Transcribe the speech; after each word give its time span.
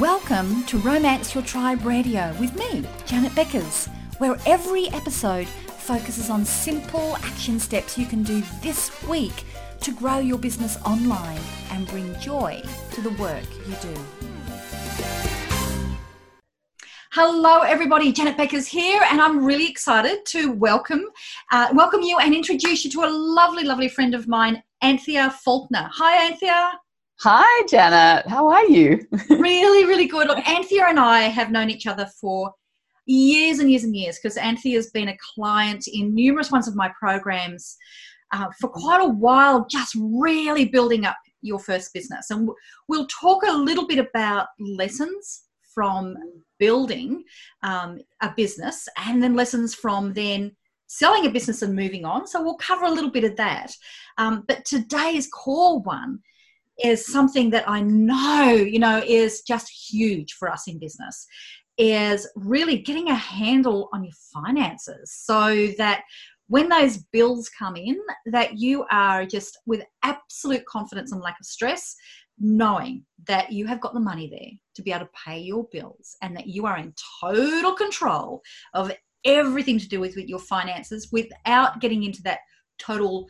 Welcome 0.00 0.62
to 0.66 0.78
Romance 0.78 1.34
Your 1.34 1.42
Tribe 1.42 1.84
Radio 1.84 2.32
with 2.38 2.54
me, 2.54 2.84
Janet 3.04 3.32
Beckers, 3.32 3.88
where 4.18 4.36
every 4.46 4.86
episode 4.90 5.48
focuses 5.48 6.30
on 6.30 6.44
simple 6.44 7.16
action 7.16 7.58
steps 7.58 7.98
you 7.98 8.06
can 8.06 8.22
do 8.22 8.44
this 8.62 8.92
week 9.08 9.42
to 9.80 9.90
grow 9.90 10.18
your 10.18 10.38
business 10.38 10.80
online 10.84 11.40
and 11.72 11.84
bring 11.88 12.16
joy 12.20 12.62
to 12.92 13.00
the 13.00 13.10
work 13.20 13.42
you 13.66 13.74
do. 13.82 14.00
Hello, 17.10 17.62
everybody. 17.62 18.12
Janet 18.12 18.36
Beckers 18.36 18.68
here, 18.68 19.02
and 19.10 19.20
I'm 19.20 19.44
really 19.44 19.68
excited 19.68 20.24
to 20.26 20.52
welcome 20.52 21.06
uh, 21.50 21.70
welcome 21.72 22.02
you 22.02 22.20
and 22.20 22.36
introduce 22.36 22.84
you 22.84 22.90
to 22.92 23.00
a 23.00 23.10
lovely, 23.10 23.64
lovely 23.64 23.88
friend 23.88 24.14
of 24.14 24.28
mine, 24.28 24.62
Anthea 24.80 25.34
Faulkner. 25.44 25.90
Hi, 25.92 26.24
Anthea. 26.30 26.78
Hi, 27.22 27.66
Janet. 27.66 28.28
How 28.28 28.46
are 28.46 28.64
you? 28.66 29.04
really, 29.28 29.84
really 29.86 30.06
good. 30.06 30.28
Look, 30.28 30.48
Anthea 30.48 30.84
and 30.86 31.00
I 31.00 31.22
have 31.22 31.50
known 31.50 31.68
each 31.68 31.88
other 31.88 32.06
for 32.20 32.52
years 33.06 33.58
and 33.58 33.68
years 33.68 33.82
and 33.82 33.96
years 33.96 34.20
because 34.22 34.36
Anthea 34.36 34.76
has 34.76 34.90
been 34.90 35.08
a 35.08 35.16
client 35.34 35.88
in 35.92 36.14
numerous 36.14 36.52
ones 36.52 36.68
of 36.68 36.76
my 36.76 36.88
programs 36.96 37.76
uh, 38.32 38.46
for 38.60 38.68
quite 38.68 39.00
a 39.00 39.08
while, 39.08 39.66
just 39.68 39.96
really 39.98 40.66
building 40.66 41.06
up 41.06 41.16
your 41.42 41.58
first 41.58 41.92
business. 41.92 42.30
And 42.30 42.48
we'll 42.86 43.08
talk 43.08 43.42
a 43.44 43.52
little 43.52 43.88
bit 43.88 43.98
about 43.98 44.46
lessons 44.60 45.46
from 45.74 46.14
building 46.60 47.24
um, 47.64 47.98
a 48.22 48.32
business 48.36 48.88
and 48.96 49.20
then 49.20 49.34
lessons 49.34 49.74
from 49.74 50.12
then 50.12 50.54
selling 50.86 51.26
a 51.26 51.30
business 51.30 51.62
and 51.62 51.74
moving 51.74 52.04
on. 52.04 52.28
So 52.28 52.40
we'll 52.40 52.58
cover 52.58 52.84
a 52.84 52.92
little 52.92 53.10
bit 53.10 53.24
of 53.24 53.34
that. 53.38 53.72
Um, 54.18 54.44
but 54.46 54.64
today's 54.64 55.26
core 55.26 55.80
one 55.80 56.20
is 56.82 57.06
something 57.06 57.50
that 57.50 57.68
I 57.68 57.80
know, 57.80 58.50
you 58.50 58.78
know, 58.78 59.02
is 59.04 59.42
just 59.42 59.68
huge 59.68 60.34
for 60.34 60.50
us 60.50 60.68
in 60.68 60.78
business 60.78 61.26
is 61.78 62.28
really 62.34 62.78
getting 62.78 63.08
a 63.08 63.14
handle 63.14 63.88
on 63.92 64.02
your 64.02 64.12
finances 64.32 65.12
so 65.12 65.68
that 65.78 66.02
when 66.48 66.68
those 66.68 66.98
bills 67.12 67.48
come 67.56 67.76
in 67.76 67.96
that 68.26 68.58
you 68.58 68.84
are 68.90 69.24
just 69.24 69.58
with 69.64 69.82
absolute 70.02 70.66
confidence 70.66 71.12
and 71.12 71.20
lack 71.20 71.38
of 71.40 71.46
stress 71.46 71.94
knowing 72.40 73.04
that 73.26 73.52
you 73.52 73.66
have 73.66 73.80
got 73.80 73.94
the 73.94 74.00
money 74.00 74.28
there 74.28 74.50
to 74.74 74.82
be 74.82 74.92
able 74.92 75.06
to 75.06 75.10
pay 75.24 75.38
your 75.38 75.66
bills 75.70 76.16
and 76.22 76.36
that 76.36 76.46
you 76.46 76.66
are 76.66 76.78
in 76.78 76.92
total 77.20 77.74
control 77.74 78.42
of 78.74 78.92
everything 79.24 79.78
to 79.78 79.88
do 79.88 80.00
with, 80.00 80.16
with 80.16 80.26
your 80.26 80.38
finances 80.38 81.08
without 81.12 81.80
getting 81.80 82.04
into 82.04 82.22
that 82.22 82.40
total 82.78 83.28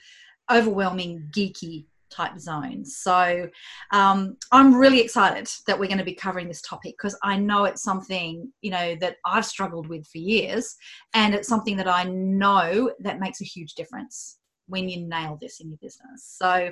overwhelming 0.51 1.29
geeky 1.35 1.87
type 2.11 2.39
zones. 2.39 2.97
So 2.97 3.49
um, 3.93 4.37
I'm 4.53 4.75
really 4.75 5.01
excited 5.01 5.49
that 5.67 5.79
we're 5.79 5.87
going 5.87 5.99
to 5.99 6.05
be 6.05 6.15
covering 6.15 6.49
this 6.49 6.63
topic 6.63 6.95
because 6.99 7.17
I 7.23 7.37
know 7.37 7.65
it's 7.65 7.83
something 7.83 8.53
you 8.63 8.71
know 8.71 8.97
that 9.01 9.17
I've 9.25 9.45
struggled 9.45 9.89
with 9.89 10.07
for 10.07 10.19
years, 10.19 10.77
and 11.15 11.35
it's 11.35 11.49
something 11.49 11.77
that 11.77 11.89
I 11.89 12.05
know 12.05 12.91
that 13.01 13.21
makes 13.21 13.41
a 13.41 13.45
huge 13.45 13.75
difference 13.75 14.39
when 14.67 14.89
you 14.89 15.07
nail 15.07 15.39
this 15.41 15.61
in 15.61 15.69
your 15.69 15.79
business. 15.79 16.37
So 16.39 16.71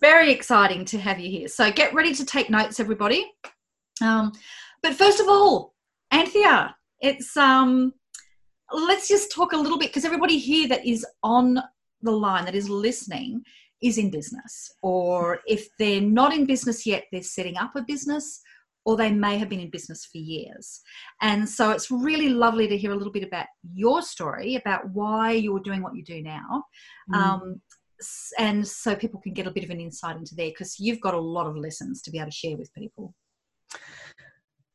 very 0.00 0.30
exciting 0.30 0.84
to 0.86 0.98
have 0.98 1.18
you 1.18 1.30
here. 1.30 1.48
So 1.48 1.70
get 1.70 1.94
ready 1.94 2.14
to 2.14 2.24
take 2.24 2.50
notes, 2.50 2.80
everybody. 2.80 3.30
Um, 4.00 4.32
but 4.82 4.94
first 4.94 5.20
of 5.20 5.28
all, 5.28 5.74
Anthea, 6.10 6.74
it's 7.00 7.36
um, 7.36 7.92
let's 8.72 9.08
just 9.08 9.32
talk 9.32 9.52
a 9.52 9.56
little 9.56 9.78
bit 9.78 9.90
because 9.90 10.04
everybody 10.04 10.38
here 10.38 10.68
that 10.68 10.86
is 10.86 11.04
on 11.22 11.60
the 12.02 12.10
line 12.10 12.44
that 12.44 12.54
is 12.54 12.68
listening 12.68 13.42
is 13.82 13.98
in 13.98 14.10
business, 14.10 14.70
or 14.82 15.40
if 15.46 15.68
they're 15.78 16.00
not 16.00 16.34
in 16.34 16.46
business 16.46 16.86
yet, 16.86 17.04
they're 17.12 17.22
setting 17.22 17.56
up 17.56 17.76
a 17.76 17.82
business, 17.82 18.40
or 18.84 18.96
they 18.96 19.10
may 19.10 19.36
have 19.38 19.48
been 19.48 19.60
in 19.60 19.70
business 19.70 20.06
for 20.06 20.18
years. 20.18 20.80
And 21.20 21.48
so 21.48 21.70
it's 21.70 21.90
really 21.90 22.30
lovely 22.30 22.66
to 22.68 22.78
hear 22.78 22.92
a 22.92 22.96
little 22.96 23.12
bit 23.12 23.22
about 23.22 23.46
your 23.74 24.00
story, 24.02 24.56
about 24.56 24.88
why 24.92 25.32
you're 25.32 25.60
doing 25.60 25.82
what 25.82 25.94
you 25.94 26.02
do 26.02 26.22
now. 26.22 26.64
Mm. 27.12 27.16
Um, 27.16 27.60
and 28.38 28.66
so 28.66 28.94
people 28.94 29.20
can 29.20 29.34
get 29.34 29.46
a 29.46 29.50
bit 29.50 29.64
of 29.64 29.70
an 29.70 29.80
insight 29.80 30.16
into 30.16 30.34
there 30.34 30.48
because 30.48 30.78
you've 30.80 31.00
got 31.00 31.14
a 31.14 31.20
lot 31.20 31.46
of 31.46 31.56
lessons 31.56 32.00
to 32.02 32.10
be 32.10 32.18
able 32.18 32.30
to 32.30 32.36
share 32.36 32.56
with 32.56 32.72
people. 32.72 33.14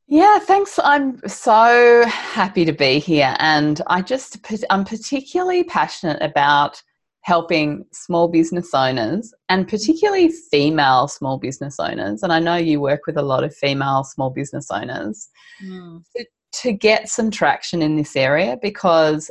Yeah, 0.06 0.38
thanks. 0.38 0.78
I'm 0.82 1.26
so 1.26 2.04
happy 2.06 2.64
to 2.66 2.72
be 2.72 2.98
here. 2.98 3.34
And 3.38 3.80
I 3.86 4.02
just, 4.02 4.38
I'm 4.68 4.84
particularly 4.84 5.64
passionate 5.64 6.22
about 6.22 6.80
helping 7.24 7.86
small 7.90 8.28
business 8.28 8.74
owners 8.74 9.32
and 9.48 9.66
particularly 9.66 10.28
female 10.28 11.08
small 11.08 11.38
business 11.38 11.80
owners. 11.80 12.22
And 12.22 12.30
I 12.30 12.38
know 12.38 12.56
you 12.56 12.82
work 12.82 13.06
with 13.06 13.16
a 13.16 13.22
lot 13.22 13.44
of 13.44 13.56
female 13.56 14.04
small 14.04 14.28
business 14.28 14.70
owners 14.70 15.30
mm. 15.64 16.04
to, 16.14 16.26
to 16.52 16.72
get 16.72 17.08
some 17.08 17.30
traction 17.30 17.80
in 17.80 17.96
this 17.96 18.14
area 18.14 18.58
because 18.60 19.30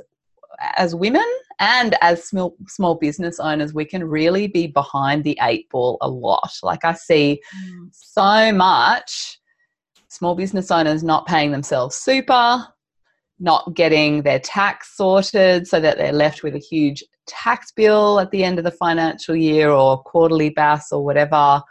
as 0.76 0.96
women 0.96 1.26
and 1.60 1.96
as 2.02 2.24
small 2.24 2.56
small 2.68 2.96
business 2.96 3.40
owners 3.40 3.74
we 3.74 3.86
can 3.86 4.04
really 4.04 4.48
be 4.48 4.68
behind 4.68 5.24
the 5.24 5.38
eight 5.42 5.68
ball 5.70 5.98
a 6.02 6.10
lot 6.10 6.52
like 6.62 6.86
i 6.86 6.94
see 6.94 7.42
mm. 7.56 7.90
so 7.92 8.52
much 8.52 9.40
small 10.10 10.36
business 10.36 10.72
owners 10.72 11.04
not 11.04 11.26
paying 11.26 11.52
themselves 11.52 11.96
super 11.96 12.66
not 13.40 13.74
getting 13.74 14.22
their 14.22 14.40
tax 14.40 14.96
sorted 14.96 15.68
so 15.68 15.80
that 15.80 15.98
they're 15.98 16.14
left 16.14 16.44
with 16.44 16.56
a 16.56 16.60
huge 16.60 17.04
tax 17.28 17.72
bill 17.72 18.20
at 18.20 18.32
the 18.32 18.44
end 18.44 18.58
of 18.58 18.64
the 18.64 18.72
financial 18.72 19.36
year 19.36 19.70
or 19.70 20.02
quarterly 20.04 20.50
BAS 20.50 20.92
or 20.92 21.04
whatever. 21.04 21.62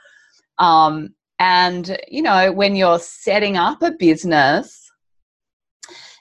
Um, 0.58 1.14
and, 1.38 1.98
you 2.08 2.22
know, 2.22 2.52
when 2.52 2.76
you're 2.76 2.98
setting 2.98 3.56
up 3.56 3.82
a 3.82 3.92
business, 3.92 4.90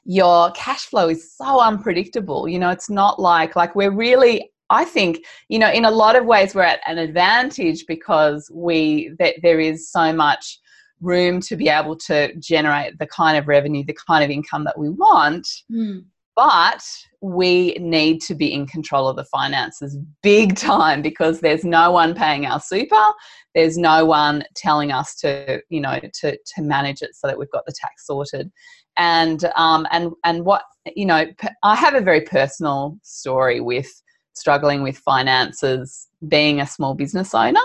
your 0.03 0.51
cash 0.51 0.85
flow 0.85 1.09
is 1.09 1.35
so 1.35 1.61
unpredictable. 1.61 2.47
You 2.47 2.59
know, 2.59 2.69
it's 2.69 2.89
not 2.89 3.19
like, 3.19 3.55
like 3.55 3.75
we're 3.75 3.91
really, 3.91 4.51
I 4.69 4.85
think, 4.85 5.23
you 5.47 5.59
know, 5.59 5.69
in 5.69 5.85
a 5.85 5.91
lot 5.91 6.15
of 6.15 6.25
ways 6.25 6.55
we're 6.55 6.63
at 6.63 6.79
an 6.87 6.97
advantage 6.97 7.85
because 7.87 8.49
we, 8.53 9.11
that 9.19 9.35
there 9.43 9.59
is 9.59 9.91
so 9.91 10.11
much 10.11 10.59
room 11.01 11.41
to 11.41 11.55
be 11.55 11.69
able 11.69 11.95
to 11.97 12.33
generate 12.35 12.97
the 12.99 13.07
kind 13.07 13.37
of 13.37 13.47
revenue, 13.47 13.83
the 13.85 13.97
kind 14.07 14.23
of 14.23 14.29
income 14.29 14.63
that 14.65 14.77
we 14.77 14.89
want. 14.89 15.47
Mm. 15.71 16.05
But 16.35 16.83
we 17.21 17.73
need 17.79 18.21
to 18.21 18.35
be 18.35 18.53
in 18.53 18.65
control 18.65 19.07
of 19.07 19.17
the 19.17 19.25
finances 19.25 19.97
big 20.23 20.55
time 20.57 21.01
because 21.01 21.41
there's 21.41 21.65
no 21.65 21.91
one 21.91 22.15
paying 22.15 22.45
our 22.45 22.59
super. 22.59 23.05
There's 23.53 23.77
no 23.77 24.05
one 24.05 24.43
telling 24.55 24.91
us 24.91 25.15
to, 25.17 25.61
you 25.69 25.81
know, 25.81 25.99
to, 25.99 26.37
to 26.37 26.61
manage 26.61 27.01
it 27.01 27.15
so 27.15 27.27
that 27.27 27.37
we've 27.37 27.51
got 27.51 27.65
the 27.65 27.73
tax 27.73 28.07
sorted. 28.07 28.51
And, 28.97 29.43
um, 29.55 29.87
and, 29.91 30.11
and 30.23 30.45
what, 30.45 30.63
you 30.95 31.05
know, 31.05 31.25
I 31.63 31.75
have 31.75 31.95
a 31.95 32.01
very 32.01 32.21
personal 32.21 32.97
story 33.03 33.59
with 33.59 33.89
struggling 34.33 34.83
with 34.83 34.97
finances 34.97 36.07
being 36.27 36.61
a 36.61 36.67
small 36.67 36.95
business 36.95 37.33
owner. 37.33 37.59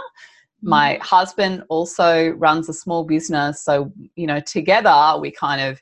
My 0.63 0.97
mm. 0.97 1.01
husband 1.01 1.65
also 1.69 2.31
runs 2.31 2.69
a 2.69 2.75
small 2.75 3.05
business. 3.05 3.63
So, 3.63 3.93
you 4.15 4.27
know, 4.27 4.41
together 4.41 5.19
we 5.21 5.31
kind 5.31 5.61
of, 5.61 5.81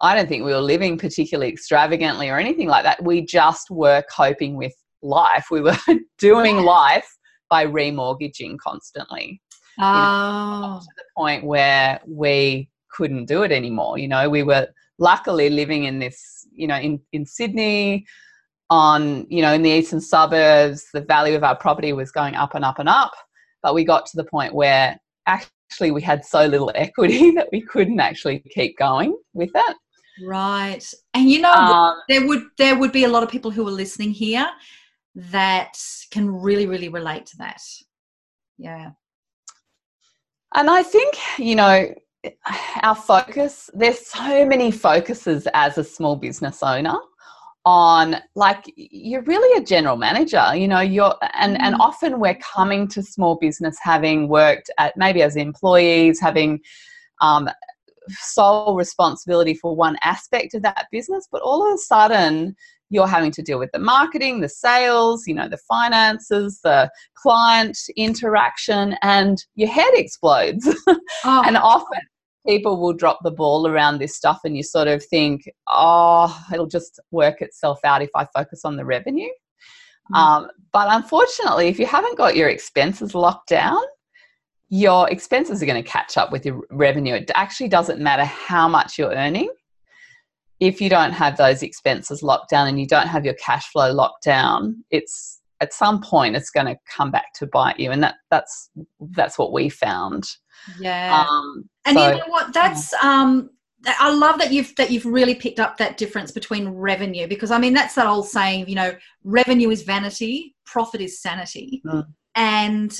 I 0.00 0.14
don't 0.14 0.28
think 0.28 0.44
we 0.44 0.52
were 0.52 0.60
living 0.60 0.98
particularly 0.98 1.50
extravagantly 1.52 2.28
or 2.28 2.38
anything 2.38 2.68
like 2.68 2.84
that. 2.84 3.02
We 3.02 3.24
just 3.24 3.70
were 3.70 4.02
coping 4.14 4.56
with 4.56 4.74
life. 5.02 5.46
We 5.50 5.60
were 5.60 5.76
doing 6.18 6.58
life 6.58 7.08
by 7.48 7.66
remortgaging 7.66 8.58
constantly. 8.58 9.40
Oh. 9.78 9.86
You 9.86 9.92
know, 9.92 10.76
oh. 10.76 10.80
to 10.80 10.88
the 10.96 11.04
point 11.16 11.44
where 11.44 12.00
we 12.06 12.68
couldn't 12.90 13.26
do 13.26 13.42
it 13.42 13.52
anymore. 13.52 13.98
You 13.98 14.08
know, 14.08 14.28
we 14.28 14.42
were 14.42 14.68
luckily 14.98 15.50
living 15.50 15.84
in 15.84 15.98
this, 15.98 16.46
you 16.52 16.66
know, 16.66 16.76
in, 16.76 17.00
in 17.12 17.24
Sydney, 17.24 18.06
on, 18.70 19.26
you 19.30 19.40
know, 19.40 19.52
in 19.52 19.62
the 19.62 19.70
eastern 19.70 20.00
suburbs, 20.00 20.86
the 20.92 21.00
value 21.00 21.36
of 21.36 21.44
our 21.44 21.56
property 21.56 21.92
was 21.92 22.10
going 22.10 22.34
up 22.34 22.54
and 22.54 22.64
up 22.64 22.78
and 22.78 22.88
up. 22.88 23.12
But 23.68 23.74
we 23.74 23.84
got 23.84 24.06
to 24.06 24.16
the 24.16 24.24
point 24.24 24.54
where 24.54 24.98
actually 25.26 25.90
we 25.90 26.00
had 26.00 26.24
so 26.24 26.46
little 26.46 26.72
equity 26.74 27.32
that 27.32 27.48
we 27.52 27.60
couldn't 27.60 28.00
actually 28.00 28.38
keep 28.38 28.78
going 28.78 29.14
with 29.34 29.50
it. 29.54 29.76
Right. 30.24 30.82
And 31.12 31.28
you 31.28 31.42
know, 31.42 31.52
um, 31.52 31.96
there 32.08 32.26
would 32.26 32.44
there 32.56 32.78
would 32.78 32.92
be 32.92 33.04
a 33.04 33.08
lot 33.08 33.22
of 33.22 33.28
people 33.28 33.50
who 33.50 33.68
are 33.68 33.70
listening 33.70 34.10
here 34.10 34.48
that 35.14 35.78
can 36.10 36.30
really, 36.30 36.64
really 36.64 36.88
relate 36.88 37.26
to 37.26 37.36
that. 37.36 37.60
Yeah. 38.56 38.92
And 40.54 40.70
I 40.70 40.82
think, 40.82 41.18
you 41.38 41.56
know, 41.56 41.94
our 42.82 42.94
focus, 42.94 43.68
there's 43.74 44.06
so 44.06 44.46
many 44.46 44.70
focuses 44.70 45.46
as 45.52 45.76
a 45.76 45.84
small 45.84 46.16
business 46.16 46.62
owner 46.62 46.96
on 47.68 48.16
like 48.34 48.64
you're 48.76 49.20
really 49.24 49.60
a 49.60 49.62
general 49.62 49.98
manager 49.98 50.56
you 50.56 50.66
know 50.66 50.80
you're 50.80 51.14
and 51.34 51.60
and 51.60 51.74
mm. 51.74 51.80
often 51.80 52.18
we're 52.18 52.36
coming 52.36 52.88
to 52.88 53.02
small 53.02 53.36
business 53.36 53.76
having 53.82 54.26
worked 54.26 54.70
at 54.78 54.96
maybe 54.96 55.20
as 55.20 55.36
employees 55.36 56.18
having 56.18 56.58
um, 57.20 57.50
sole 58.10 58.74
responsibility 58.74 59.54
for 59.54 59.74
one 59.76 59.96
aspect 60.02 60.54
of 60.54 60.62
that 60.62 60.86
business, 60.90 61.28
but 61.30 61.42
all 61.42 61.66
of 61.66 61.74
a 61.74 61.78
sudden 61.78 62.56
you're 62.90 63.06
having 63.06 63.30
to 63.30 63.42
deal 63.42 63.58
with 63.58 63.70
the 63.72 63.78
marketing, 63.78 64.40
the 64.40 64.48
sales, 64.48 65.26
you 65.26 65.34
know, 65.34 65.48
the 65.48 65.58
finances, 65.68 66.60
the 66.64 66.90
client 67.14 67.78
interaction, 67.96 68.96
and 69.02 69.44
your 69.56 69.68
head 69.68 69.90
explodes. 69.92 70.66
Oh. 71.24 71.42
and 71.44 71.56
often 71.56 71.98
people 72.48 72.80
will 72.80 72.94
drop 72.94 73.18
the 73.22 73.30
ball 73.30 73.66
around 73.66 73.98
this 73.98 74.16
stuff 74.16 74.40
and 74.44 74.56
you 74.56 74.62
sort 74.62 74.88
of 74.88 75.04
think, 75.04 75.48
oh, 75.68 76.34
it'll 76.52 76.66
just 76.66 76.98
work 77.10 77.42
itself 77.42 77.78
out 77.84 78.00
if 78.00 78.10
I 78.14 78.26
focus 78.34 78.62
on 78.64 78.76
the 78.76 78.84
revenue. 78.84 79.28
Mm. 80.12 80.16
Um, 80.16 80.48
but 80.72 80.88
unfortunately, 80.90 81.68
if 81.68 81.78
you 81.78 81.84
haven't 81.84 82.16
got 82.16 82.36
your 82.36 82.48
expenses 82.48 83.14
locked 83.14 83.48
down, 83.48 83.78
your 84.70 85.10
expenses 85.10 85.62
are 85.62 85.66
going 85.66 85.82
to 85.82 85.88
catch 85.88 86.16
up 86.16 86.32
with 86.32 86.46
your 86.46 86.62
revenue. 86.70 87.14
It 87.14 87.30
actually 87.34 87.68
doesn't 87.68 88.00
matter 88.00 88.24
how 88.24 88.66
much 88.66 88.98
you're 88.98 89.12
earning. 89.12 89.50
If 90.60 90.80
you 90.80 90.88
don't 90.88 91.12
have 91.12 91.36
those 91.36 91.62
expenses 91.62 92.22
locked 92.22 92.50
down 92.50 92.66
and 92.66 92.80
you 92.80 92.86
don't 92.86 93.06
have 93.06 93.24
your 93.24 93.34
cash 93.34 93.68
flow 93.68 93.92
locked 93.92 94.24
down, 94.24 94.84
it's 94.90 95.37
at 95.60 95.72
some 95.72 96.00
point 96.00 96.36
it's 96.36 96.50
going 96.50 96.66
to 96.66 96.76
come 96.86 97.10
back 97.10 97.32
to 97.34 97.46
bite 97.46 97.78
you, 97.78 97.90
and 97.90 98.02
that 98.02 98.16
that's 98.30 98.70
that's 99.12 99.38
what 99.38 99.52
we 99.52 99.68
found. 99.68 100.24
Yeah, 100.80 101.26
um, 101.28 101.68
and 101.84 101.96
so, 101.96 102.10
you 102.10 102.18
know 102.18 102.28
what? 102.28 102.52
That's 102.52 102.92
um, 103.02 103.50
I 103.86 104.12
love 104.12 104.38
that 104.38 104.52
you've 104.52 104.74
that 104.76 104.90
you've 104.90 105.06
really 105.06 105.34
picked 105.34 105.60
up 105.60 105.76
that 105.76 105.96
difference 105.96 106.32
between 106.32 106.68
revenue 106.68 107.28
because 107.28 107.50
I 107.50 107.58
mean 107.58 107.74
that's 107.74 107.94
that 107.94 108.06
old 108.06 108.28
saying, 108.28 108.68
you 108.68 108.74
know, 108.74 108.92
revenue 109.24 109.70
is 109.70 109.82
vanity, 109.82 110.56
profit 110.66 111.00
is 111.00 111.20
sanity. 111.20 111.82
Mm. 111.86 112.06
And 112.34 112.98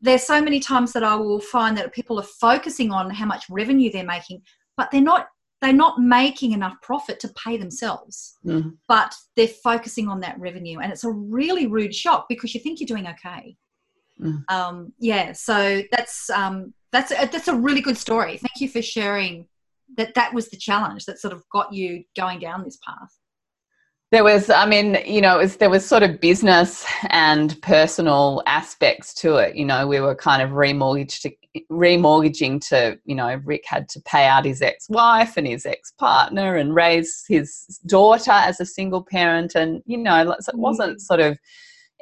there's 0.00 0.24
so 0.24 0.42
many 0.42 0.60
times 0.60 0.92
that 0.92 1.04
I 1.04 1.14
will 1.14 1.40
find 1.40 1.76
that 1.76 1.92
people 1.92 2.18
are 2.18 2.26
focusing 2.40 2.90
on 2.90 3.10
how 3.10 3.26
much 3.26 3.44
revenue 3.50 3.90
they're 3.90 4.04
making, 4.04 4.42
but 4.76 4.90
they're 4.90 5.00
not 5.00 5.28
they're 5.62 5.72
not 5.72 6.00
making 6.00 6.52
enough 6.52 6.74
profit 6.82 7.20
to 7.20 7.28
pay 7.28 7.56
themselves. 7.56 8.36
Mm. 8.44 8.76
But 8.88 9.14
they're 9.36 9.46
focusing 9.46 10.08
on 10.08 10.20
that 10.20 10.38
revenue, 10.38 10.80
and 10.80 10.92
it's 10.92 11.04
a 11.04 11.10
really 11.10 11.66
rude 11.66 11.94
shock 11.94 12.26
because 12.28 12.52
you 12.52 12.60
think 12.60 12.80
you're 12.80 12.86
doing 12.86 13.06
okay. 13.06 13.56
Mm. 14.20 14.42
Um, 14.50 14.92
yeah, 14.98 15.32
so 15.32 15.82
that's 15.92 16.28
um, 16.30 16.74
that's 16.90 17.12
a, 17.12 17.28
that's 17.32 17.48
a 17.48 17.54
really 17.54 17.80
good 17.80 17.96
story. 17.96 18.36
Thank 18.36 18.60
you 18.60 18.68
for 18.68 18.82
sharing 18.82 19.46
that. 19.96 20.14
That 20.14 20.34
was 20.34 20.48
the 20.48 20.56
challenge 20.56 21.06
that 21.06 21.20
sort 21.20 21.32
of 21.32 21.42
got 21.50 21.72
you 21.72 22.04
going 22.16 22.40
down 22.40 22.64
this 22.64 22.78
path 22.84 23.16
there 24.10 24.22
was 24.22 24.50
i 24.50 24.66
mean 24.66 24.98
you 25.06 25.20
know 25.22 25.38
it 25.38 25.42
was, 25.42 25.56
there 25.56 25.70
was 25.70 25.84
sort 25.84 26.02
of 26.02 26.20
business 26.20 26.84
and 27.08 27.60
personal 27.62 28.42
aspects 28.46 29.14
to 29.14 29.36
it 29.36 29.56
you 29.56 29.64
know 29.64 29.86
we 29.86 30.00
were 30.00 30.14
kind 30.14 30.42
of 30.42 30.50
remortgaged 30.50 31.22
to, 31.22 31.32
remortgaging 31.70 32.66
to 32.66 32.98
you 33.04 33.14
know 33.14 33.40
rick 33.44 33.62
had 33.66 33.86
to 33.86 34.00
pay 34.02 34.26
out 34.26 34.44
his 34.44 34.62
ex-wife 34.62 35.36
and 35.36 35.46
his 35.46 35.66
ex-partner 35.66 36.56
and 36.56 36.74
raise 36.74 37.24
his 37.28 37.80
daughter 37.86 38.30
as 38.30 38.58
a 38.58 38.66
single 38.66 39.04
parent. 39.04 39.54
And 39.54 39.82
you 39.84 39.98
know 39.98 40.30
it 40.30 40.56
wasn't 40.56 40.96
mm. 40.96 41.00
sort 41.00 41.20
of 41.20 41.38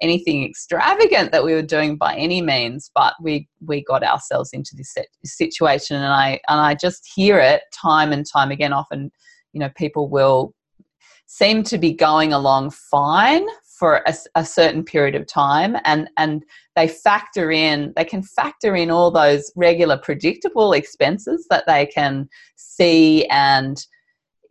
anything 0.03 0.45
extravagant 0.45 1.31
that 1.31 1.45
we 1.45 1.53
were 1.53 1.63
doing 1.63 1.97
by 1.97 2.15
any 2.17 2.41
means 2.41 2.91
but 2.95 3.13
we 3.21 3.47
we 3.67 3.85
got 3.85 4.03
ourselves 4.05 4.51
into 4.53 4.77
this 4.77 4.95
situation. 5.25 5.97
And 5.97 6.07
i 6.07 6.41
and 6.49 6.61
i 6.61 6.75
just 6.75 7.11
hear 7.13 7.39
it 7.39 7.63
time 7.73 8.13
and 8.13 8.25
time 8.25 8.51
again. 8.51 8.73
Often 8.73 9.11
you 9.53 9.61
know 9.61 9.71
people 9.77 10.09
will 10.09 10.55
seem 11.27 11.63
to 11.63 11.79
be 11.79 11.93
going 11.93 12.33
along 12.33 12.71
fine 12.71 13.47
for 13.81 14.03
a, 14.07 14.15
a, 14.35 14.45
certain 14.45 14.85
period 14.85 15.15
of 15.15 15.27
time 15.27 15.77
and 15.85 16.09
and 16.19 16.45
they 16.77 16.87
factor 16.87 17.51
in 17.51 17.93
they 17.97 18.05
can 18.05 18.23
factor 18.23 18.77
in 18.77 18.91
all 18.91 19.11
those 19.11 19.51
regular 19.57 19.97
predictable 19.97 20.73
expenses 20.73 21.47
that 21.51 21.65
they 21.67 21.87
can 21.87 22.29
see 22.57 23.27
and 23.27 23.87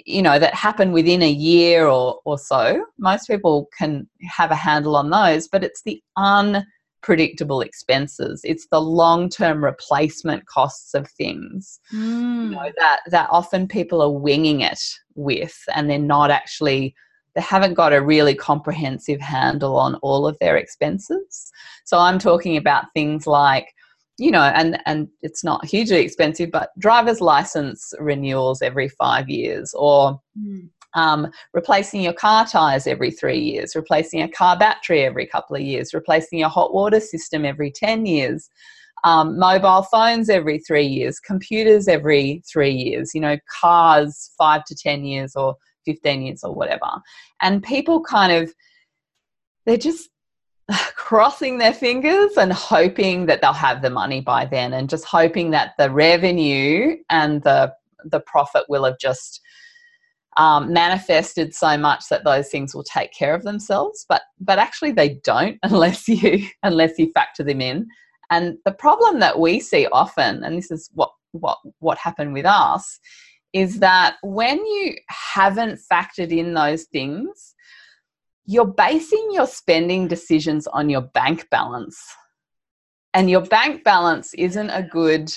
you 0.06 0.22
know 0.22 0.40
that 0.40 0.54
happen 0.56 0.92
within 0.92 1.22
a 1.22 1.30
year 1.30 1.88
or 1.88 2.20
or 2.26 2.38
so 2.38 2.84
most 2.98 3.28
people 3.28 3.70
can 3.78 4.10
have 4.24 4.50
a 4.52 4.56
handle 4.56 4.96
on 4.96 5.12
those 5.12 5.48
but 5.48 5.64
it's 5.64 5.84
the 5.84 6.02
unpredictable 7.00 7.62
expenses. 7.62 8.42
It's 8.44 8.68
the 8.72 8.82
long 8.82 9.30
term 9.30 9.64
replacement 9.64 10.46
costs 10.48 10.94
of 10.94 11.10
things 11.10 11.80
mm. 11.94 12.46
you 12.46 12.50
know, 12.52 12.72
that, 12.78 13.02
that 13.08 13.30
often 13.32 13.68
people 13.68 14.02
are 14.02 14.12
winging 14.12 14.62
it 14.62 14.82
with, 15.16 15.58
and 15.76 15.90
they're 15.90 16.00
not 16.00 16.32
actually, 16.32 16.96
they 17.36 17.42
haven't 17.42 17.76
got 17.76 17.94
a 17.94 18.02
really 18.02 18.36
comprehensive 18.36 19.22
handle 19.22 19.78
on 19.78 19.96
all 19.96 20.28
of 20.28 20.38
their 20.40 20.58
expenses. 20.58 21.52
So 21.86 21.98
I'm 21.98 22.20
talking 22.20 22.58
about 22.58 22.92
things 22.94 23.28
like, 23.28 23.74
you 24.18 24.32
know, 24.32 24.42
and, 24.42 24.80
and 24.86 25.08
it's 25.22 25.44
not 25.44 25.66
hugely 25.66 26.00
expensive, 26.00 26.52
but 26.52 26.70
driver's 26.80 27.22
license 27.22 27.94
renewals 28.00 28.62
every 28.62 28.90
five 28.90 29.30
years 29.30 29.74
or 29.78 30.20
mm 30.38 30.70
um, 30.96 31.28
replacing 31.54 32.02
your 32.02 32.14
car 32.14 32.46
tires 32.48 32.88
every 32.88 33.12
three 33.12 33.40
years, 33.40 33.76
replacing 33.76 34.22
a 34.22 34.28
car 34.28 34.58
battery 34.58 35.04
every 35.04 35.28
couple 35.28 35.56
of 35.56 35.62
years, 35.62 35.94
replacing 35.94 36.40
your 36.40 36.50
hot 36.50 36.74
water 36.74 37.00
system 37.00 37.46
every 37.46 37.72
10 37.72 38.06
years, 38.06 38.50
um, 39.04 39.38
mobile 39.38 39.84
phones 39.84 40.30
every 40.30 40.60
three 40.60 40.86
years, 40.86 41.20
computers 41.20 41.88
every 41.88 42.44
three 42.52 42.72
years, 42.72 43.14
you 43.14 43.22
know, 43.22 43.38
cars 43.62 44.32
five 44.38 44.66
to 44.66 44.76
10 44.76 45.06
years 45.06 45.36
or 45.36 45.56
15 45.86 46.22
years 46.22 46.44
or 46.44 46.54
whatever. 46.54 46.90
And 47.42 47.64
people 47.64 48.02
kind 48.02 48.32
of, 48.32 48.54
they're 49.66 49.78
just 49.78 50.10
crossing 50.96 51.58
their 51.58 51.74
fingers 51.74 52.38
and 52.38 52.54
hoping 52.54 53.26
that 53.26 53.42
they'll 53.42 53.54
have 53.54 53.82
the 53.82 53.90
money 53.90 54.22
by 54.22 54.46
then 54.46 54.74
and 54.74 54.90
just 54.90 55.06
hoping 55.06 55.52
that 55.52 55.74
the 55.78 55.90
revenue 55.90 56.96
and 57.10 57.42
the 57.44 57.74
the 58.06 58.20
profit 58.22 58.64
will 58.70 58.86
have 58.86 58.98
just 59.00 59.42
um, 60.38 60.72
manifested 60.72 61.54
so 61.54 61.76
much 61.78 62.06
that 62.10 62.24
those 62.24 62.50
things 62.50 62.74
will 62.74 62.84
take 62.84 63.12
care 63.12 63.34
of 63.34 63.44
themselves 63.44 64.06
but 64.08 64.22
but 64.40 64.60
actually 64.60 64.92
they 64.92 65.20
don't 65.24 65.58
unless 65.64 66.08
you 66.08 66.48
unless 66.64 66.98
you 66.98 67.12
factor 67.12 67.44
them 67.44 67.62
in 67.62 67.88
and 68.30 68.58
the 68.66 68.72
problem 68.72 69.20
that 69.20 69.40
we 69.40 69.60
see 69.60 69.88
often 69.92 70.44
and 70.44 70.58
this 70.58 70.72
is 70.72 70.90
what 70.94 71.12
what 71.32 71.58
what 71.80 71.98
happened 71.98 72.34
with 72.34 72.46
us 72.46 73.00
is 73.54 73.80
that 73.80 74.18
when 74.22 74.58
you 74.58 74.96
haven't 75.08 75.80
factored 75.92 76.32
in 76.32 76.54
those 76.54 76.84
things 76.84 77.56
you're 78.50 78.66
basing 78.66 79.30
your 79.32 79.46
spending 79.46 80.08
decisions 80.08 80.66
on 80.66 80.90
your 80.90 81.02
bank 81.02 81.48
balance. 81.52 82.04
And 83.14 83.30
your 83.30 83.42
bank 83.42 83.84
balance 83.84 84.34
isn't 84.34 84.72
a 84.72 84.82
good 84.82 85.32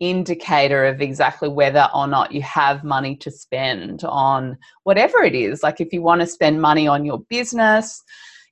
indicator 0.00 0.84
of 0.84 1.00
exactly 1.00 1.48
whether 1.48 1.88
or 1.94 2.06
not 2.06 2.30
you 2.30 2.42
have 2.42 2.84
money 2.84 3.16
to 3.16 3.30
spend 3.30 4.04
on 4.04 4.58
whatever 4.82 5.22
it 5.22 5.34
is. 5.34 5.62
Like 5.62 5.80
if 5.80 5.94
you 5.94 6.02
want 6.02 6.20
to 6.20 6.26
spend 6.26 6.60
money 6.60 6.86
on 6.86 7.06
your 7.06 7.20
business 7.30 8.02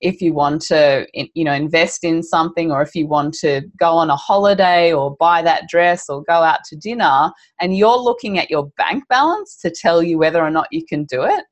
if 0.01 0.21
you 0.23 0.33
want 0.33 0.63
to 0.63 1.07
you 1.35 1.45
know 1.45 1.53
invest 1.53 2.05
in 2.05 2.23
something 2.23 2.73
or 2.73 2.83
if 2.83 2.95
you 2.95 3.07
want 3.07 3.35
to 3.35 3.63
go 3.79 3.93
on 3.93 4.11
a 4.11 4.17
holiday 4.17 4.93
or 4.93 5.17
buy 5.17 5.43
that 5.43 5.69
dress 5.69 6.09
or 6.09 6.23
go 6.25 6.43
out 6.43 6.61
to 6.65 6.77
dinner 6.77 7.31
and 7.61 7.77
you're 7.77 7.99
looking 7.99 8.39
at 8.39 8.51
your 8.51 8.71
bank 8.77 9.05
balance 9.09 9.57
to 9.57 9.71
tell 9.71 10.03
you 10.03 10.19
whether 10.19 10.41
or 10.41 10.51
not 10.51 10.69
you 10.71 10.85
can 10.87 11.05
do 11.05 11.23
it 11.23 11.45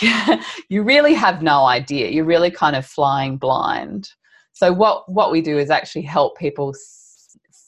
yeah, 0.00 0.42
you 0.68 0.82
really 0.82 1.14
have 1.14 1.42
no 1.42 1.64
idea. 1.64 2.10
You're 2.10 2.24
really 2.24 2.50
kind 2.50 2.76
of 2.76 2.86
flying 2.86 3.36
blind. 3.36 4.08
So 4.52 4.72
what 4.72 5.10
what 5.10 5.32
we 5.32 5.40
do 5.40 5.58
is 5.58 5.70
actually 5.70 6.02
help 6.02 6.38
people 6.38 6.74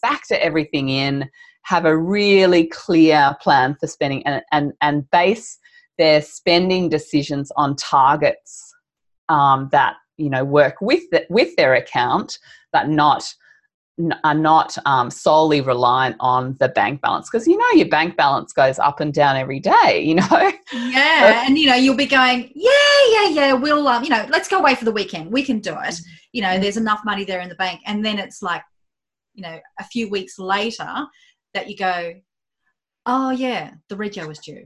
factor 0.00 0.36
everything 0.36 0.88
in, 0.88 1.28
have 1.62 1.84
a 1.84 1.96
really 1.96 2.66
clear 2.66 3.36
plan 3.40 3.76
for 3.78 3.86
spending, 3.86 4.24
and, 4.26 4.42
and, 4.52 4.72
and 4.80 5.10
base 5.10 5.58
their 5.98 6.20
spending 6.20 6.88
decisions 6.88 7.52
on 7.56 7.76
targets 7.76 8.71
um, 9.32 9.68
that 9.72 9.96
you 10.18 10.30
know 10.30 10.44
work 10.44 10.76
with 10.80 11.02
the, 11.10 11.26
with 11.30 11.56
their 11.56 11.74
account, 11.74 12.38
but 12.72 12.88
not 12.88 13.34
are 14.24 14.34
not 14.34 14.76
um, 14.86 15.10
solely 15.10 15.60
reliant 15.60 16.16
on 16.18 16.56
the 16.58 16.68
bank 16.68 17.00
balance. 17.00 17.28
Because 17.30 17.46
you 17.46 17.56
know 17.56 17.70
your 17.74 17.88
bank 17.88 18.16
balance 18.16 18.52
goes 18.52 18.78
up 18.78 19.00
and 19.00 19.12
down 19.12 19.36
every 19.36 19.60
day 19.60 20.02
you 20.02 20.14
know? 20.14 20.52
Yeah 20.72 21.44
and 21.46 21.58
you 21.58 21.66
know 21.66 21.74
you'll 21.74 21.96
be 21.96 22.06
going 22.06 22.50
yeah 22.54 22.70
yeah 23.10 23.28
yeah 23.28 23.52
we'll 23.52 23.86
um, 23.88 24.02
you 24.02 24.10
know 24.10 24.26
let's 24.30 24.48
go 24.48 24.58
away 24.58 24.74
for 24.74 24.84
the 24.84 24.92
weekend. 24.92 25.32
We 25.32 25.42
can 25.42 25.60
do 25.60 25.76
it. 25.82 25.96
You 26.32 26.42
know 26.42 26.58
there's 26.58 26.76
enough 26.76 27.00
money 27.04 27.24
there 27.24 27.40
in 27.40 27.48
the 27.48 27.54
bank. 27.54 27.80
And 27.86 28.04
then 28.04 28.18
it's 28.18 28.42
like 28.42 28.62
you 29.34 29.42
know 29.42 29.58
a 29.80 29.84
few 29.84 30.08
weeks 30.10 30.38
later 30.38 31.06
that 31.54 31.68
you 31.68 31.76
go 31.76 32.14
oh 33.06 33.30
yeah 33.30 33.72
the 33.88 33.96
rego 33.96 34.26
was 34.26 34.38
due 34.38 34.64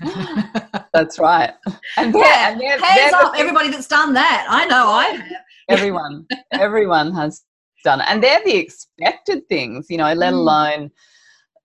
that's 0.92 1.18
right 1.18 1.52
and 1.96 2.14
yeah 2.14 2.50
and 2.50 2.60
they're, 2.60 2.78
hands 2.78 3.12
they're 3.12 3.20
up 3.20 3.32
the, 3.32 3.38
everybody 3.38 3.68
that's 3.68 3.88
done 3.88 4.12
that 4.12 4.46
i 4.48 4.64
know 4.66 4.86
i 4.88 5.06
have 5.06 5.32
everyone 5.68 6.26
everyone 6.52 7.12
has 7.12 7.42
done 7.82 8.00
it 8.00 8.06
and 8.08 8.22
they're 8.22 8.42
the 8.44 8.56
expected 8.56 9.46
things 9.48 9.86
you 9.90 9.96
know 9.96 10.12
let 10.12 10.32
mm. 10.32 10.36
alone 10.36 10.90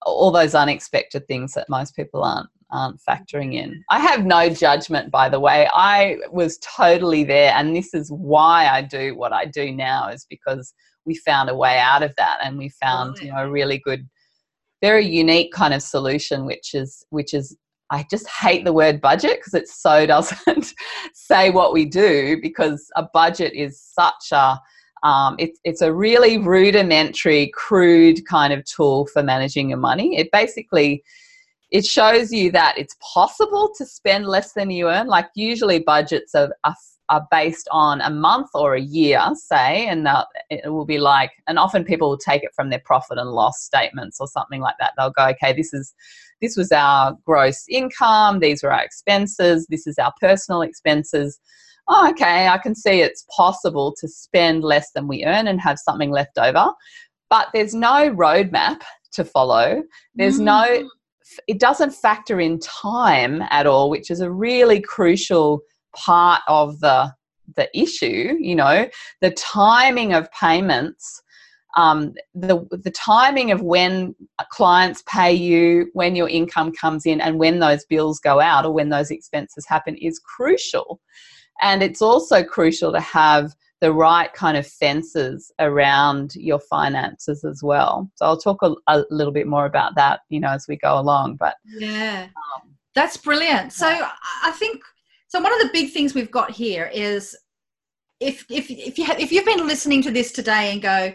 all 0.03 0.31
those 0.31 0.55
unexpected 0.55 1.27
things 1.27 1.53
that 1.53 1.69
most 1.69 1.95
people 1.95 2.23
aren't 2.23 2.49
aren't 2.71 3.01
factoring 3.01 3.55
in. 3.55 3.83
I 3.89 3.99
have 3.99 4.25
no 4.25 4.47
judgment, 4.49 5.09
by 5.11 5.27
the 5.27 5.39
way. 5.39 5.67
I 5.73 6.19
was 6.31 6.59
totally 6.59 7.23
there, 7.23 7.51
and 7.55 7.75
this 7.75 7.93
is 7.93 8.11
why 8.11 8.67
I 8.67 8.83
do 8.83 9.15
what 9.15 9.33
I 9.33 9.45
do 9.45 9.71
now, 9.71 10.09
is 10.09 10.25
because 10.29 10.73
we 11.05 11.15
found 11.15 11.49
a 11.49 11.55
way 11.55 11.79
out 11.79 12.03
of 12.03 12.15
that 12.17 12.39
and 12.43 12.57
we 12.57 12.69
found 12.69 13.17
you 13.19 13.31
know 13.31 13.39
a 13.39 13.49
really 13.49 13.79
good 13.79 14.07
very 14.81 15.05
unique 15.05 15.51
kind 15.53 15.73
of 15.73 15.81
solution 15.81 16.45
which 16.45 16.73
is 16.73 17.05
which 17.09 17.33
is 17.33 17.57
I 17.91 18.05
just 18.09 18.27
hate 18.27 18.65
the 18.65 18.73
word 18.73 19.01
budget 19.01 19.39
because 19.39 19.53
it 19.53 19.67
so 19.67 20.05
doesn't 20.05 20.73
say 21.13 21.49
what 21.49 21.73
we 21.73 21.85
do 21.85 22.39
because 22.41 22.87
a 22.95 23.07
budget 23.13 23.53
is 23.53 23.81
such 23.81 24.31
a 24.31 24.59
um, 25.01 25.35
it's, 25.39 25.59
it's 25.63 25.81
a 25.81 25.93
really 25.93 26.37
rudimentary, 26.37 27.51
crude 27.53 28.25
kind 28.27 28.51
of 28.51 28.65
tool 28.65 29.07
for 29.07 29.23
managing 29.23 29.69
your 29.69 29.77
money. 29.77 30.17
It 30.17 30.29
basically 30.31 31.03
it 31.71 31.85
shows 31.85 32.31
you 32.31 32.51
that 32.51 32.77
it's 32.77 32.95
possible 33.13 33.71
to 33.77 33.85
spend 33.85 34.25
less 34.25 34.53
than 34.53 34.71
you 34.71 34.89
earn. 34.89 35.07
Like 35.07 35.27
usually 35.35 35.79
budgets 35.79 36.33
are, 36.33 36.53
are, 36.63 36.75
are 37.09 37.27
based 37.31 37.67
on 37.71 38.01
a 38.01 38.09
month 38.09 38.49
or 38.53 38.75
a 38.75 38.81
year, 38.81 39.21
say, 39.35 39.87
and 39.87 40.07
it 40.49 40.71
will 40.71 40.85
be 40.85 40.99
like, 40.99 41.31
and 41.47 41.59
often 41.59 41.83
people 41.83 42.09
will 42.09 42.17
take 42.17 42.43
it 42.43 42.51
from 42.55 42.69
their 42.69 42.81
profit 42.85 43.17
and 43.17 43.31
loss 43.31 43.61
statements 43.61 44.17
or 44.19 44.27
something 44.27 44.61
like 44.61 44.75
that. 44.79 44.93
They'll 44.97 45.11
go, 45.11 45.27
okay, 45.29 45.53
this 45.53 45.73
is 45.73 45.93
this 46.41 46.55
was 46.55 46.71
our 46.71 47.17
gross 47.25 47.65
income, 47.69 48.39
these 48.39 48.63
were 48.63 48.71
our 48.71 48.81
expenses, 48.81 49.67
this 49.69 49.85
is 49.85 49.97
our 49.97 50.13
personal 50.21 50.61
expenses 50.61 51.37
oh, 51.89 52.09
okay, 52.11 52.47
I 52.47 52.57
can 52.59 52.75
see 52.75 53.01
it's 53.01 53.25
possible 53.35 53.93
to 53.99 54.07
spend 54.07 54.63
less 54.63 54.91
than 54.91 55.07
we 55.07 55.25
earn 55.25 55.47
and 55.47 55.59
have 55.59 55.79
something 55.79 56.11
left 56.11 56.37
over. 56.37 56.71
But 57.29 57.47
there's 57.53 57.73
no 57.73 58.11
roadmap 58.11 58.81
to 59.13 59.25
follow. 59.25 59.83
There's 60.15 60.39
mm. 60.39 60.43
no, 60.43 60.89
it 61.47 61.59
doesn't 61.59 61.93
factor 61.93 62.39
in 62.39 62.59
time 62.59 63.41
at 63.49 63.65
all, 63.65 63.89
which 63.89 64.11
is 64.11 64.21
a 64.21 64.31
really 64.31 64.79
crucial 64.79 65.61
part 65.95 66.41
of 66.47 66.79
the 66.79 67.13
the 67.55 67.67
issue 67.77 68.35
you 68.39 68.55
know 68.55 68.87
the 69.21 69.31
timing 69.31 70.13
of 70.13 70.31
payments 70.31 71.21
um, 71.75 72.13
the 72.33 72.65
the 72.71 72.91
timing 72.91 73.51
of 73.51 73.61
when 73.61 74.15
clients 74.51 75.03
pay 75.07 75.31
you, 75.31 75.89
when 75.93 76.15
your 76.15 76.27
income 76.27 76.71
comes 76.71 77.05
in, 77.05 77.21
and 77.21 77.37
when 77.39 77.59
those 77.59 77.85
bills 77.85 78.19
go 78.19 78.39
out 78.39 78.65
or 78.65 78.73
when 78.73 78.89
those 78.89 79.11
expenses 79.11 79.65
happen 79.67 79.95
is 79.97 80.19
crucial. 80.19 80.99
And 81.61 81.83
it's 81.83 82.01
also 82.01 82.43
crucial 82.43 82.91
to 82.93 83.01
have 83.01 83.53
the 83.81 83.93
right 83.93 84.33
kind 84.33 84.57
of 84.57 84.67
fences 84.67 85.51
around 85.59 86.35
your 86.35 86.59
finances 86.59 87.43
as 87.45 87.61
well. 87.63 88.09
So 88.15 88.25
I'll 88.25 88.37
talk 88.37 88.61
a, 88.61 88.75
a 88.87 89.03
little 89.09 89.31
bit 89.31 89.47
more 89.47 89.65
about 89.65 89.95
that, 89.95 90.21
you 90.29 90.39
know, 90.39 90.49
as 90.49 90.65
we 90.67 90.75
go 90.77 90.99
along. 90.99 91.35
But 91.35 91.55
yeah, 91.65 92.27
um, 92.35 92.75
that's 92.95 93.17
brilliant. 93.17 93.73
So 93.73 93.87
I 93.87 94.51
think 94.51 94.81
so. 95.29 95.39
One 95.39 95.53
of 95.53 95.59
the 95.61 95.69
big 95.71 95.91
things 95.91 96.13
we've 96.13 96.29
got 96.29 96.51
here 96.51 96.91
is 96.93 97.37
if 98.19 98.45
if 98.49 98.69
if 98.69 98.97
you 98.97 99.05
have, 99.05 99.19
if 99.19 99.31
you've 99.31 99.45
been 99.45 99.65
listening 99.65 100.01
to 100.03 100.11
this 100.11 100.31
today 100.31 100.73
and 100.73 100.81
go, 100.81 101.13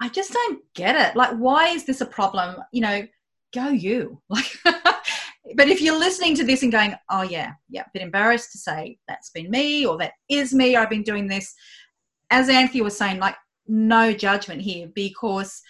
I 0.00 0.08
just 0.10 0.32
don't 0.32 0.62
get 0.74 0.94
it. 0.96 1.16
Like, 1.16 1.34
why 1.36 1.68
is 1.68 1.84
this 1.84 2.02
a 2.02 2.06
problem? 2.06 2.56
You 2.72 2.82
know, 2.82 3.08
go 3.54 3.68
you. 3.68 4.20
Like, 5.46 5.56
but 5.56 5.68
if 5.68 5.82
you're 5.82 5.98
listening 5.98 6.34
to 6.36 6.44
this 6.44 6.62
and 6.62 6.72
going, 6.72 6.94
oh 7.10 7.20
yeah, 7.20 7.52
yeah, 7.68 7.82
a 7.82 7.90
bit 7.92 8.02
embarrassed 8.02 8.50
to 8.52 8.58
say 8.58 8.98
that's 9.06 9.28
been 9.28 9.50
me 9.50 9.84
or 9.84 9.98
that 9.98 10.12
is 10.30 10.54
me, 10.54 10.74
I've 10.74 10.88
been 10.88 11.02
doing 11.02 11.28
this. 11.28 11.54
As 12.30 12.48
Anthea 12.48 12.82
was 12.82 12.96
saying, 12.96 13.18
like 13.18 13.36
no 13.66 14.12
judgment 14.12 14.62
here 14.62 14.88
because 14.94 15.60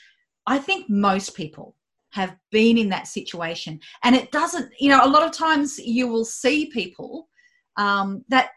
I 0.47 0.59
think 0.59 0.89
most 0.89 1.35
people 1.35 1.75
have 2.11 2.37
been 2.53 2.79
in 2.79 2.89
that 2.91 3.09
situation. 3.09 3.81
And 4.05 4.15
it 4.15 4.31
doesn't, 4.31 4.71
you 4.79 4.89
know, 4.89 5.05
a 5.05 5.09
lot 5.09 5.25
of 5.25 5.33
times 5.33 5.79
you 5.79 6.07
will 6.07 6.25
see 6.25 6.67
people 6.67 7.29
um, 7.77 8.25
that 8.29 8.51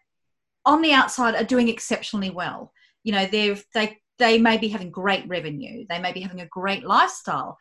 on 0.66 0.82
the 0.82 0.94
outside 0.94 1.36
are 1.36 1.44
doing 1.44 1.70
exceptionally 1.70 2.30
well. 2.30 2.72
You 3.04 3.14
know, 3.14 3.26
they've 3.26 3.64
they 3.74 3.98
they 4.20 4.38
may 4.38 4.58
be 4.58 4.68
having 4.68 4.92
great 4.92 5.28
revenue, 5.28 5.86
they 5.90 6.00
may 6.00 6.12
be 6.12 6.22
having 6.22 6.42
a 6.42 6.48
great 6.48 6.84
lifestyle, 6.84 7.58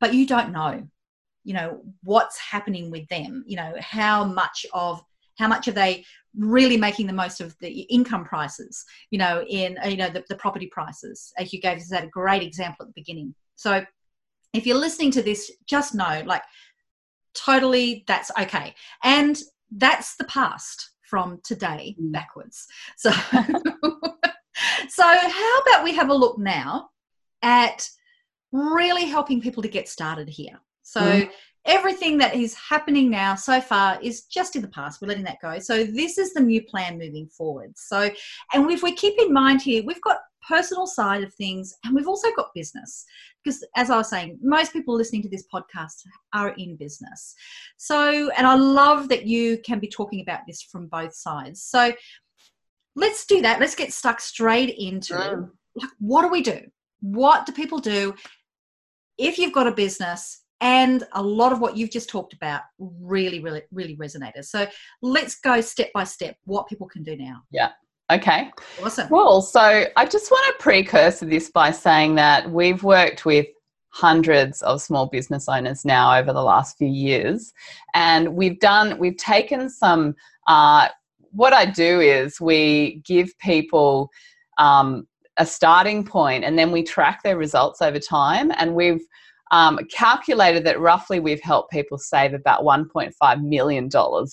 but 0.00 0.14
you 0.14 0.26
don't 0.26 0.52
know 0.52 0.86
you 1.46 1.54
know 1.54 1.80
what's 2.02 2.38
happening 2.38 2.90
with 2.90 3.06
them. 3.08 3.44
You 3.46 3.56
know 3.56 3.74
how 3.80 4.24
much 4.24 4.66
of 4.74 5.00
how 5.38 5.46
much 5.46 5.68
are 5.68 5.72
they 5.72 6.04
really 6.36 6.76
making 6.76 7.06
the 7.06 7.12
most 7.12 7.40
of 7.40 7.54
the 7.60 7.80
income 7.82 8.24
prices 8.24 8.84
you 9.10 9.18
know 9.18 9.42
in 9.48 9.78
you 9.86 9.96
know 9.96 10.10
the, 10.10 10.22
the 10.28 10.36
property 10.36 10.66
prices 10.66 11.32
as 11.38 11.52
you 11.52 11.60
gave 11.60 11.78
us 11.78 11.88
that 11.88 12.04
a 12.04 12.08
great 12.08 12.42
example 12.42 12.78
at 12.80 12.88
the 12.88 13.00
beginning. 13.00 13.32
So 13.54 13.84
if 14.52 14.66
you're 14.66 14.76
listening 14.76 15.12
to 15.12 15.22
this 15.22 15.52
just 15.66 15.94
know 15.94 16.22
like 16.26 16.42
totally 17.32 18.04
that's 18.08 18.32
okay. 18.40 18.74
And 19.04 19.40
that's 19.70 20.16
the 20.16 20.24
past 20.24 20.90
from 21.02 21.40
today 21.44 21.96
mm. 22.00 22.12
backwards 22.12 22.66
so 22.96 23.10
so 24.88 25.02
how 25.02 25.58
about 25.60 25.84
we 25.84 25.94
have 25.94 26.08
a 26.08 26.14
look 26.14 26.38
now 26.38 26.88
at 27.42 27.88
really 28.52 29.04
helping 29.04 29.40
people 29.40 29.62
to 29.62 29.68
get 29.68 29.88
started 29.88 30.28
here 30.28 30.58
so 30.86 31.00
mm. 31.00 31.30
everything 31.64 32.16
that 32.18 32.36
is 32.36 32.54
happening 32.54 33.10
now 33.10 33.34
so 33.34 33.60
far 33.60 33.98
is 34.00 34.22
just 34.22 34.54
in 34.54 34.62
the 34.62 34.68
past. 34.68 35.02
We're 35.02 35.08
letting 35.08 35.24
that 35.24 35.40
go. 35.42 35.58
So 35.58 35.82
this 35.82 36.16
is 36.16 36.32
the 36.32 36.40
new 36.40 36.62
plan 36.62 36.96
moving 36.96 37.26
forward. 37.26 37.72
So, 37.76 38.08
and 38.52 38.70
if 38.70 38.84
we 38.84 38.92
keep 38.94 39.14
in 39.18 39.32
mind 39.32 39.62
here, 39.62 39.82
we've 39.84 40.00
got 40.00 40.18
personal 40.46 40.86
side 40.86 41.22
of 41.22 41.32
things 41.34 41.74
and 41.84 41.94
we've 41.94 42.08
also 42.08 42.28
got 42.36 42.54
business. 42.54 43.04
Because 43.42 43.64
as 43.76 43.90
i 43.90 43.96
was 43.96 44.10
saying 44.10 44.38
most 44.42 44.72
people 44.72 44.94
listening 44.94 45.22
to 45.22 45.28
this 45.28 45.44
podcast 45.52 46.02
are 46.32 46.50
in 46.50 46.76
business. 46.76 47.34
So 47.76 48.30
and 48.36 48.46
i 48.46 48.54
love 48.54 49.08
that 49.08 49.26
you 49.26 49.58
can 49.64 49.78
be 49.78 49.88
talking 49.88 50.20
about 50.20 50.40
this 50.46 50.62
from 50.62 50.86
both 50.86 51.14
sides. 51.14 51.62
So 51.62 51.92
let's 52.94 53.26
do 53.26 53.42
that. 53.42 53.60
Let's 53.60 53.74
get 53.74 53.92
stuck 53.92 54.20
straight 54.20 54.74
into 54.76 55.14
mm. 55.14 55.50
like 55.74 55.90
what 55.98 56.22
do 56.22 56.28
we 56.28 56.42
do? 56.42 56.60
What 57.00 57.46
do 57.46 57.52
people 57.52 57.78
do 57.78 58.14
if 59.18 59.38
you've 59.38 59.52
got 59.52 59.66
a 59.66 59.72
business 59.72 60.42
and 60.60 61.04
a 61.12 61.22
lot 61.22 61.52
of 61.52 61.60
what 61.60 61.76
you've 61.76 61.90
just 61.90 62.08
talked 62.08 62.32
about 62.32 62.62
really 62.78 63.40
really 63.40 63.62
really 63.72 63.96
resonated? 63.96 64.44
So 64.44 64.66
let's 65.02 65.36
go 65.40 65.60
step 65.60 65.92
by 65.92 66.04
step 66.04 66.36
what 66.44 66.68
people 66.68 66.88
can 66.88 67.02
do 67.02 67.16
now. 67.16 67.42
Yeah 67.50 67.70
okay. 68.10 68.50
Awesome. 68.82 69.08
Well 69.10 69.42
so 69.42 69.84
i 69.96 70.04
just 70.04 70.30
want 70.30 70.56
to 70.56 70.62
precursor 70.62 71.26
this 71.26 71.50
by 71.50 71.70
saying 71.70 72.14
that 72.16 72.50
we've 72.50 72.82
worked 72.82 73.24
with 73.24 73.46
hundreds 73.88 74.60
of 74.62 74.82
small 74.82 75.06
business 75.06 75.48
owners 75.48 75.84
now 75.84 76.14
over 76.18 76.32
the 76.32 76.42
last 76.42 76.76
few 76.76 76.88
years. 76.88 77.52
And 77.94 78.34
we've 78.34 78.60
done 78.60 78.98
we've 78.98 79.16
taken 79.16 79.70
some 79.70 80.14
uh, 80.46 80.88
what 81.32 81.52
i 81.52 81.66
do 81.66 82.00
is 82.00 82.40
we 82.40 83.02
give 83.04 83.36
people 83.38 84.10
um, 84.58 85.06
a 85.38 85.46
starting 85.46 86.04
point 86.04 86.44
and 86.44 86.58
then 86.58 86.72
we 86.72 86.82
track 86.82 87.22
their 87.22 87.36
results 87.36 87.82
over 87.82 87.98
time. 87.98 88.52
And 88.56 88.74
we've 88.74 89.04
um, 89.52 89.78
calculated 89.90 90.64
that 90.64 90.80
roughly 90.80 91.20
we've 91.20 91.40
helped 91.40 91.70
people 91.70 91.98
save 91.98 92.34
about 92.34 92.62
$1.5 92.62 93.42
million 93.42 93.84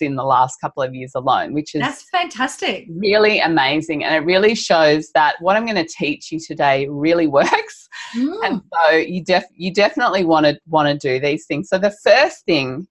in 0.02 0.16
the 0.16 0.24
last 0.24 0.60
couple 0.60 0.82
of 0.82 0.96
years 0.96 1.12
alone, 1.14 1.54
which 1.54 1.76
is 1.76 1.82
that's 1.82 2.10
fantastic. 2.10 2.88
Really 2.90 3.40
amazing. 3.40 4.04
And 4.04 4.16
it 4.16 4.26
really 4.26 4.56
shows 4.56 5.12
that 5.14 5.36
what 5.40 5.56
I'm 5.56 5.66
going 5.66 5.84
to 5.84 5.88
teach 5.88 6.32
you 6.32 6.40
today 6.40 6.88
really 6.88 7.28
works. 7.40 7.88
Mm. 8.16 8.38
And 8.44 8.62
so 8.74 8.92
you 8.92 9.24
def 9.24 9.46
you 9.56 9.72
definitely 9.72 10.24
want 10.24 10.46
to 10.48 10.60
want 10.68 10.88
to 10.88 11.08
do 11.08 11.20
these 11.20 11.46
things. 11.46 11.70
So 11.70 11.78
the 11.78 11.96
first 12.04 12.46
thing 12.46 12.88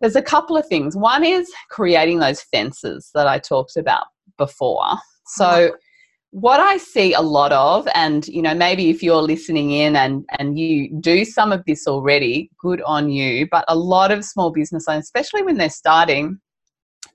there's 0.00 0.16
a 0.16 0.22
couple 0.22 0.56
of 0.56 0.66
things. 0.66 0.96
One 0.96 1.24
is 1.24 1.50
creating 1.68 2.20
those 2.20 2.40
fences 2.40 3.10
that 3.14 3.26
I 3.26 3.38
talked 3.38 3.76
about 3.76 4.06
before. 4.38 4.86
So 5.26 5.74
what 6.32 6.60
I 6.60 6.76
see 6.76 7.12
a 7.12 7.20
lot 7.20 7.52
of, 7.52 7.88
and 7.94 8.26
you 8.28 8.42
know, 8.42 8.54
maybe 8.54 8.88
if 8.90 9.02
you're 9.02 9.22
listening 9.22 9.72
in 9.72 9.96
and 9.96 10.24
and 10.38 10.58
you 10.58 10.90
do 11.00 11.24
some 11.24 11.52
of 11.52 11.64
this 11.66 11.86
already, 11.86 12.50
good 12.60 12.80
on 12.82 13.10
you. 13.10 13.48
But 13.50 13.64
a 13.68 13.76
lot 13.76 14.10
of 14.10 14.24
small 14.24 14.50
business 14.50 14.84
owners, 14.88 15.04
especially 15.04 15.42
when 15.42 15.56
they're 15.56 15.70
starting, 15.70 16.38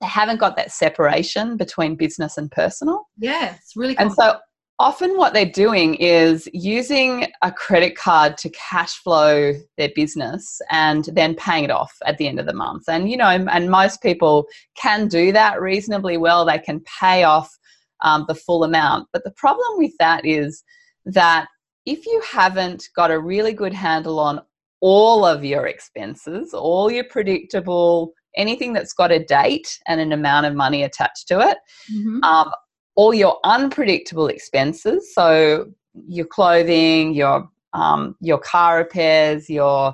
they 0.01 0.07
haven't 0.07 0.39
got 0.39 0.55
that 0.57 0.71
separation 0.71 1.55
between 1.55 1.95
business 1.95 2.37
and 2.37 2.51
personal. 2.51 3.07
Yeah, 3.17 3.55
it's 3.55 3.75
really. 3.75 3.95
Cool. 3.95 4.07
And 4.07 4.13
so 4.13 4.37
often 4.79 5.15
what 5.15 5.33
they're 5.33 5.45
doing 5.45 5.95
is 5.95 6.49
using 6.51 7.27
a 7.41 7.51
credit 7.51 7.95
card 7.95 8.37
to 8.37 8.49
cash 8.49 8.95
flow 8.95 9.53
their 9.77 9.91
business 9.95 10.59
and 10.71 11.05
then 11.13 11.35
paying 11.35 11.63
it 11.63 11.71
off 11.71 11.93
at 12.05 12.17
the 12.17 12.27
end 12.27 12.39
of 12.39 12.45
the 12.45 12.53
month. 12.53 12.83
And 12.89 13.09
you 13.09 13.15
know, 13.15 13.27
and 13.27 13.69
most 13.69 14.01
people 14.01 14.45
can 14.75 15.07
do 15.07 15.31
that 15.31 15.61
reasonably 15.61 16.17
well. 16.17 16.43
They 16.43 16.59
can 16.59 16.83
pay 16.99 17.23
off 17.23 17.49
um, 18.01 18.25
the 18.27 18.35
full 18.35 18.63
amount. 18.63 19.07
But 19.13 19.23
the 19.23 19.31
problem 19.31 19.77
with 19.77 19.93
that 19.99 20.25
is 20.25 20.63
that 21.05 21.47
if 21.85 22.05
you 22.05 22.21
haven't 22.29 22.89
got 22.95 23.11
a 23.11 23.19
really 23.19 23.53
good 23.53 23.73
handle 23.73 24.19
on 24.19 24.41
all 24.81 25.25
of 25.25 25.43
your 25.43 25.67
expenses, 25.67 26.53
all 26.53 26.91
your 26.91 27.05
predictable, 27.05 28.13
anything 28.35 28.73
that's 28.73 28.93
got 28.93 29.11
a 29.11 29.23
date 29.23 29.79
and 29.87 30.01
an 30.01 30.11
amount 30.11 30.45
of 30.45 30.55
money 30.55 30.83
attached 30.83 31.27
to 31.27 31.39
it, 31.39 31.57
mm-hmm. 31.93 32.23
um, 32.23 32.51
all 32.95 33.13
your 33.13 33.39
unpredictable 33.43 34.27
expenses, 34.27 35.13
so 35.13 35.67
your 36.07 36.25
clothing, 36.25 37.13
your 37.13 37.49
um, 37.73 38.15
your 38.21 38.37
car 38.37 38.77
repairs, 38.77 39.49
your 39.49 39.93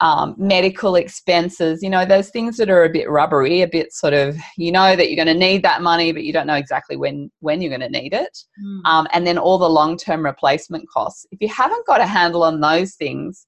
um, 0.00 0.34
medical 0.38 0.96
expenses, 0.96 1.82
you 1.82 1.90
know, 1.90 2.06
those 2.06 2.30
things 2.30 2.56
that 2.56 2.70
are 2.70 2.84
a 2.84 2.88
bit 2.88 3.10
rubbery, 3.10 3.60
a 3.60 3.68
bit 3.68 3.92
sort 3.92 4.14
of, 4.14 4.36
you 4.56 4.72
know, 4.72 4.96
that 4.96 5.10
you're 5.10 5.22
going 5.22 5.34
to 5.34 5.46
need 5.46 5.62
that 5.62 5.82
money, 5.82 6.10
but 6.12 6.24
you 6.24 6.32
don't 6.32 6.46
know 6.46 6.54
exactly 6.54 6.96
when 6.96 7.30
when 7.40 7.60
you're 7.60 7.76
going 7.76 7.92
to 7.92 8.00
need 8.00 8.14
it, 8.14 8.38
mm. 8.62 8.80
um, 8.86 9.06
and 9.12 9.26
then 9.26 9.36
all 9.36 9.58
the 9.58 9.68
long 9.68 9.96
term 9.96 10.24
replacement 10.24 10.88
costs. 10.88 11.26
If 11.30 11.40
you 11.40 11.48
haven't 11.48 11.86
got 11.86 12.00
a 12.00 12.06
handle 12.06 12.42
on 12.42 12.60
those 12.60 12.94
things, 12.94 13.46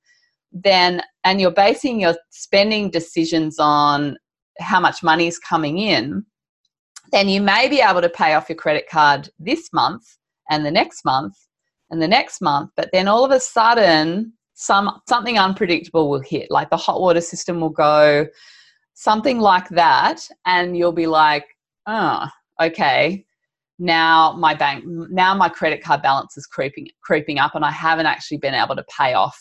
then 0.52 1.02
and 1.24 1.40
you're 1.40 1.50
basing 1.50 2.00
your 2.00 2.16
spending 2.30 2.90
decisions 2.90 3.58
on 3.58 4.18
how 4.58 4.80
much 4.80 5.02
money 5.02 5.26
is 5.26 5.38
coming 5.38 5.78
in, 5.78 6.24
then 7.12 7.28
you 7.28 7.40
may 7.40 7.68
be 7.68 7.80
able 7.80 8.02
to 8.02 8.10
pay 8.10 8.34
off 8.34 8.48
your 8.50 8.56
credit 8.56 8.84
card 8.90 9.30
this 9.38 9.70
month 9.72 10.02
and 10.50 10.66
the 10.66 10.70
next 10.70 11.04
month 11.04 11.34
and 11.90 12.02
the 12.02 12.08
next 12.08 12.42
month. 12.42 12.70
But 12.76 12.90
then 12.92 13.08
all 13.08 13.24
of 13.24 13.30
a 13.30 13.40
sudden, 13.40 14.34
some 14.62 15.00
something 15.08 15.38
unpredictable 15.38 16.08
will 16.08 16.20
hit, 16.20 16.48
like 16.50 16.70
the 16.70 16.76
hot 16.76 17.00
water 17.00 17.20
system 17.20 17.60
will 17.60 17.68
go, 17.68 18.26
something 18.94 19.40
like 19.40 19.68
that, 19.70 20.28
and 20.46 20.76
you'll 20.76 20.92
be 20.92 21.08
like, 21.08 21.44
oh, 21.86 22.28
okay. 22.60 23.26
Now 23.80 24.34
my 24.34 24.54
bank, 24.54 24.84
now 24.86 25.34
my 25.34 25.48
credit 25.48 25.82
card 25.82 26.02
balance 26.02 26.36
is 26.36 26.46
creeping 26.46 26.88
creeping 27.02 27.40
up, 27.40 27.56
and 27.56 27.64
I 27.64 27.72
haven't 27.72 28.06
actually 28.06 28.38
been 28.38 28.54
able 28.54 28.76
to 28.76 28.84
pay 28.96 29.14
off 29.14 29.36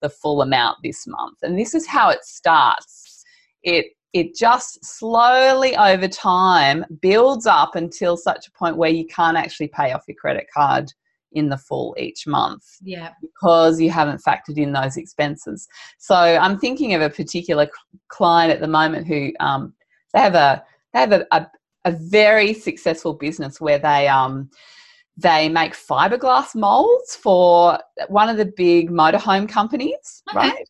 the 0.00 0.08
full 0.08 0.40
amount 0.40 0.78
this 0.82 1.06
month. 1.06 1.38
And 1.42 1.58
this 1.58 1.74
is 1.74 1.86
how 1.86 2.08
it 2.08 2.24
starts. 2.24 3.22
It 3.62 3.86
it 4.14 4.34
just 4.34 4.82
slowly 4.82 5.76
over 5.76 6.08
time 6.08 6.86
builds 7.02 7.46
up 7.46 7.76
until 7.76 8.16
such 8.16 8.46
a 8.46 8.52
point 8.52 8.78
where 8.78 8.90
you 8.90 9.06
can't 9.06 9.36
actually 9.36 9.68
pay 9.68 9.92
off 9.92 10.04
your 10.08 10.16
credit 10.16 10.46
card 10.54 10.90
in 11.34 11.48
the 11.48 11.58
full 11.58 11.94
each 11.98 12.26
month. 12.26 12.64
Yeah. 12.82 13.10
Because 13.20 13.80
you 13.80 13.90
haven't 13.90 14.22
factored 14.22 14.56
in 14.56 14.72
those 14.72 14.96
expenses. 14.96 15.68
So 15.98 16.14
I'm 16.14 16.58
thinking 16.58 16.94
of 16.94 17.02
a 17.02 17.10
particular 17.10 17.68
client 18.08 18.52
at 18.52 18.60
the 18.60 18.68
moment 18.68 19.06
who 19.06 19.32
um, 19.40 19.74
they 20.12 20.20
have 20.20 20.34
a 20.34 20.64
they 20.92 21.00
have 21.00 21.12
a, 21.12 21.26
a, 21.32 21.46
a 21.84 21.90
very 21.90 22.54
successful 22.54 23.14
business 23.14 23.60
where 23.60 23.78
they 23.78 24.08
um 24.08 24.48
they 25.16 25.48
make 25.48 25.74
fiberglass 25.74 26.54
molds 26.54 27.14
for 27.14 27.78
one 28.08 28.28
of 28.28 28.36
the 28.36 28.52
big 28.56 28.90
motorhome 28.90 29.48
companies, 29.48 30.22
okay. 30.30 30.48
right? 30.48 30.68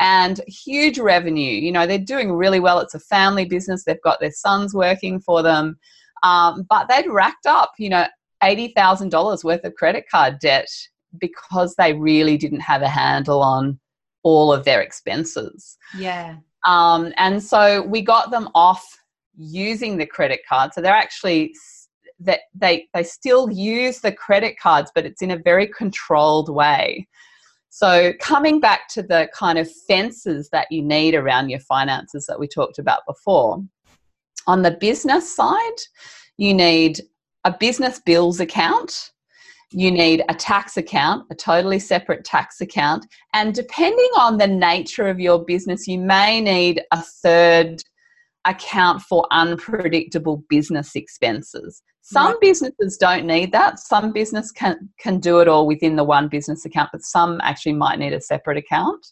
And 0.00 0.40
huge 0.46 0.98
revenue. 0.98 1.52
You 1.52 1.72
know, 1.72 1.86
they're 1.86 1.98
doing 1.98 2.32
really 2.32 2.60
well. 2.60 2.80
It's 2.80 2.94
a 2.94 3.00
family 3.00 3.46
business. 3.46 3.84
They've 3.84 4.02
got 4.02 4.20
their 4.20 4.32
sons 4.32 4.74
working 4.74 5.20
for 5.20 5.42
them. 5.42 5.78
Um, 6.22 6.66
but 6.68 6.88
they'd 6.88 7.08
racked 7.08 7.46
up, 7.46 7.72
you 7.78 7.88
know, 7.88 8.06
$80,000 8.42 9.44
worth 9.44 9.64
of 9.64 9.74
credit 9.74 10.06
card 10.10 10.38
debt 10.40 10.68
because 11.18 11.74
they 11.76 11.92
really 11.94 12.36
didn't 12.36 12.60
have 12.60 12.82
a 12.82 12.88
handle 12.88 13.42
on 13.42 13.78
all 14.22 14.52
of 14.52 14.64
their 14.64 14.80
expenses. 14.80 15.78
Yeah. 15.96 16.36
Um, 16.66 17.12
and 17.16 17.42
so 17.42 17.82
we 17.82 18.02
got 18.02 18.30
them 18.30 18.48
off 18.54 18.84
using 19.36 19.96
the 19.96 20.06
credit 20.06 20.40
card. 20.48 20.74
So 20.74 20.80
they're 20.80 20.92
actually 20.92 21.54
that 22.20 22.40
they 22.54 22.88
they 22.94 23.02
still 23.02 23.50
use 23.50 24.00
the 24.00 24.12
credit 24.12 24.58
cards, 24.58 24.90
but 24.94 25.04
it's 25.04 25.22
in 25.22 25.30
a 25.30 25.38
very 25.38 25.66
controlled 25.66 26.48
way. 26.48 27.06
So 27.68 28.14
coming 28.20 28.58
back 28.58 28.88
to 28.94 29.02
the 29.02 29.28
kind 29.34 29.58
of 29.58 29.70
fences 29.70 30.48
that 30.50 30.66
you 30.70 30.82
need 30.82 31.14
around 31.14 31.50
your 31.50 31.60
finances 31.60 32.26
that 32.26 32.40
we 32.40 32.48
talked 32.48 32.78
about 32.78 33.02
before. 33.06 33.62
On 34.46 34.62
the 34.62 34.70
business 34.70 35.34
side, 35.34 35.80
you 36.38 36.54
need 36.54 37.02
a 37.46 37.56
business 37.60 38.00
bills 38.00 38.40
account, 38.40 39.12
you 39.70 39.90
need 39.92 40.24
a 40.28 40.34
tax 40.34 40.76
account, 40.76 41.24
a 41.30 41.34
totally 41.34 41.78
separate 41.78 42.24
tax 42.24 42.60
account, 42.60 43.06
and 43.34 43.54
depending 43.54 44.10
on 44.18 44.36
the 44.36 44.48
nature 44.48 45.06
of 45.06 45.20
your 45.20 45.44
business, 45.44 45.86
you 45.86 45.98
may 45.98 46.40
need 46.40 46.82
a 46.90 47.00
third 47.00 47.82
account 48.46 49.00
for 49.02 49.26
unpredictable 49.30 50.42
business 50.48 50.96
expenses. 50.96 51.82
Some 52.02 52.32
right. 52.32 52.40
businesses 52.40 52.96
don't 52.96 53.26
need 53.26 53.52
that. 53.52 53.78
Some 53.78 54.12
business 54.12 54.50
can 54.50 54.88
can 54.98 55.20
do 55.20 55.38
it 55.38 55.48
all 55.48 55.68
within 55.68 55.94
the 55.94 56.04
one 56.04 56.28
business 56.28 56.64
account, 56.64 56.90
but 56.92 57.02
some 57.02 57.40
actually 57.42 57.74
might 57.74 58.00
need 58.00 58.12
a 58.12 58.20
separate 58.20 58.58
account. 58.58 59.06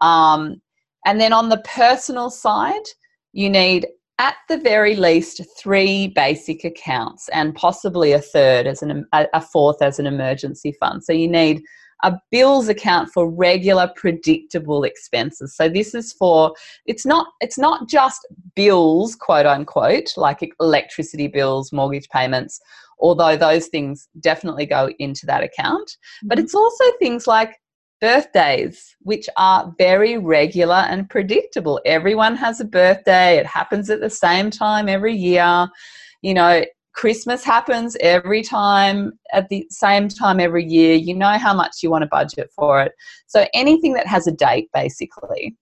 Um, 0.00 0.60
and 1.04 1.20
then 1.20 1.32
on 1.32 1.48
the 1.48 1.62
personal 1.64 2.30
side, 2.30 2.86
you 3.32 3.50
need 3.50 3.86
at 4.18 4.36
the 4.48 4.58
very 4.58 4.96
least 4.96 5.42
three 5.58 6.08
basic 6.08 6.64
accounts 6.64 7.28
and 7.30 7.54
possibly 7.54 8.12
a 8.12 8.20
third 8.20 8.66
as 8.66 8.82
an 8.82 9.06
a 9.12 9.40
fourth 9.40 9.82
as 9.82 9.98
an 9.98 10.06
emergency 10.06 10.72
fund 10.80 11.04
so 11.04 11.12
you 11.12 11.28
need 11.28 11.62
a 12.02 12.14
bills 12.30 12.68
account 12.68 13.08
for 13.12 13.30
regular 13.30 13.90
predictable 13.96 14.84
expenses 14.84 15.54
so 15.54 15.68
this 15.68 15.94
is 15.94 16.12
for 16.14 16.54
it's 16.86 17.06
not 17.06 17.28
it's 17.40 17.58
not 17.58 17.88
just 17.88 18.26
bills 18.54 19.14
quote 19.14 19.46
unquote 19.46 20.12
like 20.16 20.48
electricity 20.60 21.26
bills 21.26 21.72
mortgage 21.72 22.08
payments 22.08 22.60
although 23.00 23.36
those 23.36 23.68
things 23.68 24.08
definitely 24.20 24.66
go 24.66 24.90
into 24.98 25.26
that 25.26 25.42
account 25.42 25.96
but 26.24 26.38
mm-hmm. 26.38 26.44
it's 26.44 26.54
also 26.54 26.84
things 26.98 27.26
like 27.26 27.56
birthdays, 28.00 28.96
which 29.00 29.28
are 29.36 29.74
very 29.78 30.18
regular 30.18 30.86
and 30.88 31.08
predictable. 31.08 31.80
Everyone 31.84 32.36
has 32.36 32.60
a 32.60 32.64
birthday, 32.64 33.36
it 33.36 33.46
happens 33.46 33.90
at 33.90 34.00
the 34.00 34.10
same 34.10 34.50
time 34.50 34.88
every 34.88 35.14
year. 35.14 35.68
You 36.22 36.34
know, 36.34 36.64
Christmas 36.92 37.44
happens 37.44 37.96
every 38.00 38.42
time 38.42 39.12
at 39.32 39.48
the 39.48 39.66
same 39.70 40.08
time 40.08 40.40
every 40.40 40.64
year. 40.64 40.94
You 40.94 41.14
know 41.14 41.38
how 41.38 41.54
much 41.54 41.82
you 41.82 41.90
want 41.90 42.02
to 42.02 42.08
budget 42.08 42.50
for 42.56 42.82
it. 42.82 42.92
So 43.26 43.46
anything 43.52 43.92
that 43.94 44.06
has 44.06 44.26
a 44.26 44.32
date, 44.32 44.68
basically. 44.72 45.54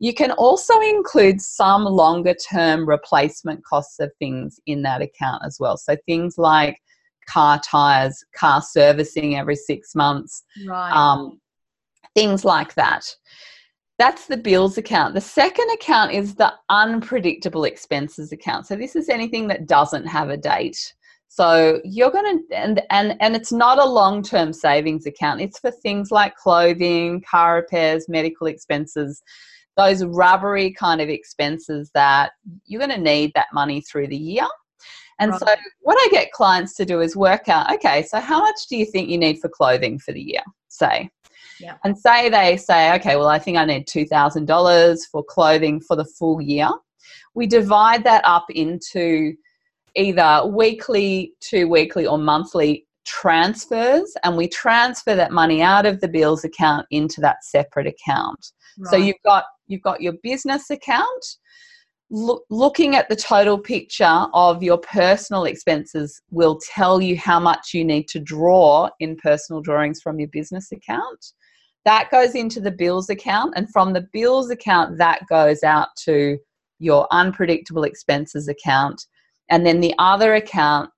You 0.00 0.12
can 0.12 0.32
also 0.32 0.80
include 0.80 1.40
some 1.40 1.84
longer 1.84 2.34
term 2.34 2.88
replacement 2.88 3.64
costs 3.64 4.00
of 4.00 4.10
things 4.18 4.58
in 4.66 4.82
that 4.82 5.00
account 5.00 5.44
as 5.46 5.58
well. 5.60 5.76
So 5.76 5.96
things 6.06 6.38
like 6.38 6.82
car 7.28 7.60
tires, 7.60 8.24
car 8.34 8.60
servicing 8.60 9.36
every 9.36 9.54
six 9.54 9.94
months, 9.94 10.42
right. 10.66 10.92
um, 10.92 11.40
things 12.14 12.44
like 12.44 12.74
that. 12.74 13.04
That's 13.98 14.26
the 14.26 14.36
bills 14.36 14.78
account. 14.78 15.14
The 15.14 15.20
second 15.20 15.70
account 15.74 16.12
is 16.12 16.34
the 16.34 16.52
unpredictable 16.68 17.64
expenses 17.64 18.32
account. 18.32 18.66
So 18.66 18.74
this 18.74 18.96
is 18.96 19.08
anything 19.08 19.48
that 19.48 19.66
doesn't 19.66 20.06
have 20.06 20.30
a 20.30 20.36
date. 20.36 20.94
So 21.28 21.80
you're 21.84 22.10
going 22.10 22.38
to 22.38 22.56
and 22.56 22.82
and 22.90 23.16
and 23.20 23.34
it's 23.34 23.52
not 23.52 23.78
a 23.78 23.88
long-term 23.88 24.52
savings 24.52 25.06
account. 25.06 25.40
It's 25.40 25.58
for 25.58 25.70
things 25.70 26.10
like 26.10 26.36
clothing, 26.36 27.22
car 27.22 27.56
repairs, 27.56 28.08
medical 28.08 28.48
expenses, 28.48 29.22
those 29.76 30.04
rubbery 30.04 30.72
kind 30.72 31.00
of 31.00 31.08
expenses 31.08 31.90
that 31.94 32.32
you're 32.66 32.80
going 32.80 32.90
to 32.90 32.98
need 32.98 33.32
that 33.34 33.46
money 33.52 33.80
through 33.80 34.08
the 34.08 34.16
year. 34.16 34.46
And 35.20 35.30
right. 35.30 35.40
so 35.40 35.46
what 35.80 35.96
I 35.98 36.08
get 36.10 36.32
clients 36.32 36.74
to 36.74 36.84
do 36.84 37.00
is 37.00 37.16
work 37.16 37.48
out, 37.48 37.72
okay, 37.72 38.02
so 38.02 38.18
how 38.20 38.40
much 38.40 38.66
do 38.68 38.76
you 38.76 38.84
think 38.84 39.08
you 39.08 39.18
need 39.18 39.38
for 39.38 39.48
clothing 39.48 39.98
for 39.98 40.12
the 40.12 40.20
year? 40.20 40.42
Say. 40.68 41.10
Yeah. 41.60 41.76
And 41.84 41.96
say 41.96 42.28
they 42.28 42.56
say, 42.56 42.94
okay, 42.96 43.16
well, 43.16 43.28
I 43.28 43.38
think 43.38 43.58
I 43.58 43.64
need 43.64 43.86
$2,000 43.86 44.98
for 45.10 45.22
clothing 45.22 45.80
for 45.80 45.96
the 45.96 46.04
full 46.04 46.40
year. 46.40 46.70
We 47.34 47.46
divide 47.46 48.04
that 48.04 48.24
up 48.24 48.46
into 48.50 49.34
either 49.94 50.46
weekly, 50.46 51.34
two 51.40 51.68
weekly, 51.68 52.06
or 52.06 52.18
monthly 52.18 52.86
transfers, 53.04 54.14
and 54.22 54.36
we 54.36 54.48
transfer 54.48 55.14
that 55.14 55.32
money 55.32 55.62
out 55.62 55.86
of 55.86 56.00
the 56.00 56.08
bills 56.08 56.44
account 56.44 56.86
into 56.90 57.20
that 57.20 57.44
separate 57.44 57.86
account. 57.86 58.52
Right. 58.78 58.90
So 58.90 58.96
you've 58.96 59.22
got 59.24 59.44
you've 59.66 59.82
got 59.82 60.00
your 60.00 60.14
business 60.22 60.70
account. 60.70 61.24
Look, 62.10 62.44
looking 62.50 62.94
at 62.94 63.08
the 63.08 63.16
total 63.16 63.58
picture 63.58 64.26
of 64.34 64.62
your 64.62 64.76
personal 64.78 65.44
expenses 65.44 66.20
will 66.30 66.60
tell 66.74 67.00
you 67.00 67.16
how 67.16 67.40
much 67.40 67.72
you 67.72 67.84
need 67.86 68.06
to 68.08 68.20
draw 68.20 68.90
in 69.00 69.16
personal 69.16 69.62
drawings 69.62 70.02
from 70.02 70.18
your 70.18 70.28
business 70.28 70.70
account. 70.72 71.32
That 71.84 72.10
goes 72.10 72.34
into 72.34 72.60
the 72.60 72.70
bills 72.70 73.10
account, 73.10 73.54
and 73.56 73.70
from 73.70 73.92
the 73.92 74.06
bills 74.12 74.50
account, 74.50 74.98
that 74.98 75.26
goes 75.28 75.62
out 75.62 75.88
to 76.04 76.38
your 76.78 77.06
unpredictable 77.10 77.84
expenses 77.84 78.48
account. 78.48 79.06
And 79.48 79.64
then 79.64 79.80
the 79.80 79.94
other 79.98 80.34
account, 80.34 80.90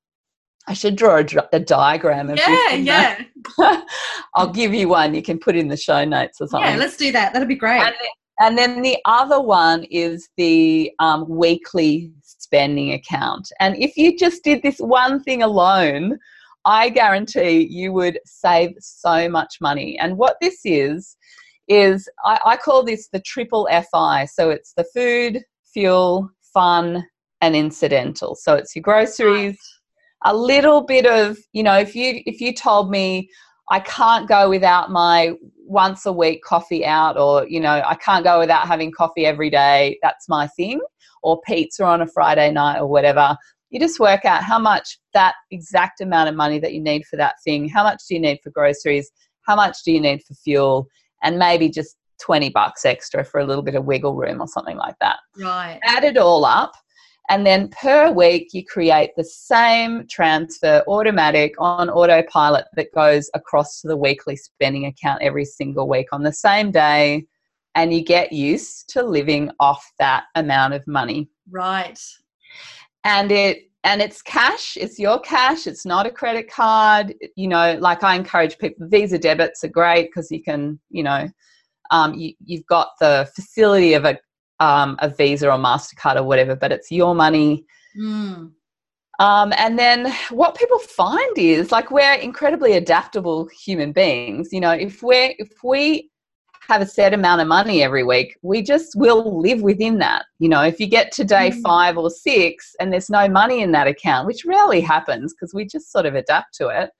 I 0.66 0.72
should 0.72 0.96
draw 0.96 1.18
a, 1.18 1.26
a 1.52 1.60
diagram 1.60 2.30
of 2.30 2.38
Yeah, 2.38 2.72
yeah. 2.72 3.22
I'll 4.34 4.52
give 4.52 4.72
you 4.72 4.88
one. 4.88 5.14
You 5.14 5.22
can 5.22 5.38
put 5.38 5.56
in 5.56 5.68
the 5.68 5.76
show 5.76 6.04
notes 6.04 6.40
or 6.40 6.48
something. 6.48 6.70
Yeah, 6.70 6.76
let's 6.76 6.96
do 6.96 7.12
that. 7.12 7.32
That'd 7.32 7.48
be 7.48 7.54
great. 7.54 7.82
And 7.82 7.94
then, 8.00 8.08
and 8.40 8.58
then 8.58 8.82
the 8.82 8.96
other 9.04 9.40
one 9.40 9.84
is 9.84 10.28
the 10.36 10.90
um, 10.98 11.28
weekly 11.28 12.12
spending 12.22 12.92
account. 12.92 13.50
And 13.60 13.76
if 13.76 13.96
you 13.96 14.16
just 14.16 14.42
did 14.42 14.62
this 14.62 14.78
one 14.78 15.22
thing 15.22 15.42
alone, 15.42 16.18
I 16.64 16.88
guarantee 16.88 17.68
you 17.70 17.92
would 17.92 18.18
save 18.24 18.72
so 18.81 19.29
much 19.29 19.57
money. 19.61 19.98
And 19.98 20.16
what 20.16 20.37
this 20.40 20.61
is, 20.64 21.16
is 21.68 22.09
I, 22.24 22.40
I 22.44 22.57
call 22.57 22.85
this 22.85 23.09
the 23.09 23.20
triple 23.20 23.68
FI. 23.70 24.27
So 24.27 24.50
it's 24.50 24.72
the 24.74 24.85
food, 24.94 25.42
fuel, 25.72 26.31
fun, 26.53 27.05
and 27.40 27.55
incidental. 27.55 28.35
So 28.35 28.55
it's 28.55 28.74
your 28.74 28.83
groceries, 28.83 29.59
a 30.24 30.35
little 30.35 30.83
bit 30.83 31.07
of, 31.07 31.37
you 31.53 31.62
know, 31.62 31.77
if 31.77 31.94
you 31.94 32.22
if 32.24 32.40
you 32.40 32.55
told 32.55 32.90
me 32.90 33.29
I 33.70 33.81
can't 33.81 34.29
go 34.29 34.48
without 34.48 34.90
my 34.90 35.33
once 35.66 36.07
a 36.07 36.12
week 36.12 36.42
coffee 36.42 36.85
out 36.85 37.18
or, 37.18 37.46
you 37.46 37.61
know, 37.61 37.83
I 37.87 37.94
can't 37.94 38.24
go 38.24 38.38
without 38.38 38.66
having 38.66 38.92
coffee 38.92 39.27
every 39.27 39.50
day, 39.50 39.98
that's 40.03 40.29
my 40.29 40.46
thing, 40.48 40.81
or 41.22 41.40
pizza 41.46 41.85
on 41.85 42.03
a 42.03 42.07
Friday 42.07 42.50
night 42.50 42.79
or 42.79 42.87
whatever 42.87 43.37
you 43.74 43.80
just 43.80 43.98
work 43.98 44.24
out 44.24 44.44
how 44.44 44.58
much 44.58 45.00
that 45.14 45.34
exact 45.50 46.00
amount 46.00 46.28
of 46.28 46.37
money 46.37 46.60
that 46.60 46.72
you 46.72 46.80
need 46.80 47.04
for 47.06 47.16
that 47.16 47.34
thing, 47.42 47.68
how 47.68 47.82
much 47.82 48.02
do 48.08 48.14
you 48.14 48.20
need 48.20 48.38
for 48.40 48.50
groceries, 48.50 49.10
how 49.42 49.56
much 49.56 49.82
do 49.84 49.90
you 49.90 50.00
need 50.00 50.22
for 50.22 50.32
fuel, 50.34 50.87
and 51.24 51.40
maybe 51.40 51.68
just 51.68 51.96
20 52.22 52.50
bucks 52.50 52.84
extra 52.84 53.24
for 53.24 53.40
a 53.40 53.44
little 53.44 53.64
bit 53.64 53.74
of 53.74 53.84
wiggle 53.84 54.14
room 54.14 54.40
or 54.40 54.46
something 54.46 54.76
like 54.76 54.94
that. 55.00 55.16
Right. 55.37 55.80
Add 55.82 56.04
it 56.04 56.16
all 56.16 56.44
up. 56.44 56.72
And 57.30 57.44
then 57.44 57.68
per 57.70 58.12
week, 58.12 58.50
you 58.52 58.64
create 58.64 59.10
the 59.16 59.24
same 59.24 60.06
transfer 60.08 60.84
automatic 60.87 61.54
on 61.58 61.90
autopilot 61.90 62.66
that 62.76 62.94
goes 62.94 63.28
across 63.34 63.80
to 63.80 63.88
the 63.88 63.96
weekly 63.96 64.37
spending 64.37 64.87
account 64.87 65.20
every 65.20 65.46
single 65.46 65.88
week 65.88 66.12
on 66.12 66.22
the 66.22 66.32
same 66.32 66.70
day. 66.70 67.26
And 67.74 67.92
you 67.92 68.04
get 68.04 68.32
used 68.32 68.88
to 68.90 69.02
living 69.02 69.50
off 69.58 69.84
that 69.98 70.26
amount 70.37 70.74
of 70.74 70.87
money. 70.87 71.28
Right. 71.50 71.98
And 73.04 73.30
it 73.30 73.70
and 73.86 74.00
it's 74.00 74.22
cash 74.22 74.78
it's 74.78 74.98
your 74.98 75.20
cash 75.20 75.66
it's 75.66 75.84
not 75.84 76.06
a 76.06 76.10
credit 76.10 76.50
card 76.50 77.14
you 77.36 77.46
know 77.46 77.76
like 77.80 78.02
i 78.02 78.16
encourage 78.16 78.56
people 78.56 78.88
visa 78.88 79.18
debits 79.18 79.62
are 79.62 79.68
great 79.68 80.06
because 80.06 80.30
you 80.30 80.42
can 80.42 80.80
you 80.88 81.02
know 81.02 81.28
um, 81.90 82.14
you, 82.14 82.34
have 82.50 82.66
got 82.66 82.88
the 82.98 83.28
facility 83.34 83.92
of 83.94 84.04
a 84.04 84.18
um, 84.60 84.96
a 85.00 85.08
Visa 85.08 85.50
or 85.50 85.58
Mastercard 85.58 86.16
or 86.16 86.22
whatever, 86.22 86.56
but 86.56 86.72
it's 86.72 86.90
your 86.90 87.14
money. 87.14 87.64
Mm. 87.98 88.52
Um, 89.20 89.52
and 89.56 89.78
then 89.78 90.12
what 90.30 90.56
people 90.56 90.78
find 90.78 91.38
is 91.38 91.70
like 91.70 91.90
we're 91.90 92.14
incredibly 92.14 92.72
adaptable 92.72 93.48
human 93.64 93.92
beings. 93.92 94.48
You 94.52 94.60
know, 94.60 94.72
if 94.72 95.02
we're 95.02 95.34
if 95.38 95.52
we 95.62 96.10
have 96.68 96.81
a 96.81 96.87
set 96.87 97.14
amount 97.14 97.40
of 97.40 97.48
money 97.48 97.83
every 97.83 98.03
week, 98.03 98.38
we 98.42 98.62
just 98.62 98.94
will 98.96 99.40
live 99.40 99.62
within 99.62 99.98
that. 99.98 100.24
You 100.38 100.48
know, 100.48 100.62
if 100.62 100.81
you 100.81 100.87
get 100.87 101.12
to 101.12 101.24
day 101.24 101.50
mm. 101.50 101.62
five 101.62 101.98
or 101.98 102.11
six 102.11 102.74
and 102.81 102.92
there's 102.92 103.11
no 103.11 103.29
money 103.29 103.62
in 103.62 103.72
that 103.72 103.87
account, 103.87 104.27
which 104.27 104.44
rarely 104.44 104.81
happens 104.81 105.35
because 105.35 105.55
we 105.55 105.64
just 105.66 105.92
sort 105.92 106.07
of 106.07 106.14
adapt 106.14 106.55
to 106.57 106.68
it, 106.68 106.90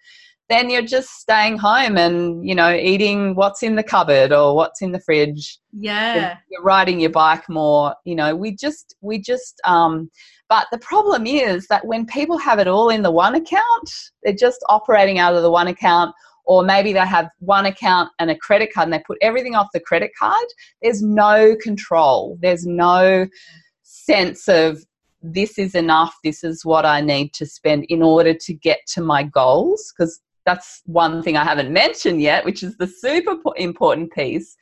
then 0.49 0.69
you're 0.69 0.83
just 0.83 1.21
staying 1.21 1.57
home 1.57 1.97
and 1.97 2.47
you 2.47 2.55
know 2.55 2.73
eating 2.75 3.35
what's 3.35 3.63
in 3.63 3.77
the 3.77 3.83
cupboard 3.83 4.33
or 4.33 4.55
what's 4.55 4.83
in 4.83 4.93
the 4.93 5.01
fridge 5.01 5.59
yeah 5.73 6.37
you're 6.51 6.63
riding 6.63 7.01
your 7.01 7.11
bike 7.11 7.49
more 7.49 7.95
you 8.05 8.15
know 8.15 8.35
we 8.35 8.55
just 8.55 8.95
we 9.01 9.19
just 9.19 9.61
um 9.65 10.11
but 10.49 10.67
the 10.71 10.79
problem 10.79 11.27
is 11.27 11.67
that 11.69 11.87
when 11.87 12.05
people 12.05 12.37
have 12.37 12.59
it 12.59 12.69
all 12.69 12.91
in 12.91 13.03
the 13.03 13.11
one 13.11 13.35
account 13.35 13.91
they're 14.23 14.35
just 14.35 14.63
operating 14.69 15.19
out 15.19 15.35
of 15.35 15.43
the 15.43 15.51
one 15.51 15.69
account 15.69 16.15
or 16.45 16.63
maybe 16.63 16.93
they 16.93 17.01
have 17.01 17.29
one 17.39 17.67
account 17.67 18.11
and 18.19 18.31
a 18.31 18.37
credit 18.37 18.73
card 18.73 18.87
and 18.87 18.93
they 18.93 19.03
put 19.07 19.19
everything 19.23 19.55
off 19.55 19.69
the 19.73 19.81
credit 19.81 20.11
card 20.19 20.47
there's 20.83 21.03
no 21.03 21.57
control. 21.63 22.39
There's 22.41 22.67
no 22.67 23.27
sense 23.83 24.49
of 24.49 24.85
this 25.23 25.59
is 25.59 25.75
enough. 25.75 26.15
This 26.23 26.45
is 26.45 26.65
what 26.65 26.85
i 26.85 27.01
need 27.01 27.33
to 27.35 27.47
spend 27.47 27.85
in 27.85 28.03
order 28.03 28.35
to 28.35 28.53
get 28.53 28.81
to 28.89 29.01
my 29.01 29.23
goals. 29.23 29.93
Because 29.97 30.21
that's 30.45 30.83
one 30.85 31.23
thing 31.23 31.37
I 31.37 31.45
haven't 31.45 31.73
mentioned 31.73 32.21
yet, 32.21 32.45
which 32.45 32.63
is 32.63 32.77
the 32.77 32.87
super 32.87 33.37
important 33.57 34.13
piece, 34.13 34.57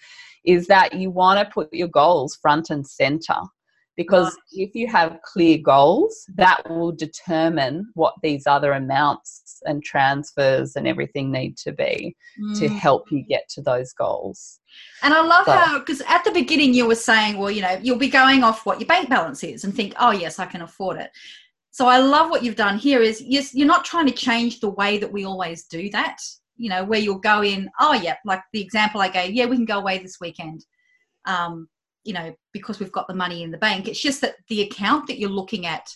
is 0.44 0.68
that 0.68 0.94
you 0.94 1.10
want 1.10 1.40
to 1.40 1.52
put 1.52 1.72
your 1.72 1.88
goals 1.88 2.36
front 2.36 2.70
and 2.70 2.86
center. 2.86 3.40
Because 3.96 4.26
right. 4.26 4.68
if 4.68 4.74
you 4.74 4.86
have 4.88 5.18
clear 5.22 5.58
goals, 5.58 6.24
that 6.36 6.68
will 6.68 6.92
determine 6.92 7.90
what 7.94 8.14
these 8.22 8.46
other 8.46 8.72
amounts 8.72 9.60
and 9.64 9.84
transfers 9.84 10.76
and 10.76 10.88
everything 10.88 11.30
need 11.30 11.56
to 11.58 11.72
be 11.72 12.16
mm. 12.40 12.58
to 12.58 12.68
help 12.68 13.10
you 13.10 13.22
get 13.22 13.48
to 13.50 13.62
those 13.62 13.92
goals. 13.92 14.60
And 15.02 15.12
I 15.12 15.20
love 15.20 15.44
so. 15.44 15.52
how, 15.52 15.78
because 15.78 16.00
at 16.08 16.24
the 16.24 16.30
beginning 16.32 16.72
you 16.72 16.86
were 16.86 16.94
saying, 16.94 17.36
well, 17.36 17.50
you 17.50 17.60
know, 17.60 17.78
you'll 17.82 17.98
be 17.98 18.08
going 18.08 18.42
off 18.42 18.64
what 18.64 18.80
your 18.80 18.86
bank 18.86 19.10
balance 19.10 19.44
is 19.44 19.64
and 19.64 19.74
think, 19.74 19.94
oh, 20.00 20.10
yes, 20.10 20.38
I 20.38 20.46
can 20.46 20.62
afford 20.62 20.98
it 20.98 21.10
so 21.72 21.88
i 21.88 21.98
love 21.98 22.30
what 22.30 22.44
you've 22.44 22.54
done 22.54 22.78
here 22.78 23.02
is 23.02 23.20
yes 23.20 23.52
you're 23.52 23.66
not 23.66 23.84
trying 23.84 24.06
to 24.06 24.12
change 24.12 24.60
the 24.60 24.70
way 24.70 24.98
that 24.98 25.10
we 25.10 25.24
always 25.24 25.64
do 25.64 25.90
that 25.90 26.18
you 26.56 26.68
know 26.68 26.84
where 26.84 27.00
you'll 27.00 27.18
go 27.18 27.42
in 27.42 27.68
oh 27.80 27.94
yeah 27.94 28.16
like 28.24 28.42
the 28.52 28.60
example 28.60 29.00
i 29.00 29.08
gave 29.08 29.32
yeah 29.32 29.46
we 29.46 29.56
can 29.56 29.64
go 29.64 29.78
away 29.78 29.98
this 29.98 30.20
weekend 30.20 30.64
um, 31.24 31.68
you 32.04 32.12
know 32.12 32.34
because 32.52 32.80
we've 32.80 32.92
got 32.92 33.08
the 33.08 33.14
money 33.14 33.42
in 33.42 33.50
the 33.50 33.58
bank. 33.58 33.88
It's 33.88 34.00
just 34.00 34.20
that 34.20 34.36
the 34.48 34.62
account 34.62 35.06
that 35.06 35.18
you're 35.18 35.30
looking 35.30 35.66
at 35.66 35.94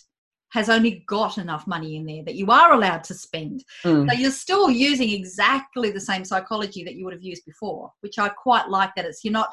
has 0.49 0.69
only 0.69 1.03
got 1.07 1.37
enough 1.37 1.67
money 1.67 1.97
in 1.97 2.05
there 2.05 2.23
that 2.23 2.35
you 2.35 2.49
are 2.51 2.71
allowed 2.71 3.03
to 3.03 3.13
spend. 3.13 3.65
Mm. 3.83 4.09
so 4.09 4.15
you're 4.15 4.31
still 4.31 4.69
using 4.69 5.09
exactly 5.09 5.91
the 5.91 5.99
same 5.99 6.23
psychology 6.23 6.83
that 6.85 6.95
you 6.95 7.03
would 7.03 7.13
have 7.13 7.21
used 7.21 7.43
before 7.45 7.91
which 7.99 8.17
i 8.17 8.29
quite 8.29 8.69
like 8.69 8.95
that 8.95 9.03
it's 9.03 9.25
you're 9.25 9.33
not 9.33 9.49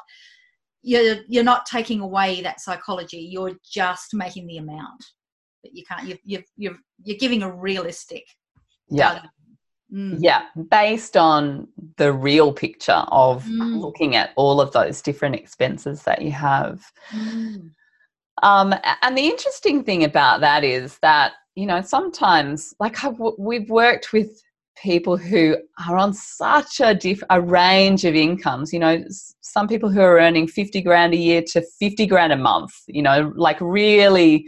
you're 0.85 1.17
you're 1.27 1.43
not 1.43 1.65
taking 1.65 1.99
away 1.99 2.41
that 2.41 2.61
psychology. 2.61 3.17
You're 3.17 3.57
just 3.63 4.13
making 4.13 4.45
the 4.45 4.57
amount 4.57 5.03
that 5.63 5.75
you 5.75 5.83
can't 5.83 6.07
you've 6.07 6.19
you've 6.23 6.43
you're, 6.55 6.75
you're 7.03 7.17
giving 7.17 7.41
a 7.41 7.51
realistic 7.51 8.23
yeah 8.89 9.23
mm. 9.95 10.17
yeah 10.19 10.43
based 10.69 11.15
on 11.15 11.67
the 11.97 12.11
real 12.11 12.51
picture 12.51 13.03
of 13.07 13.43
mm. 13.45 13.79
looking 13.79 14.15
at 14.15 14.31
all 14.35 14.59
of 14.59 14.71
those 14.73 15.01
different 15.01 15.35
expenses 15.35 16.03
that 16.03 16.21
you 16.21 16.31
have 16.31 16.83
mm. 17.11 17.69
um, 18.43 18.73
and 19.01 19.17
the 19.17 19.25
interesting 19.25 19.83
thing 19.83 20.03
about 20.03 20.41
that 20.41 20.63
is 20.63 20.99
that 20.99 21.33
you 21.55 21.65
know 21.65 21.81
sometimes 21.81 22.73
like 22.79 23.03
I've, 23.03 23.19
we've 23.37 23.69
worked 23.69 24.11
with 24.11 24.41
people 24.81 25.15
who 25.15 25.55
are 25.87 25.97
on 25.97 26.13
such 26.13 26.81
a 26.81 26.93
diff- 26.93 27.23
a 27.29 27.39
range 27.39 28.03
of 28.03 28.13
incomes 28.13 28.73
you 28.73 28.79
know 28.79 29.03
some 29.41 29.67
people 29.67 29.89
who 29.89 30.01
are 30.01 30.19
earning 30.19 30.47
50 30.47 30.81
grand 30.81 31.13
a 31.13 31.17
year 31.17 31.41
to 31.53 31.61
50 31.79 32.05
grand 32.07 32.33
a 32.33 32.37
month 32.37 32.73
you 32.87 33.01
know 33.01 33.31
like 33.35 33.57
really 33.61 34.45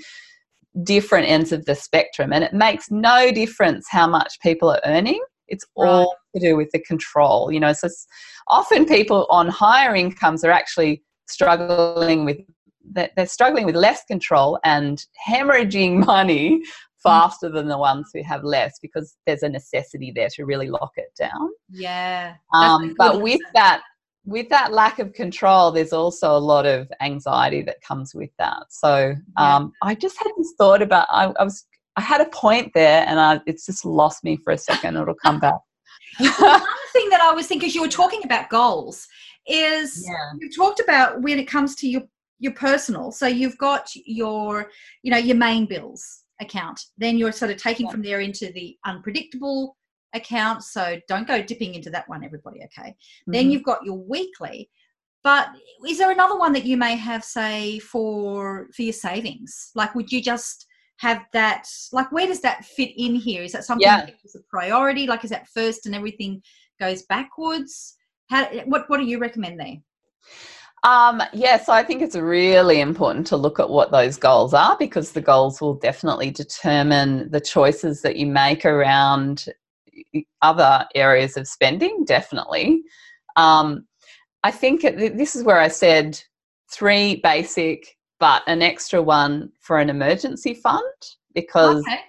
different 0.83 1.27
ends 1.27 1.51
of 1.51 1.65
the 1.65 1.75
spectrum 1.75 2.33
and 2.33 2.43
it 2.43 2.53
makes 2.53 2.91
no 2.91 3.31
difference 3.31 3.87
how 3.89 4.05
much 4.05 4.39
people 4.41 4.69
are 4.69 4.81
earning 4.85 5.21
it's 5.47 5.65
all 5.75 6.15
to 6.35 6.41
do 6.41 6.55
with 6.55 6.69
the 6.71 6.79
control 6.79 7.51
you 7.51 7.59
know 7.59 7.73
so 7.73 7.87
often 8.47 8.85
people 8.85 9.27
on 9.29 9.47
higher 9.47 9.95
incomes 9.95 10.43
are 10.43 10.51
actually 10.51 11.03
struggling 11.27 12.25
with 12.25 12.37
they're 12.91 13.27
struggling 13.27 13.65
with 13.65 13.75
less 13.75 14.03
control 14.05 14.57
and 14.63 15.05
hemorrhaging 15.27 16.05
money 16.05 16.61
faster 17.03 17.49
than 17.49 17.67
the 17.67 17.77
ones 17.77 18.09
who 18.13 18.23
have 18.23 18.43
less 18.43 18.79
because 18.81 19.17
there's 19.25 19.43
a 19.43 19.49
necessity 19.49 20.11
there 20.15 20.29
to 20.29 20.45
really 20.45 20.69
lock 20.69 20.91
it 20.95 21.13
down 21.17 21.49
yeah 21.69 22.35
um, 22.53 22.95
but 22.97 23.21
with 23.21 23.41
that 23.53 23.81
with 24.27 24.49
that 24.49 24.73
lack 24.73 24.99
of 24.99 25.13
control, 25.13 25.71
there's 25.71 25.93
also 25.93 26.35
a 26.35 26.37
lot 26.37 26.65
of 26.65 26.91
anxiety 26.99 27.61
that 27.61 27.81
comes 27.81 28.13
with 28.13 28.29
that. 28.37 28.65
So 28.69 29.15
um, 29.37 29.73
yeah. 29.81 29.89
I 29.89 29.95
just 29.95 30.17
had 30.17 30.31
this 30.37 30.53
thought 30.57 30.81
about 30.81 31.07
I, 31.09 31.31
I, 31.39 31.43
was 31.45 31.65
I 31.97 32.01
had 32.01 32.21
a 32.21 32.29
point 32.29 32.71
there, 32.73 33.03
and 33.07 33.19
I, 33.19 33.41
it's 33.47 33.65
just 33.65 33.83
lost 33.83 34.23
me 34.23 34.37
for 34.37 34.53
a 34.53 34.57
second. 34.57 34.95
It'll 34.95 35.15
come 35.15 35.39
back. 35.39 35.59
Another 36.19 36.65
thing 36.93 37.09
that 37.09 37.21
I 37.21 37.33
was 37.33 37.47
thinking, 37.47 37.67
as 37.67 37.75
you 37.75 37.81
were 37.81 37.87
talking 37.87 38.21
about 38.23 38.49
goals, 38.49 39.07
is 39.47 40.05
yeah. 40.07 40.31
you 40.39 40.49
talked 40.49 40.79
about 40.79 41.21
when 41.21 41.39
it 41.39 41.45
comes 41.45 41.75
to 41.77 41.89
your 41.89 42.03
your 42.39 42.53
personal. 42.53 43.11
So 43.11 43.25
you've 43.25 43.57
got 43.57 43.89
your 44.05 44.69
you 45.01 45.11
know 45.11 45.17
your 45.17 45.35
main 45.35 45.65
bills 45.65 46.23
account, 46.39 46.79
then 46.97 47.17
you're 47.17 47.31
sort 47.31 47.51
of 47.51 47.57
taking 47.57 47.87
yeah. 47.87 47.91
from 47.91 48.03
there 48.03 48.19
into 48.19 48.51
the 48.53 48.77
unpredictable 48.85 49.75
account. 50.13 50.63
So 50.63 50.99
don't 51.07 51.27
go 51.27 51.41
dipping 51.41 51.73
into 51.73 51.89
that 51.89 52.07
one, 52.07 52.23
everybody. 52.23 52.59
Okay. 52.65 52.89
Mm-hmm. 52.89 53.31
Then 53.31 53.51
you've 53.51 53.63
got 53.63 53.83
your 53.83 53.97
weekly. 53.97 54.69
But 55.23 55.49
is 55.87 55.97
there 55.97 56.11
another 56.11 56.37
one 56.37 56.53
that 56.53 56.65
you 56.65 56.77
may 56.77 56.95
have, 56.95 57.23
say, 57.23 57.79
for 57.79 58.67
for 58.75 58.83
your 58.83 58.93
savings? 58.93 59.71
Like, 59.73 59.95
would 59.95 60.11
you 60.11 60.21
just 60.21 60.66
have 60.97 61.25
that? 61.33 61.67
Like, 61.91 62.11
where 62.11 62.27
does 62.27 62.41
that 62.41 62.65
fit 62.65 62.91
in 62.97 63.15
here? 63.15 63.43
Is 63.43 63.51
that 63.53 63.65
something 63.65 63.87
yeah. 63.87 64.05
that 64.05 64.15
is 64.23 64.35
a 64.35 64.39
priority? 64.49 65.07
Like, 65.07 65.23
is 65.23 65.29
that 65.31 65.47
first 65.47 65.85
and 65.85 65.95
everything 65.95 66.41
goes 66.79 67.03
backwards? 67.03 67.95
How? 68.29 68.45
What 68.65 68.89
What 68.89 68.97
do 68.97 69.05
you 69.05 69.19
recommend 69.19 69.59
there? 69.59 69.75
Um, 70.83 71.23
yeah, 71.33 71.57
so 71.57 71.73
I 71.73 71.83
think 71.83 72.01
it's 72.01 72.15
really 72.15 72.79
important 72.79 73.25
to 73.27 73.37
look 73.37 73.59
at 73.59 73.69
what 73.69 73.91
those 73.91 74.15
goals 74.15 74.53
are 74.53 74.77
because 74.77 75.11
the 75.11 75.21
goals 75.21 75.59
will 75.59 75.73
definitely 75.73 76.29
determine 76.29 77.29
the 77.31 77.41
choices 77.41 78.01
that 78.03 78.15
you 78.15 78.27
make 78.27 78.63
around 78.63 79.47
other 80.41 80.85
areas 80.93 81.35
of 81.35 81.47
spending, 81.47 82.05
definitely. 82.05 82.83
Um, 83.35 83.87
I 84.43 84.51
think 84.51 84.81
this 84.81 85.35
is 85.35 85.43
where 85.43 85.59
I 85.59 85.67
said 85.67 86.21
three 86.71 87.19
basic, 87.23 87.96
but 88.19 88.43
an 88.47 88.61
extra 88.61 89.01
one 89.01 89.51
for 89.59 89.79
an 89.79 89.89
emergency 89.89 90.53
fund 90.53 90.83
because 91.33 91.85
okay. 91.85 91.99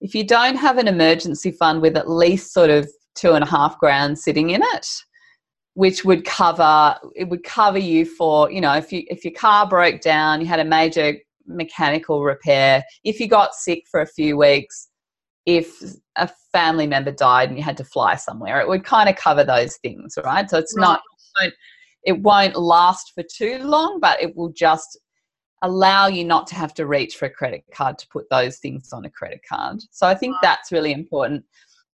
if 0.00 0.14
you 0.14 0.24
don't 0.24 0.56
have 0.56 0.78
an 0.78 0.88
emergency 0.88 1.50
fund 1.50 1.82
with 1.82 1.96
at 1.96 2.08
least 2.08 2.52
sort 2.52 2.70
of 2.70 2.88
two 3.14 3.32
and 3.32 3.44
a 3.44 3.48
half 3.48 3.78
grand 3.78 4.18
sitting 4.18 4.50
in 4.50 4.62
it, 4.62 4.86
which 5.74 6.04
would 6.04 6.24
cover 6.24 6.96
it 7.16 7.28
would 7.28 7.44
cover 7.44 7.78
you 7.78 8.04
for 8.04 8.50
you 8.50 8.60
know 8.60 8.74
if 8.74 8.92
you 8.92 9.04
if 9.08 9.24
your 9.24 9.34
car 9.34 9.68
broke 9.68 10.00
down, 10.00 10.40
you 10.40 10.46
had 10.46 10.60
a 10.60 10.64
major 10.64 11.14
mechanical 11.46 12.22
repair, 12.22 12.84
if 13.04 13.20
you 13.20 13.28
got 13.28 13.54
sick 13.54 13.84
for 13.90 14.00
a 14.00 14.06
few 14.06 14.36
weeks, 14.36 14.88
if 15.46 15.82
a 16.16 16.30
family 16.52 16.86
member 16.86 17.10
died 17.10 17.48
and 17.48 17.58
you 17.58 17.64
had 17.64 17.76
to 17.78 17.84
fly 17.84 18.14
somewhere. 18.14 18.60
It 18.60 18.68
would 18.68 18.84
kind 18.84 19.08
of 19.08 19.16
cover 19.16 19.44
those 19.44 19.76
things, 19.78 20.16
right? 20.24 20.48
So 20.48 20.58
it's 20.58 20.76
right. 20.76 20.98
not, 21.40 21.52
it 22.04 22.20
won't 22.20 22.56
last 22.56 23.12
for 23.14 23.22
too 23.22 23.58
long, 23.58 23.98
but 24.00 24.20
it 24.22 24.36
will 24.36 24.50
just 24.50 24.98
allow 25.62 26.06
you 26.06 26.24
not 26.24 26.46
to 26.48 26.54
have 26.54 26.74
to 26.74 26.86
reach 26.86 27.16
for 27.16 27.26
a 27.26 27.30
credit 27.30 27.64
card 27.72 27.98
to 27.98 28.08
put 28.08 28.28
those 28.30 28.58
things 28.58 28.92
on 28.92 29.04
a 29.04 29.10
credit 29.10 29.40
card. 29.48 29.82
So 29.90 30.06
I 30.06 30.14
think 30.14 30.36
that's 30.42 30.72
really 30.72 30.92
important. 30.92 31.44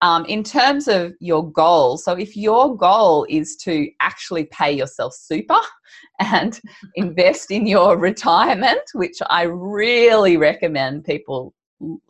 um, 0.03 0.25
in 0.27 0.43
terms 0.43 0.89
of 0.89 1.13
your 1.21 1.51
goal, 1.53 1.99
so 1.99 2.13
if 2.15 2.37
your 2.37 2.75
goal 2.77 3.27
is 3.29 3.57
to 3.57 3.91
actually 4.01 4.45
pay 4.47 4.73
yourself 4.73 5.15
super 5.15 5.61
and 6.21 6.59
invest 6.95 7.51
in 7.51 7.67
your 7.67 7.99
retirement, 7.99 8.81
which 8.95 9.19
I 9.29 9.43
really 9.43 10.37
recommend 10.39 11.05
people 11.05 11.55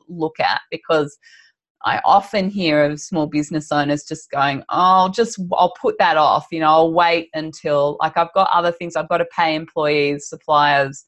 look 0.09 0.39
at 0.41 0.61
because 0.71 1.19
I 1.85 2.01
often 2.05 2.51
hear 2.51 2.85
of 2.85 3.01
small 3.01 3.27
business 3.27 3.73
owners 3.73 4.05
just 4.05 4.31
going, 4.31 4.63
"Oh, 4.69 5.09
just 5.09 5.41
I'll 5.55 5.73
put 5.81 5.97
that 5.99 6.17
off. 6.17 6.47
You 6.53 6.61
know, 6.61 6.67
I'll 6.69 6.93
wait 6.93 7.31
until 7.35 7.97
like 8.01 8.17
I've 8.19 8.33
got 8.35 8.51
other 8.53 8.71
things 8.73 8.97
I've 8.97 9.09
got 9.09 9.19
to 9.19 9.27
pay 9.37 9.55
employees, 9.55 10.29
suppliers." 10.29 11.05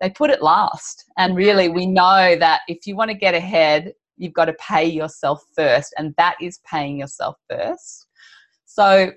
They 0.00 0.10
put 0.10 0.30
it 0.30 0.42
last. 0.42 1.04
And 1.18 1.36
really, 1.36 1.68
we 1.68 1.86
know 1.86 2.36
that 2.38 2.60
if 2.68 2.86
you 2.86 2.96
want 2.96 3.10
to 3.10 3.16
get 3.16 3.34
ahead, 3.34 3.92
you've 4.16 4.34
got 4.34 4.46
to 4.46 4.54
pay 4.54 4.86
yourself 4.86 5.42
first, 5.54 5.94
and 5.98 6.14
that 6.16 6.36
is 6.40 6.60
paying 6.64 6.98
yourself 6.98 7.36
first. 7.48 8.06
So 8.66 9.12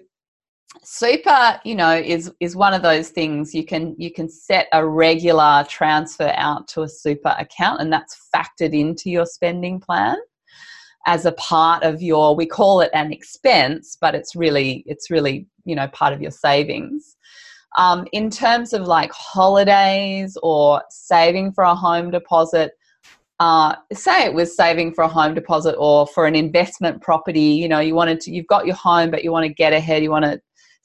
super 0.81 1.59
you 1.63 1.75
know 1.75 1.93
is 1.93 2.31
is 2.39 2.55
one 2.55 2.73
of 2.73 2.81
those 2.81 3.09
things 3.09 3.53
you 3.53 3.63
can 3.63 3.95
you 3.97 4.11
can 4.11 4.27
set 4.27 4.67
a 4.73 4.85
regular 4.85 5.63
transfer 5.69 6.33
out 6.35 6.67
to 6.67 6.81
a 6.81 6.89
super 6.89 7.35
account 7.37 7.79
and 7.79 7.93
that's 7.93 8.27
factored 8.35 8.73
into 8.73 9.09
your 9.09 9.25
spending 9.25 9.79
plan 9.79 10.17
as 11.05 11.25
a 11.25 11.31
part 11.33 11.83
of 11.83 12.01
your 12.01 12.35
we 12.35 12.45
call 12.45 12.81
it 12.81 12.89
an 12.93 13.11
expense 13.11 13.97
but 14.01 14.15
it's 14.15 14.35
really 14.35 14.83
it's 14.87 15.11
really 15.11 15.47
you 15.63 15.75
know 15.75 15.87
part 15.89 16.11
of 16.11 16.21
your 16.21 16.31
savings 16.31 17.15
um, 17.75 18.05
in 18.11 18.29
terms 18.29 18.73
of 18.73 18.87
like 18.87 19.11
holidays 19.11 20.37
or 20.43 20.81
saving 20.89 21.51
for 21.53 21.63
a 21.63 21.75
home 21.75 22.11
deposit 22.11 22.71
uh, 23.39 23.75
say 23.91 24.23
it 24.23 24.33
was 24.33 24.55
saving 24.55 24.93
for 24.93 25.03
a 25.03 25.07
home 25.07 25.33
deposit 25.33 25.75
or 25.77 26.07
for 26.07 26.25
an 26.25 26.35
investment 26.35 27.01
property 27.01 27.39
you 27.41 27.67
know 27.67 27.79
you 27.79 27.95
wanted 27.95 28.19
to 28.19 28.31
you've 28.31 28.47
got 28.47 28.65
your 28.65 28.75
home 28.75 29.09
but 29.11 29.23
you 29.23 29.31
want 29.31 29.45
to 29.45 29.53
get 29.53 29.73
ahead 29.73 30.03
you 30.03 30.11
want 30.11 30.23
to 30.23 30.39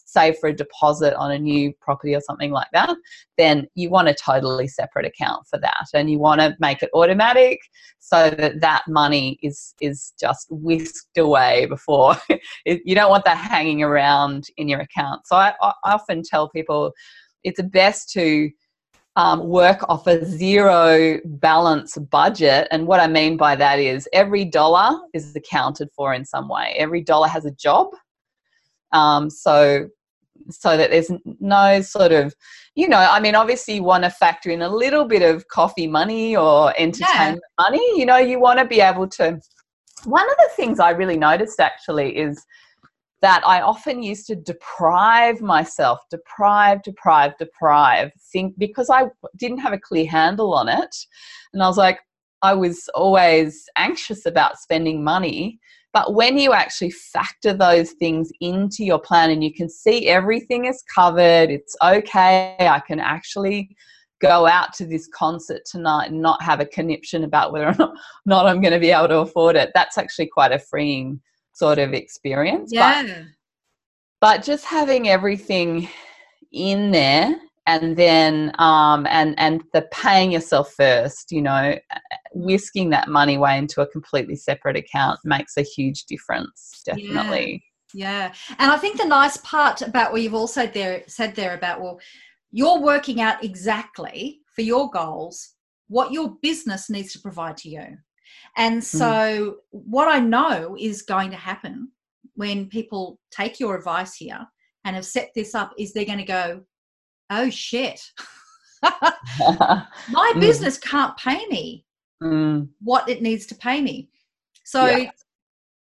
save 0.09 0.39
for 0.39 0.49
a 0.49 0.57
deposit 0.57 1.15
on 1.17 1.31
a 1.31 1.39
new 1.39 1.71
property 1.83 2.15
or 2.15 2.21
something 2.21 2.51
like 2.51 2.69
that, 2.73 2.97
then 3.37 3.69
you 3.75 3.91
want 3.91 4.09
a 4.09 4.15
totally 4.15 4.67
separate 4.67 5.05
account 5.05 5.47
for 5.47 5.59
that. 5.59 5.85
And 5.93 6.11
you 6.11 6.19
want 6.19 6.41
to 6.41 6.57
make 6.61 6.83
it 6.83 6.89
automatic 6.95 7.61
so 7.99 8.31
that 8.31 8.63
that 8.63 8.85
money 8.89 9.39
is, 9.43 9.75
is 9.83 10.15
just 10.19 10.47
whisked 10.51 11.19
away 11.19 11.67
before 11.67 12.17
you 12.65 12.95
don't 12.95 13.11
want 13.11 13.27
that 13.27 13.37
hanging 13.37 13.83
around 13.83 14.47
in 14.57 14.67
your 14.67 14.81
account. 14.81 15.27
So 15.27 15.37
I, 15.37 15.53
I 15.61 15.73
often 15.85 16.23
tell 16.23 16.49
people 16.49 16.93
it's 17.45 17.61
best 17.61 18.11
to 18.13 18.51
um, 19.17 19.47
work 19.47 19.85
off 19.91 20.07
a 20.07 20.25
zero 20.25 21.19
balance 21.25 21.99
budget. 21.99 22.67
And 22.71 22.87
what 22.87 23.01
I 23.01 23.09
mean 23.09 23.37
by 23.37 23.57
that 23.57 23.79
is 23.79 24.09
every 24.15 24.47
dollar 24.47 24.99
is 25.13 25.37
accounted 25.37 25.91
for 25.95 26.15
in 26.15 26.25
some 26.25 26.49
way. 26.49 26.77
Every 26.79 27.03
dollar 27.03 27.29
has 27.29 27.45
a 27.45 27.51
job. 27.51 27.89
Um, 28.93 29.29
so 29.29 29.89
so 30.51 30.77
that 30.77 30.91
there's 30.91 31.11
no 31.41 31.81
sort 31.81 32.13
of 32.13 32.35
you 32.75 32.89
know 32.89 32.99
i 32.99 33.21
mean 33.21 33.35
obviously 33.35 33.75
you 33.75 33.83
want 33.83 34.05
to 34.05 34.11
factor 34.11 34.51
in 34.51 34.63
a 34.63 34.69
little 34.69 35.05
bit 35.05 35.23
of 35.23 35.47
coffee 35.49 35.87
money 35.87 36.37
or 36.37 36.73
entertainment 36.79 37.41
yeah. 37.59 37.65
money 37.65 37.99
you 37.99 38.07
know 38.07 38.17
you 38.17 38.41
want 38.41 38.59
to 38.59 38.65
be 38.65 38.81
able 38.81 39.07
to 39.07 39.39
one 40.05 40.29
of 40.29 40.37
the 40.37 40.51
things 40.57 40.81
i 40.81 40.91
really 40.91 41.17
noticed 41.17 41.61
actually 41.61 42.17
is 42.17 42.45
that 43.21 43.43
i 43.47 43.61
often 43.61 44.03
used 44.03 44.27
to 44.27 44.37
deprive 44.37 45.41
myself 45.41 46.01
deprive 46.11 46.83
deprive 46.83 47.37
deprive 47.39 48.11
think 48.33 48.55
because 48.59 48.91
i 48.91 49.05
didn't 49.37 49.59
have 49.59 49.73
a 49.73 49.79
clear 49.79 50.09
handle 50.09 50.55
on 50.55 50.69
it 50.69 50.97
and 51.53 51.63
i 51.63 51.67
was 51.67 51.77
like 51.77 51.99
i 52.43 52.55
was 52.55 52.89
always 52.95 53.65
anxious 53.77 54.25
about 54.25 54.59
spending 54.59 55.03
money 55.03 55.59
but 55.99 56.15
when 56.15 56.39
you 56.39 56.53
actually 56.53 56.93
factor 56.93 57.53
those 57.53 57.91
things 57.91 58.31
into 58.41 58.85
your 58.85 59.01
plan 59.01 59.33
and 59.33 59.43
you 59.43 59.53
can 59.53 59.69
see 59.69 60.07
everything 60.07 60.67
is 60.67 60.81
covered, 60.95 61.51
it's 61.51 61.75
okay, 61.83 62.55
I 62.61 62.81
can 62.87 63.01
actually 63.01 63.75
go 64.21 64.47
out 64.47 64.73
to 64.75 64.87
this 64.87 65.09
concert 65.13 65.63
tonight 65.69 66.13
and 66.13 66.23
not 66.23 66.41
have 66.41 66.61
a 66.61 66.67
conniption 66.67 67.25
about 67.25 67.53
whether 67.53 67.67
or 67.67 67.75
not, 67.77 67.95
not 68.27 68.47
I'm 68.47 68.61
going 68.61 68.75
to 68.75 68.79
be 68.79 68.93
able 68.93 69.09
to 69.09 69.19
afford 69.19 69.57
it. 69.57 69.73
That's 69.75 69.99
actually 69.99 70.29
quite 70.29 70.53
a 70.53 70.61
freeing 70.61 71.21
sort 71.53 71.81
of 71.81 71.93
experience. 71.95 72.71
Yeah. 72.73 73.03
But, 73.03 73.25
but 74.21 74.43
just 74.45 74.67
having 74.67 75.09
everything 75.09 75.89
in 76.53 76.93
there 76.93 77.41
and 77.69 77.99
then 77.99 78.51
um, 78.59 79.07
and 79.11 79.39
and 79.39 79.63
the 79.75 79.83
paying 79.93 80.33
yourself 80.33 80.73
first 80.73 81.31
you 81.31 81.43
know 81.43 81.79
whisking 82.33 82.91
that 82.91 83.09
money 83.09 83.35
away 83.35 83.59
into 83.59 83.83
a 83.83 83.87
completely 83.87 84.35
separate 84.35 84.77
account 84.77 85.21
makes 85.25 85.57
a 85.57 85.63
huge 85.63 86.07
difference 86.07 86.83
definitely 86.85 87.63
yeah, 87.95 88.29
yeah. 88.29 88.55
and 88.59 88.73
i 88.73 88.77
think 88.79 88.97
the 88.99 89.07
nice 89.07 89.37
part 89.39 89.83
about 89.83 90.11
what 90.11 90.23
you've 90.23 90.35
also 90.35 90.67
there 90.67 91.03
said 91.07 91.35
there 91.35 91.55
about 91.55 91.81
well 91.81 92.01
you're 92.51 92.81
working 92.81 93.21
out 93.21 93.45
exactly 93.45 94.41
for 94.55 94.63
your 94.63 94.91
goals 94.91 95.55
what 95.89 96.13
your 96.13 96.37
business 96.43 96.89
needs 96.89 97.13
to 97.13 97.21
provide 97.21 97.57
to 97.57 97.69
you 97.69 97.85
and 98.57 98.77
hmm. 98.77 98.81
so 98.81 99.07
mm. 99.07 99.55
what 99.71 100.09
i 100.09 100.19
know 100.19 100.75
is 100.79 101.03
going 101.03 101.31
to 101.31 101.37
happen 101.37 101.91
when 102.35 102.67
people 102.67 103.19
take 103.31 103.61
your 103.61 103.77
advice 103.77 104.15
here 104.15 104.47
and 104.85 104.97
have 104.97 105.05
set 105.05 105.31
this 105.35 105.55
up 105.55 105.73
is 105.79 105.93
they're 105.93 106.05
going 106.07 106.19
to 106.19 106.25
go 106.25 106.63
oh 107.31 107.51
shit, 107.51 108.01
my 108.83 109.87
mm. 110.11 110.41
business 110.41 110.79
can't 110.79 111.17
pay 111.17 111.47
me 111.47 111.85
mm. 112.23 112.69
what 112.81 113.09
it 113.09 113.23
needs 113.23 113.47
to 113.47 113.55
pay 113.55 113.81
me. 113.81 114.09
So 114.65 114.87
yeah. 114.87 115.11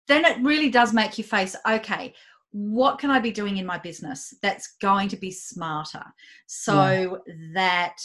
then 0.08 0.24
it 0.24 0.42
really 0.42 0.70
does 0.70 0.92
make 0.92 1.18
you 1.18 1.24
face 1.24 1.56
okay, 1.68 2.14
what 2.50 2.98
can 2.98 3.10
I 3.10 3.18
be 3.18 3.30
doing 3.30 3.56
in 3.56 3.66
my 3.66 3.78
business 3.78 4.34
that's 4.42 4.76
going 4.80 5.08
to 5.08 5.16
be 5.16 5.30
smarter 5.30 6.04
so 6.46 7.20
yeah. 7.26 7.34
that 7.54 7.96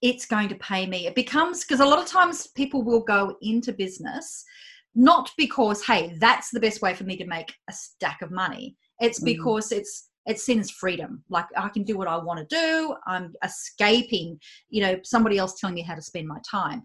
it's 0.00 0.26
going 0.26 0.48
to 0.48 0.54
pay 0.56 0.86
me? 0.86 1.06
It 1.06 1.14
becomes 1.14 1.64
because 1.64 1.80
a 1.80 1.86
lot 1.86 1.98
of 1.98 2.06
times 2.06 2.46
people 2.48 2.82
will 2.82 3.02
go 3.02 3.36
into 3.42 3.72
business 3.72 4.44
not 4.94 5.30
because, 5.38 5.84
hey, 5.84 6.16
that's 6.18 6.50
the 6.50 6.60
best 6.60 6.82
way 6.82 6.94
for 6.94 7.04
me 7.04 7.16
to 7.16 7.26
make 7.26 7.54
a 7.68 7.72
stack 7.72 8.20
of 8.22 8.30
money. 8.30 8.76
It's 9.00 9.20
mm. 9.20 9.26
because 9.26 9.72
it's 9.72 9.82
it's 9.82 10.08
seen 10.38 10.60
as 10.60 10.70
freedom. 10.70 11.22
Like 11.28 11.46
i 11.56 11.68
can 11.68 11.82
do 11.84 11.96
what 11.96 12.08
i 12.08 12.16
want 12.16 12.38
to 12.40 12.56
do. 12.56 12.94
I'm 13.06 13.34
escaping 13.44 14.38
you 14.70 14.82
know 14.82 14.98
somebody 15.02 15.38
else 15.38 15.58
telling 15.58 15.74
me 15.74 15.82
how 15.82 15.94
to 15.94 16.02
spend 16.02 16.26
my 16.26 16.38
time. 16.48 16.82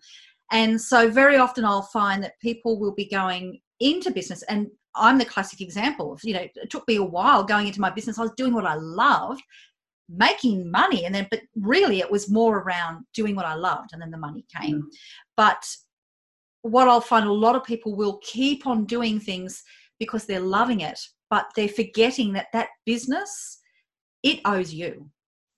And 0.51 0.79
so 0.79 1.09
very 1.09 1.37
often 1.37 1.65
i'll 1.65 1.81
find 1.81 2.23
that 2.23 2.39
people 2.41 2.79
will 2.79 2.93
be 2.93 3.07
going 3.07 3.59
into 3.79 4.11
business 4.11 4.43
and 4.43 4.67
i'm 4.95 5.17
the 5.19 5.25
classic 5.25 5.61
example 5.61 6.11
of 6.11 6.19
you 6.23 6.33
know 6.33 6.39
it 6.55 6.69
took 6.69 6.87
me 6.87 6.95
a 6.95 7.03
while 7.03 7.43
going 7.43 7.67
into 7.67 7.81
my 7.81 7.89
business. 7.89 8.17
I 8.17 8.23
was 8.23 8.31
doing 8.37 8.53
what 8.53 8.65
i 8.65 8.75
loved 8.75 9.41
making 10.09 10.71
money 10.71 11.05
and 11.05 11.13
then 11.13 11.27
but 11.29 11.41
really 11.57 11.99
it 11.99 12.09
was 12.09 12.29
more 12.29 12.59
around 12.59 13.05
doing 13.13 13.35
what 13.35 13.45
i 13.45 13.53
loved 13.53 13.89
and 13.91 14.01
then 14.01 14.11
the 14.11 14.17
money 14.17 14.45
came. 14.55 14.77
Mm. 14.77 14.83
but 15.35 15.65
what 16.61 16.87
i'll 16.87 17.01
find 17.01 17.27
a 17.27 17.31
lot 17.31 17.55
of 17.55 17.63
people 17.63 17.95
will 17.95 18.17
keep 18.23 18.65
on 18.65 18.85
doing 18.85 19.19
things 19.19 19.63
because 19.99 20.25
they're 20.25 20.39
loving 20.39 20.81
it 20.81 20.99
but 21.29 21.47
they're 21.55 21.67
forgetting 21.67 22.33
that 22.33 22.47
that 22.53 22.69
business 22.85 23.59
it 24.23 24.39
owes 24.45 24.73
you 24.73 25.09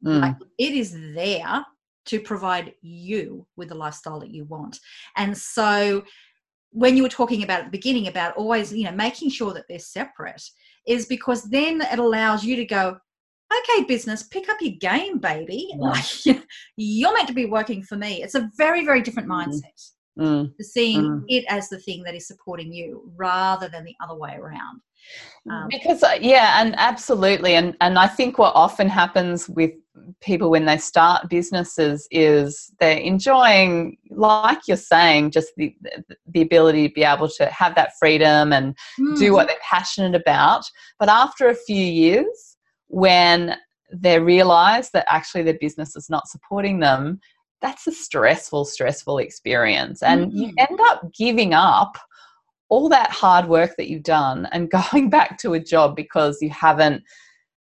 mm. 0.05 0.21
like 0.21 0.35
it 0.57 0.73
is 0.73 0.95
there 1.13 1.65
to 2.05 2.19
provide 2.19 2.73
you 2.81 3.45
with 3.55 3.69
the 3.69 3.75
lifestyle 3.75 4.19
that 4.19 4.31
you 4.31 4.45
want 4.45 4.79
and 5.17 5.37
so 5.37 6.03
when 6.71 6.95
you 6.95 7.03
were 7.03 7.09
talking 7.09 7.43
about 7.43 7.59
at 7.59 7.65
the 7.65 7.71
beginning 7.71 8.07
about 8.07 8.35
always 8.35 8.73
you 8.73 8.83
know 8.83 8.91
making 8.91 9.29
sure 9.29 9.53
that 9.53 9.65
they're 9.67 9.79
separate 9.79 10.43
is 10.87 11.05
because 11.05 11.43
then 11.43 11.81
it 11.81 11.99
allows 11.99 12.43
you 12.43 12.55
to 12.55 12.65
go 12.65 12.97
okay 13.51 13.83
business 13.85 14.23
pick 14.23 14.49
up 14.49 14.57
your 14.61 14.73
game 14.79 15.17
baby 15.17 15.69
yeah. 15.71 15.77
like 15.79 16.45
you're 16.77 17.13
meant 17.13 17.27
to 17.27 17.33
be 17.33 17.45
working 17.45 17.83
for 17.83 17.95
me 17.95 18.21
it's 18.21 18.35
a 18.35 18.49
very 18.57 18.85
very 18.85 19.01
different 19.01 19.27
mm. 19.27 19.45
mindset 19.45 19.91
mm. 20.19 20.51
seeing 20.61 21.01
mm. 21.01 21.23
it 21.27 21.45
as 21.49 21.69
the 21.69 21.79
thing 21.79 22.03
that 22.03 22.15
is 22.15 22.27
supporting 22.27 22.71
you 22.71 23.11
rather 23.15 23.67
than 23.67 23.83
the 23.83 23.95
other 24.03 24.15
way 24.15 24.35
around 24.35 24.81
um, 25.49 25.67
because 25.69 26.03
uh, 26.03 26.17
yeah 26.19 26.61
and 26.61 26.75
absolutely 26.77 27.55
and 27.55 27.75
and 27.81 27.97
i 27.97 28.07
think 28.07 28.37
what 28.37 28.53
often 28.55 28.87
happens 28.87 29.49
with 29.49 29.71
people 30.21 30.49
when 30.49 30.65
they 30.65 30.77
start 30.77 31.29
businesses 31.29 32.07
is 32.11 32.71
they're 32.79 32.97
enjoying 32.97 33.97
like 34.09 34.59
you're 34.67 34.77
saying 34.77 35.31
just 35.31 35.51
the 35.57 35.75
the 36.27 36.41
ability 36.41 36.87
to 36.87 36.93
be 36.93 37.03
able 37.03 37.27
to 37.27 37.45
have 37.47 37.75
that 37.75 37.91
freedom 37.99 38.53
and 38.53 38.77
mm. 38.99 39.17
do 39.17 39.33
what 39.33 39.47
they're 39.47 39.57
passionate 39.61 40.19
about 40.19 40.63
but 40.99 41.09
after 41.09 41.47
a 41.49 41.55
few 41.55 41.83
years 41.83 42.57
when 42.87 43.55
they 43.91 44.19
realize 44.19 44.91
that 44.91 45.05
actually 45.09 45.43
their 45.43 45.57
business 45.59 45.95
is 45.95 46.09
not 46.09 46.27
supporting 46.27 46.79
them 46.79 47.19
that's 47.61 47.87
a 47.87 47.91
stressful 47.91 48.65
stressful 48.65 49.17
experience 49.17 50.01
and 50.03 50.31
mm. 50.31 50.35
you 50.35 50.53
end 50.57 50.79
up 50.81 51.01
giving 51.13 51.53
up 51.53 51.97
all 52.69 52.89
that 52.89 53.11
hard 53.11 53.47
work 53.47 53.75
that 53.77 53.89
you've 53.89 54.03
done 54.03 54.47
and 54.51 54.71
going 54.91 55.09
back 55.09 55.37
to 55.39 55.53
a 55.53 55.59
job 55.59 55.95
because 55.95 56.37
you 56.41 56.49
haven't 56.49 57.03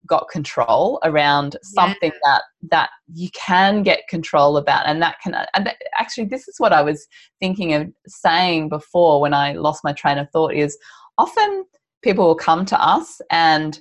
got 0.06 0.28
control 0.28 1.00
around 1.02 1.56
something 1.62 2.12
yeah. 2.12 2.18
that 2.24 2.42
that 2.70 2.90
you 3.14 3.30
can 3.30 3.82
get 3.82 4.06
control 4.06 4.58
about 4.58 4.84
and 4.86 5.00
that 5.00 5.16
can 5.22 5.34
and 5.54 5.72
actually 5.98 6.26
this 6.26 6.46
is 6.46 6.56
what 6.58 6.74
i 6.74 6.82
was 6.82 7.06
thinking 7.40 7.72
of 7.72 7.90
saying 8.06 8.68
before 8.68 9.18
when 9.18 9.32
i 9.32 9.54
lost 9.54 9.82
my 9.82 9.94
train 9.94 10.18
of 10.18 10.28
thought 10.30 10.52
is 10.52 10.76
often 11.16 11.64
people 12.02 12.26
will 12.26 12.34
come 12.34 12.64
to 12.66 12.80
us 12.80 13.20
and 13.30 13.80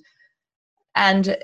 and 0.96 1.38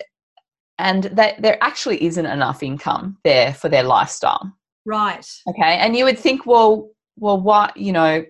and 0.80 1.04
that 1.04 1.42
there 1.42 1.58
actually 1.62 2.02
isn't 2.04 2.26
enough 2.26 2.64
income 2.64 3.18
there 3.26 3.54
for 3.54 3.68
their 3.68 3.84
lifestyle. 3.84 4.52
Right. 4.86 5.26
Okay? 5.48 5.78
And 5.78 5.96
you 5.96 6.06
would 6.06 6.18
think 6.18 6.46
well 6.46 6.90
well 7.18 7.40
what 7.40 7.76
you 7.76 7.92
know 7.92 8.26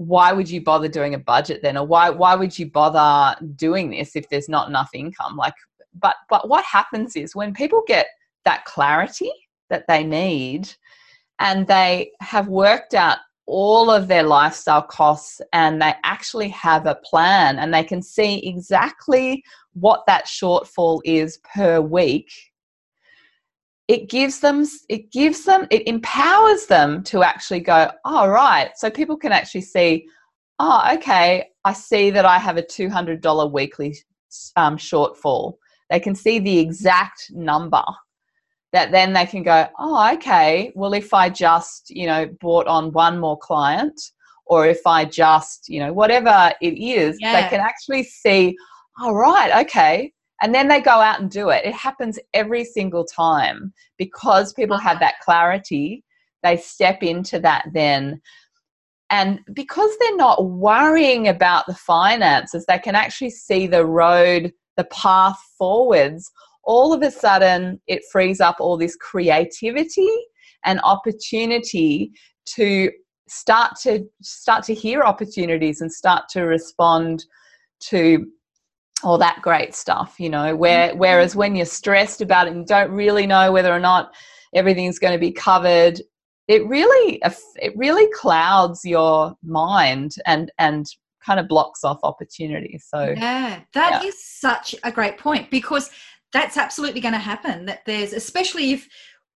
why 0.00 0.32
would 0.32 0.48
you 0.48 0.62
bother 0.62 0.88
doing 0.88 1.12
a 1.12 1.18
budget 1.18 1.60
then? 1.60 1.76
Or 1.76 1.86
why 1.86 2.08
why 2.08 2.34
would 2.34 2.58
you 2.58 2.70
bother 2.70 3.38
doing 3.56 3.90
this 3.90 4.16
if 4.16 4.26
there's 4.30 4.48
not 4.48 4.66
enough 4.66 4.88
income? 4.94 5.36
Like 5.36 5.52
but 6.00 6.16
but 6.30 6.48
what 6.48 6.64
happens 6.64 7.16
is 7.16 7.36
when 7.36 7.52
people 7.52 7.82
get 7.86 8.06
that 8.46 8.64
clarity 8.64 9.30
that 9.68 9.84
they 9.88 10.02
need 10.02 10.72
and 11.38 11.66
they 11.66 12.12
have 12.20 12.48
worked 12.48 12.94
out 12.94 13.18
all 13.44 13.90
of 13.90 14.08
their 14.08 14.22
lifestyle 14.22 14.80
costs 14.80 15.42
and 15.52 15.82
they 15.82 15.92
actually 16.02 16.48
have 16.48 16.86
a 16.86 16.94
plan 17.04 17.58
and 17.58 17.74
they 17.74 17.84
can 17.84 18.00
see 18.00 18.38
exactly 18.48 19.44
what 19.74 20.02
that 20.06 20.24
shortfall 20.24 21.02
is 21.04 21.40
per 21.52 21.78
week 21.78 22.32
it 23.90 24.08
gives 24.08 24.38
them 24.38 24.64
it 24.88 25.10
gives 25.10 25.44
them 25.44 25.66
it 25.68 25.82
empowers 25.88 26.66
them 26.66 27.02
to 27.02 27.24
actually 27.24 27.58
go 27.58 27.90
all 28.04 28.26
oh, 28.26 28.28
right 28.28 28.70
so 28.76 28.88
people 28.88 29.16
can 29.16 29.32
actually 29.32 29.60
see 29.60 30.06
oh 30.60 30.80
okay 30.94 31.48
i 31.64 31.72
see 31.72 32.08
that 32.08 32.24
i 32.24 32.38
have 32.38 32.56
a 32.56 32.62
$200 32.62 33.52
weekly 33.52 33.96
um, 34.54 34.76
shortfall 34.76 35.54
they 35.90 35.98
can 35.98 36.14
see 36.14 36.38
the 36.38 36.56
exact 36.56 37.32
number 37.32 37.82
that 38.72 38.92
then 38.92 39.12
they 39.12 39.26
can 39.26 39.42
go 39.42 39.66
oh 39.80 40.12
okay 40.14 40.70
well 40.76 40.94
if 40.94 41.12
i 41.12 41.28
just 41.28 41.90
you 41.90 42.06
know 42.06 42.26
bought 42.40 42.68
on 42.68 42.92
one 42.92 43.18
more 43.18 43.38
client 43.38 44.00
or 44.46 44.68
if 44.68 44.86
i 44.86 45.04
just 45.04 45.68
you 45.68 45.80
know 45.80 45.92
whatever 45.92 46.52
it 46.60 46.74
is 46.78 47.16
yeah. 47.18 47.42
they 47.42 47.48
can 47.48 47.58
actually 47.58 48.04
see 48.04 48.56
all 49.00 49.10
oh, 49.10 49.14
right 49.14 49.66
okay 49.66 50.12
and 50.42 50.54
then 50.54 50.68
they 50.68 50.80
go 50.80 50.90
out 50.90 51.20
and 51.20 51.30
do 51.30 51.50
it. 51.50 51.64
It 51.64 51.74
happens 51.74 52.18
every 52.34 52.64
single 52.64 53.04
time. 53.04 53.72
Because 53.98 54.52
people 54.52 54.78
have 54.78 54.96
uh-huh. 54.96 55.04
that 55.06 55.20
clarity 55.20 56.04
they 56.42 56.56
step 56.56 57.02
into 57.02 57.38
that 57.40 57.66
then. 57.74 58.20
And 59.10 59.40
because 59.52 59.90
they're 59.98 60.16
not 60.16 60.46
worrying 60.46 61.28
about 61.28 61.66
the 61.66 61.74
finances 61.74 62.64
they 62.66 62.78
can 62.78 62.94
actually 62.94 63.30
see 63.30 63.66
the 63.66 63.84
road 63.84 64.52
the 64.76 64.84
path 64.84 65.38
forwards. 65.58 66.30
All 66.62 66.92
of 66.94 67.02
a 67.02 67.10
sudden 67.10 67.80
it 67.86 68.02
frees 68.10 68.40
up 68.40 68.56
all 68.60 68.78
this 68.78 68.96
creativity 68.96 70.10
and 70.64 70.80
opportunity 70.82 72.12
to 72.46 72.90
start 73.28 73.72
to 73.82 74.08
start 74.22 74.64
to 74.64 74.74
hear 74.74 75.02
opportunities 75.02 75.80
and 75.80 75.92
start 75.92 76.28
to 76.30 76.42
respond 76.42 77.24
to 77.80 78.26
all 79.02 79.18
that 79.18 79.40
great 79.42 79.74
stuff 79.74 80.16
you 80.18 80.28
know 80.28 80.54
where 80.54 80.90
mm-hmm. 80.90 80.98
whereas 80.98 81.36
when 81.36 81.56
you're 81.56 81.66
stressed 81.66 82.20
about 82.20 82.46
it 82.46 82.52
and 82.52 82.66
don't 82.66 82.90
really 82.90 83.26
know 83.26 83.52
whether 83.52 83.72
or 83.72 83.80
not 83.80 84.12
everything's 84.54 84.98
going 84.98 85.12
to 85.12 85.18
be 85.18 85.32
covered 85.32 86.00
it 86.48 86.66
really 86.66 87.22
it 87.56 87.72
really 87.76 88.08
clouds 88.12 88.84
your 88.84 89.34
mind 89.42 90.14
and 90.26 90.50
and 90.58 90.86
kind 91.24 91.38
of 91.38 91.46
blocks 91.48 91.84
off 91.84 92.00
opportunities 92.02 92.86
so 92.88 93.14
yeah 93.16 93.60
that 93.74 94.02
yeah. 94.02 94.08
is 94.08 94.24
such 94.24 94.74
a 94.84 94.90
great 94.90 95.18
point 95.18 95.50
because 95.50 95.90
that's 96.32 96.56
absolutely 96.56 97.00
going 97.00 97.12
to 97.12 97.18
happen 97.18 97.66
that 97.66 97.84
there's 97.86 98.12
especially 98.12 98.72
if 98.72 98.88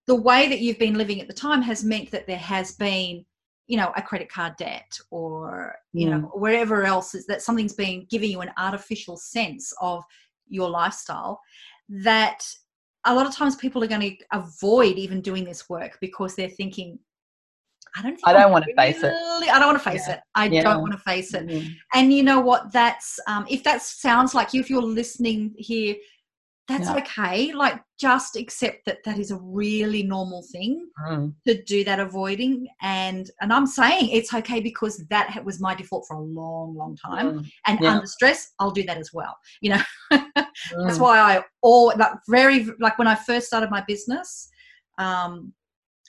the 0.06 0.14
way 0.14 0.48
that 0.48 0.60
you've 0.60 0.78
been 0.78 0.98
living 0.98 1.20
at 1.20 1.28
the 1.28 1.34
time 1.34 1.62
has 1.62 1.84
meant 1.84 2.10
that 2.10 2.26
there 2.26 2.36
has 2.36 2.72
been 2.72 3.24
you 3.66 3.76
know 3.76 3.92
a 3.96 4.02
credit 4.02 4.28
card 4.30 4.54
debt 4.56 4.98
or 5.10 5.74
you 5.92 6.08
know 6.08 6.18
mm. 6.18 6.40
wherever 6.40 6.84
else 6.84 7.14
is 7.14 7.26
that 7.26 7.42
something's 7.42 7.72
been 7.72 8.06
giving 8.10 8.30
you 8.30 8.40
an 8.40 8.50
artificial 8.58 9.16
sense 9.16 9.72
of 9.80 10.04
your 10.48 10.68
lifestyle 10.68 11.40
that 11.88 12.44
a 13.06 13.14
lot 13.14 13.26
of 13.26 13.34
times 13.34 13.56
people 13.56 13.82
are 13.82 13.88
going 13.88 14.00
to 14.00 14.16
avoid 14.32 14.96
even 14.96 15.20
doing 15.20 15.44
this 15.44 15.68
work 15.68 15.98
because 16.00 16.34
they're 16.34 16.48
thinking 16.48 16.98
I 17.96 18.02
don't 18.02 18.18
I 18.24 18.32
don't 18.32 18.50
want 18.50 18.64
to 18.64 18.74
face 18.74 19.02
it. 19.04 19.12
I 19.12 19.58
don't 19.58 19.68
want 19.68 19.78
to 19.78 19.90
face 19.90 20.08
yeah. 20.08 20.14
it. 20.14 20.20
I 20.34 20.46
yeah. 20.46 20.62
don't 20.62 20.80
want 20.80 20.94
to 20.94 20.98
face 20.98 21.32
it. 21.32 21.46
Mm-hmm. 21.46 21.68
And 21.94 22.12
you 22.12 22.24
know 22.24 22.40
what? 22.40 22.72
That's 22.72 23.20
um, 23.28 23.46
if 23.48 23.62
that 23.62 23.82
sounds 23.82 24.34
like 24.34 24.52
you, 24.52 24.60
if 24.60 24.68
you're 24.68 24.82
listening 24.82 25.54
here 25.56 25.94
that's 26.66 26.88
yeah. 26.88 26.96
okay 26.96 27.52
like 27.52 27.80
just 27.98 28.36
accept 28.36 28.86
that 28.86 28.98
that 29.04 29.18
is 29.18 29.30
a 29.30 29.36
really 29.36 30.02
normal 30.02 30.42
thing 30.50 30.88
mm. 31.06 31.32
to 31.46 31.62
do 31.64 31.84
that 31.84 32.00
avoiding 32.00 32.66
and 32.80 33.30
and 33.40 33.52
i'm 33.52 33.66
saying 33.66 34.08
it's 34.10 34.32
okay 34.32 34.60
because 34.60 35.04
that 35.10 35.44
was 35.44 35.60
my 35.60 35.74
default 35.74 36.06
for 36.08 36.16
a 36.16 36.22
long 36.22 36.74
long 36.74 36.96
time 36.96 37.40
mm. 37.40 37.46
and 37.66 37.78
yeah. 37.80 37.94
under 37.94 38.06
stress 38.06 38.52
i'll 38.60 38.70
do 38.70 38.82
that 38.82 38.96
as 38.96 39.10
well 39.12 39.36
you 39.60 39.70
know 39.70 39.80
mm. 40.12 40.32
that's 40.86 40.98
why 40.98 41.18
i 41.18 41.42
all 41.62 41.92
like 41.98 42.12
very 42.28 42.66
like 42.80 42.98
when 42.98 43.08
i 43.08 43.14
first 43.14 43.46
started 43.46 43.70
my 43.70 43.82
business 43.86 44.48
um 44.98 45.52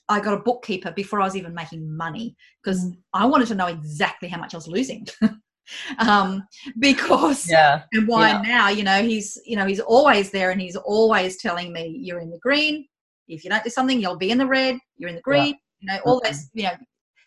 I 0.07 0.19
got 0.19 0.35
a 0.35 0.43
bookkeeper 0.43 0.91
before 0.91 1.19
I 1.19 1.23
was 1.23 1.35
even 1.35 1.55
making 1.55 1.95
money 1.97 2.35
because 2.63 2.85
mm. 2.85 2.97
I 3.13 3.25
wanted 3.25 3.47
to 3.47 3.55
know 3.55 3.65
exactly 3.65 4.29
how 4.29 4.37
much 4.37 4.53
I 4.53 4.57
was 4.57 4.67
losing. 4.67 5.07
um, 5.99 6.45
because 6.79 7.49
yeah. 7.49 7.83
and 7.93 8.07
why 8.07 8.29
yeah. 8.29 8.41
now 8.41 8.69
you 8.69 8.83
know 8.83 9.01
he's 9.01 9.39
you 9.45 9.55
know 9.55 9.65
he's 9.65 9.79
always 9.79 10.31
there 10.31 10.51
and 10.51 10.61
he's 10.61 10.75
always 10.75 11.37
telling 11.37 11.71
me 11.71 11.97
you're 11.99 12.19
in 12.19 12.29
the 12.29 12.39
green 12.39 12.85
if 13.27 13.43
you 13.43 13.49
don't 13.49 13.63
do 13.63 13.69
something 13.69 13.99
you'll 13.99 14.17
be 14.17 14.31
in 14.31 14.37
the 14.37 14.45
red 14.45 14.77
you're 14.97 15.09
in 15.09 15.15
the 15.15 15.21
green 15.21 15.47
yeah. 15.47 15.53
you 15.79 15.87
know 15.87 15.99
all 16.05 16.21
this 16.23 16.49
you 16.53 16.63
know 16.63 16.75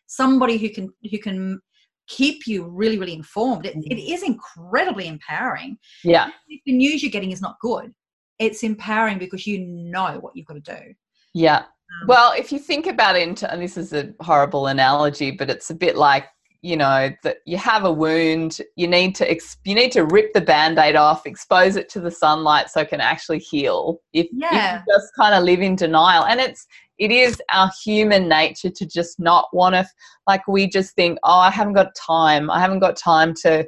somebody 0.06 0.56
who 0.56 0.70
can 0.70 0.88
who 1.10 1.18
can 1.18 1.60
keep 2.08 2.46
you 2.46 2.66
really 2.66 2.98
really 2.98 3.12
informed 3.12 3.66
it, 3.66 3.76
it 3.76 3.98
mm. 3.98 4.14
is 4.14 4.22
incredibly 4.22 5.06
empowering 5.06 5.76
yeah 6.02 6.30
if 6.48 6.60
the 6.64 6.72
news 6.72 7.02
you're 7.02 7.12
getting 7.12 7.32
is 7.32 7.42
not 7.42 7.56
good 7.60 7.92
it's 8.38 8.62
empowering 8.62 9.18
because 9.18 9.46
you 9.46 9.58
know 9.58 10.18
what 10.20 10.34
you've 10.34 10.46
got 10.46 10.54
to 10.54 10.60
do 10.60 10.94
yeah 11.34 11.58
um, 11.58 12.06
well 12.06 12.32
if 12.32 12.50
you 12.50 12.58
think 12.58 12.86
about 12.86 13.14
it 13.16 13.42
and 13.42 13.60
this 13.62 13.76
is 13.76 13.92
a 13.92 14.12
horrible 14.20 14.68
analogy 14.68 15.30
but 15.30 15.50
it's 15.50 15.68
a 15.68 15.74
bit 15.74 15.96
like 15.96 16.24
you 16.62 16.76
know 16.76 17.10
that 17.22 17.38
you 17.44 17.56
have 17.56 17.84
a 17.84 17.92
wound 17.92 18.60
you 18.74 18.88
need 18.88 19.14
to 19.14 19.38
you 19.64 19.74
need 19.74 19.92
to 19.92 20.04
rip 20.06 20.32
the 20.32 20.40
band-aid 20.40 20.96
off 20.96 21.26
expose 21.26 21.76
it 21.76 21.88
to 21.88 22.00
the 22.00 22.10
sunlight 22.10 22.68
so 22.68 22.80
it 22.80 22.88
can 22.88 23.00
actually 23.00 23.38
heal 23.38 24.00
if, 24.12 24.26
yeah. 24.32 24.76
if 24.76 24.82
you 24.86 24.94
just 24.94 25.14
kind 25.14 25.34
of 25.34 25.44
live 25.44 25.60
in 25.60 25.76
denial 25.76 26.24
and 26.24 26.40
it's 26.40 26.66
it 26.98 27.12
is 27.12 27.40
our 27.52 27.70
human 27.84 28.28
nature 28.28 28.70
to 28.70 28.84
just 28.84 29.20
not 29.20 29.46
want 29.52 29.74
to 29.74 29.86
like 30.26 30.46
we 30.48 30.66
just 30.66 30.94
think 30.96 31.16
oh 31.22 31.38
i 31.38 31.50
haven't 31.50 31.74
got 31.74 31.94
time 31.94 32.50
i 32.50 32.58
haven't 32.58 32.80
got 32.80 32.96
time 32.96 33.32
to 33.34 33.66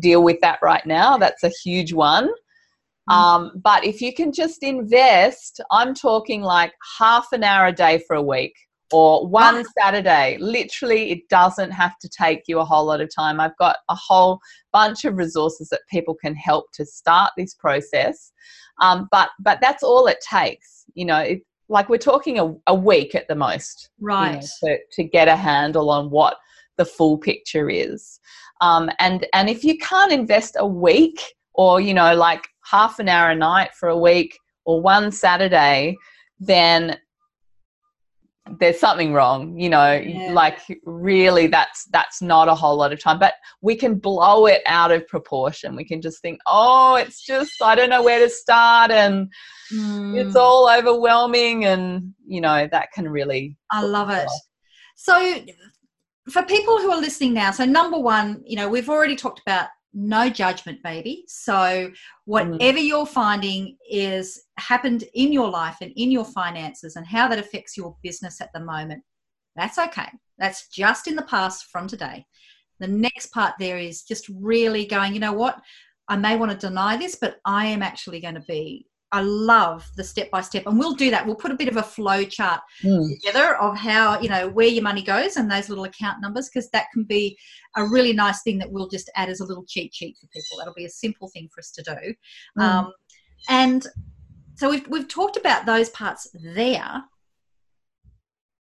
deal 0.00 0.24
with 0.24 0.40
that 0.40 0.58
right 0.62 0.84
now 0.84 1.16
that's 1.16 1.44
a 1.44 1.52
huge 1.62 1.92
one 1.92 2.28
mm. 3.08 3.14
um, 3.14 3.52
but 3.62 3.84
if 3.84 4.00
you 4.00 4.12
can 4.12 4.32
just 4.32 4.64
invest 4.64 5.60
i'm 5.70 5.94
talking 5.94 6.42
like 6.42 6.72
half 6.98 7.28
an 7.32 7.44
hour 7.44 7.68
a 7.68 7.72
day 7.72 8.02
for 8.08 8.16
a 8.16 8.22
week 8.22 8.54
or 8.92 9.26
one 9.26 9.64
Saturday. 9.78 10.36
Literally, 10.40 11.10
it 11.10 11.28
doesn't 11.28 11.70
have 11.70 11.98
to 11.98 12.08
take 12.08 12.42
you 12.46 12.58
a 12.58 12.64
whole 12.64 12.86
lot 12.86 13.00
of 13.00 13.10
time. 13.14 13.40
I've 13.40 13.56
got 13.56 13.76
a 13.88 13.94
whole 13.94 14.40
bunch 14.72 15.04
of 15.04 15.16
resources 15.16 15.68
that 15.70 15.80
people 15.90 16.14
can 16.14 16.34
help 16.34 16.66
to 16.74 16.84
start 16.84 17.32
this 17.36 17.54
process. 17.54 18.32
Um, 18.80 19.08
but 19.10 19.30
but 19.40 19.58
that's 19.60 19.82
all 19.82 20.06
it 20.06 20.18
takes. 20.28 20.84
You 20.94 21.06
know, 21.06 21.18
it, 21.18 21.42
like 21.68 21.88
we're 21.88 21.98
talking 21.98 22.38
a, 22.38 22.54
a, 22.66 22.74
week 22.74 23.14
at 23.14 23.28
the 23.28 23.34
most, 23.34 23.90
right? 24.00 24.42
You 24.62 24.68
know, 24.68 24.76
to, 24.76 24.78
to 24.92 25.04
get 25.04 25.28
a 25.28 25.36
handle 25.36 25.90
on 25.90 26.10
what 26.10 26.36
the 26.76 26.84
full 26.84 27.18
picture 27.18 27.70
is. 27.70 28.20
Um, 28.60 28.90
and 28.98 29.26
and 29.32 29.48
if 29.48 29.64
you 29.64 29.78
can't 29.78 30.12
invest 30.12 30.56
a 30.58 30.66
week 30.66 31.20
or 31.54 31.80
you 31.80 31.94
know 31.94 32.14
like 32.14 32.46
half 32.64 32.98
an 32.98 33.08
hour 33.08 33.30
a 33.30 33.34
night 33.34 33.74
for 33.74 33.88
a 33.88 33.98
week 33.98 34.38
or 34.64 34.80
one 34.80 35.10
Saturday, 35.10 35.96
then 36.38 36.98
there's 38.58 38.78
something 38.78 39.12
wrong 39.12 39.56
you 39.58 39.68
know 39.68 39.92
yeah. 39.92 40.32
like 40.32 40.58
really 40.84 41.46
that's 41.46 41.84
that's 41.92 42.20
not 42.20 42.48
a 42.48 42.54
whole 42.54 42.76
lot 42.76 42.92
of 42.92 43.00
time 43.00 43.18
but 43.18 43.34
we 43.60 43.76
can 43.76 43.94
blow 43.94 44.46
it 44.46 44.62
out 44.66 44.90
of 44.90 45.06
proportion 45.06 45.76
we 45.76 45.84
can 45.84 46.02
just 46.02 46.20
think 46.20 46.40
oh 46.46 46.96
it's 46.96 47.24
just 47.24 47.62
i 47.62 47.74
don't 47.74 47.88
know 47.88 48.02
where 48.02 48.18
to 48.18 48.28
start 48.28 48.90
and 48.90 49.30
mm. 49.72 50.18
it's 50.18 50.34
all 50.34 50.68
overwhelming 50.68 51.64
and 51.66 52.12
you 52.26 52.40
know 52.40 52.68
that 52.72 52.90
can 52.92 53.08
really 53.08 53.56
i 53.70 53.80
love 53.80 54.10
it 54.10 54.26
off. 54.26 54.40
so 54.96 55.36
for 56.28 56.42
people 56.42 56.78
who 56.78 56.90
are 56.90 57.00
listening 57.00 57.32
now 57.32 57.52
so 57.52 57.64
number 57.64 57.98
one 57.98 58.42
you 58.44 58.56
know 58.56 58.68
we've 58.68 58.90
already 58.90 59.14
talked 59.14 59.40
about 59.46 59.68
no 59.94 60.28
judgment 60.28 60.82
baby. 60.82 61.24
So 61.28 61.90
whatever 62.24 62.78
mm. 62.78 62.86
you're 62.86 63.06
finding 63.06 63.76
is 63.90 64.42
happened 64.58 65.04
in 65.14 65.32
your 65.32 65.50
life 65.50 65.76
and 65.80 65.92
in 65.96 66.10
your 66.10 66.24
finances 66.24 66.96
and 66.96 67.06
how 67.06 67.28
that 67.28 67.38
affects 67.38 67.76
your 67.76 67.96
business 68.02 68.40
at 68.40 68.52
the 68.54 68.60
moment 68.60 69.02
that's 69.56 69.78
okay. 69.78 70.08
That's 70.38 70.68
just 70.68 71.06
in 71.06 71.16
the 71.16 71.22
past 71.22 71.66
from 71.70 71.86
today. 71.86 72.24
The 72.80 72.88
next 72.88 73.32
part 73.32 73.54
there 73.58 73.78
is 73.78 74.02
just 74.02 74.28
really 74.28 74.86
going 74.86 75.14
you 75.14 75.20
know 75.20 75.32
what? 75.32 75.60
I 76.08 76.16
may 76.16 76.36
want 76.36 76.52
to 76.52 76.66
deny 76.66 76.96
this 76.96 77.14
but 77.14 77.36
i 77.44 77.64
am 77.64 77.80
actually 77.80 78.20
going 78.20 78.34
to 78.34 78.40
be 78.40 78.86
I 79.12 79.20
love 79.20 79.88
the 79.96 80.02
step 80.04 80.30
by 80.30 80.40
step, 80.40 80.66
and 80.66 80.78
we'll 80.78 80.94
do 80.94 81.10
that. 81.10 81.26
We'll 81.26 81.36
put 81.36 81.50
a 81.50 81.56
bit 81.56 81.68
of 81.68 81.76
a 81.76 81.82
flow 81.82 82.24
chart 82.24 82.60
Mm. 82.82 83.08
together 83.20 83.56
of 83.58 83.76
how 83.76 84.18
you 84.20 84.28
know 84.28 84.48
where 84.48 84.66
your 84.66 84.82
money 84.82 85.02
goes 85.02 85.36
and 85.36 85.50
those 85.50 85.68
little 85.68 85.84
account 85.84 86.20
numbers 86.20 86.48
because 86.48 86.70
that 86.70 86.86
can 86.92 87.04
be 87.04 87.38
a 87.76 87.84
really 87.84 88.12
nice 88.12 88.42
thing 88.42 88.58
that 88.58 88.70
we'll 88.70 88.88
just 88.88 89.10
add 89.14 89.28
as 89.28 89.40
a 89.40 89.44
little 89.44 89.64
cheat 89.68 89.94
sheet 89.94 90.16
for 90.18 90.26
people. 90.28 90.58
That'll 90.58 90.74
be 90.74 90.86
a 90.86 90.90
simple 90.90 91.28
thing 91.28 91.48
for 91.54 91.60
us 91.60 91.70
to 91.72 91.82
do. 91.82 92.14
Mm. 92.58 92.62
Um, 92.62 92.92
and 93.48 93.86
so 94.54 94.70
we've 94.70 94.86
we've 94.88 95.08
talked 95.08 95.36
about 95.36 95.66
those 95.66 95.90
parts 95.90 96.28
there. 96.54 97.02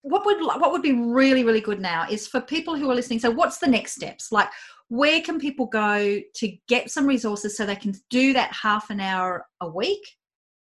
What 0.03 0.25
would 0.25 0.41
what 0.41 0.73
would 0.73 0.83
be 0.83 0.93
really 0.93 1.45
really 1.45 1.61
good 1.61 1.81
now 1.81 2.07
is 2.11 2.27
for 2.27 2.41
people 2.41 2.77
who 2.77 2.91
are 2.91 2.95
listening. 2.95 3.19
So 3.19 3.31
what's 3.31 3.59
the 3.59 3.67
next 3.69 3.93
steps? 3.93 4.33
Like 4.33 4.49
where 4.89 5.21
can 5.21 5.39
people 5.39 5.67
go 5.67 6.21
to 6.35 6.53
get 6.67 6.91
some 6.91 7.07
resources 7.07 7.57
so 7.57 7.65
they 7.65 7.77
can 7.77 7.95
do 8.11 8.33
that 8.33 8.53
half 8.53 8.91
an 8.91 8.99
hour 8.99 9.47
a 9.61 9.69
week, 9.69 10.03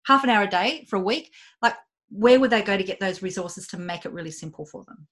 half 0.07 0.25
an 0.25 0.31
hour 0.31 0.43
a 0.43 0.51
day 0.51 0.87
for 0.89 0.97
a 0.97 1.01
week? 1.03 1.33
Like 1.61 1.75
where 2.11 2.39
would 2.39 2.51
they 2.51 2.63
go 2.63 2.77
to 2.77 2.85
get 2.85 3.01
those 3.01 3.23
resources 3.23 3.67
to 3.69 3.79
make 3.79 4.05
it 4.05 4.13
really 4.13 4.31
simple 4.31 4.67
for 4.67 4.85
them? 4.85 5.07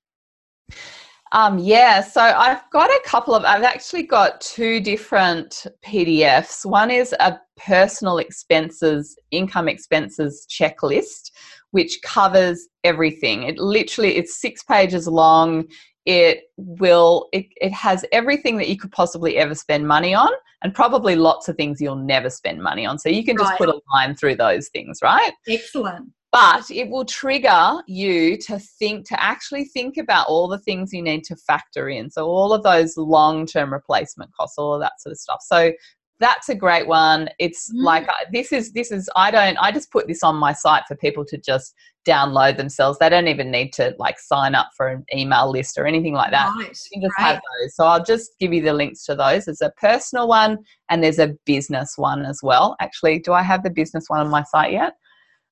Um, 1.32 1.58
yeah, 1.58 2.00
so 2.00 2.20
I've 2.20 2.68
got 2.70 2.90
a 2.90 3.00
couple 3.04 3.36
of, 3.36 3.44
I've 3.44 3.62
actually 3.62 4.02
got 4.02 4.40
two 4.40 4.80
different 4.80 5.66
PDFs. 5.84 6.66
One 6.66 6.90
is 6.90 7.14
a 7.20 7.38
personal 7.56 8.18
expenses, 8.18 9.16
income 9.30 9.68
expenses 9.68 10.44
checklist, 10.50 11.30
which 11.70 12.00
covers 12.02 12.66
everything. 12.82 13.44
It 13.44 13.58
literally, 13.58 14.16
it's 14.16 14.40
six 14.40 14.64
pages 14.64 15.06
long. 15.06 15.66
It 16.04 16.40
will, 16.56 17.28
it, 17.32 17.46
it 17.60 17.72
has 17.72 18.04
everything 18.10 18.56
that 18.56 18.68
you 18.68 18.76
could 18.76 18.90
possibly 18.90 19.36
ever 19.36 19.54
spend 19.54 19.86
money 19.86 20.14
on 20.14 20.30
and 20.62 20.74
probably 20.74 21.16
lots 21.16 21.48
of 21.48 21.56
things 21.56 21.80
you'll 21.80 21.96
never 21.96 22.28
spend 22.30 22.62
money 22.62 22.84
on. 22.86 22.98
So 22.98 23.08
you 23.08 23.24
can 23.24 23.36
just 23.36 23.50
Right. 23.50 23.58
put 23.58 23.68
a 23.68 23.80
line 23.94 24.14
through 24.14 24.36
those 24.36 24.68
things, 24.68 25.00
right? 25.02 25.32
Excellent. 25.48 26.10
but 26.32 26.70
it 26.70 26.88
will 26.88 27.04
trigger 27.04 27.82
you 27.88 28.36
to 28.38 28.56
think 28.78 29.04
to 29.08 29.20
actually 29.20 29.64
think 29.64 29.96
about 29.96 30.28
all 30.28 30.46
the 30.46 30.60
things 30.60 30.92
you 30.92 31.02
need 31.02 31.24
to 31.24 31.34
factor 31.34 31.88
in 31.88 32.08
so 32.08 32.26
all 32.28 32.52
of 32.52 32.62
those 32.62 32.96
long-term 32.96 33.72
replacement 33.72 34.30
costs 34.34 34.56
all 34.56 34.72
of 34.74 34.80
that 34.80 34.92
sort 35.00 35.10
of 35.10 35.18
stuff 35.18 35.40
so 35.42 35.72
that's 36.20 36.48
a 36.48 36.54
great 36.54 36.86
one 36.86 37.28
it's 37.38 37.72
Mm. 37.72 37.82
like 37.82 38.06
this 38.32 38.52
is 38.52 38.72
this 38.72 38.92
is 38.92 39.08
i 39.16 39.30
don't 39.30 39.56
i 39.58 39.72
just 39.72 39.90
put 39.90 40.06
this 40.06 40.22
on 40.22 40.36
my 40.36 40.52
site 40.52 40.84
for 40.86 40.94
people 40.96 41.24
to 41.24 41.38
just 41.38 41.74
download 42.06 42.56
themselves 42.56 42.98
they 42.98 43.08
don't 43.08 43.28
even 43.28 43.50
need 43.50 43.72
to 43.72 43.94
like 43.98 44.18
sign 44.18 44.54
up 44.54 44.68
for 44.76 44.88
an 44.88 45.04
email 45.14 45.50
list 45.50 45.76
or 45.78 45.86
anything 45.86 46.14
like 46.14 46.30
that 46.30 46.50
Right. 46.56 46.76
you 46.92 47.02
just 47.02 47.14
Great. 47.16 47.26
have 47.26 47.36
those. 47.36 47.74
So 47.74 47.84
I'll 47.84 48.02
just 48.04 48.32
give 48.38 48.52
you 48.52 48.62
the 48.62 48.72
links 48.72 49.04
to 49.04 49.14
those. 49.14 49.44
There's 49.44 49.60
a 49.60 49.72
personal 49.76 50.28
one 50.28 50.58
and 50.88 51.02
there's 51.04 51.18
a 51.18 51.36
business 51.44 51.94
one 51.96 52.24
as 52.24 52.40
well. 52.42 52.76
Actually, 52.80 53.18
do 53.20 53.32
I 53.32 53.42
have 53.42 53.62
the 53.62 53.70
business 53.70 54.06
one 54.08 54.20
on 54.20 54.28
my 54.30 54.42
site 54.44 54.72
yet? 54.72 54.94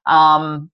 Um, 0.06 0.70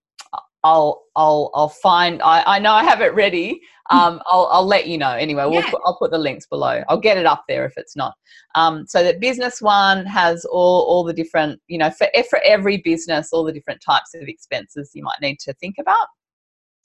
I'll 0.65 1.05
I'll 1.15 1.51
I'll 1.55 1.69
find. 1.69 2.21
I, 2.23 2.43
I 2.57 2.59
know 2.59 2.73
I 2.73 2.83
have 2.85 3.01
it 3.01 3.15
ready. 3.15 3.61
Um, 3.91 4.23
I'll 4.27 4.49
I'll 4.51 4.67
let 4.67 4.87
you 4.87 4.97
know. 4.97 5.11
Anyway, 5.11 5.45
we'll 5.45 5.63
Yeah. 5.63 5.71
put, 5.71 5.83
I'll 5.85 5.99
put 5.99 6.11
the 6.11 6.17
links 6.17 6.47
below. 6.47 6.83
I'll 6.89 6.99
get 6.99 7.19
it 7.19 7.27
up 7.27 7.45
there 7.47 7.67
if 7.67 7.75
it's 7.77 7.95
not. 7.95 8.15
Um, 8.55 8.87
so 8.87 9.05
the 9.05 9.13
business 9.19 9.61
one 9.61 10.07
has 10.07 10.47
all 10.47 10.85
all 10.89 11.05
the 11.05 11.13
different 11.13 11.61
you 11.67 11.77
know 11.77 11.91
for 11.91 12.09
for 12.31 12.41
every 12.47 12.79
business 12.79 13.29
all 13.31 13.45
the 13.45 13.53
different 13.53 13.83
types 13.83 14.15
of 14.15 14.23
expenses 14.27 14.91
you 14.95 15.05
might 15.05 15.21
need 15.21 15.39
to 15.41 15.53
think 15.55 15.75
about. 15.79 16.07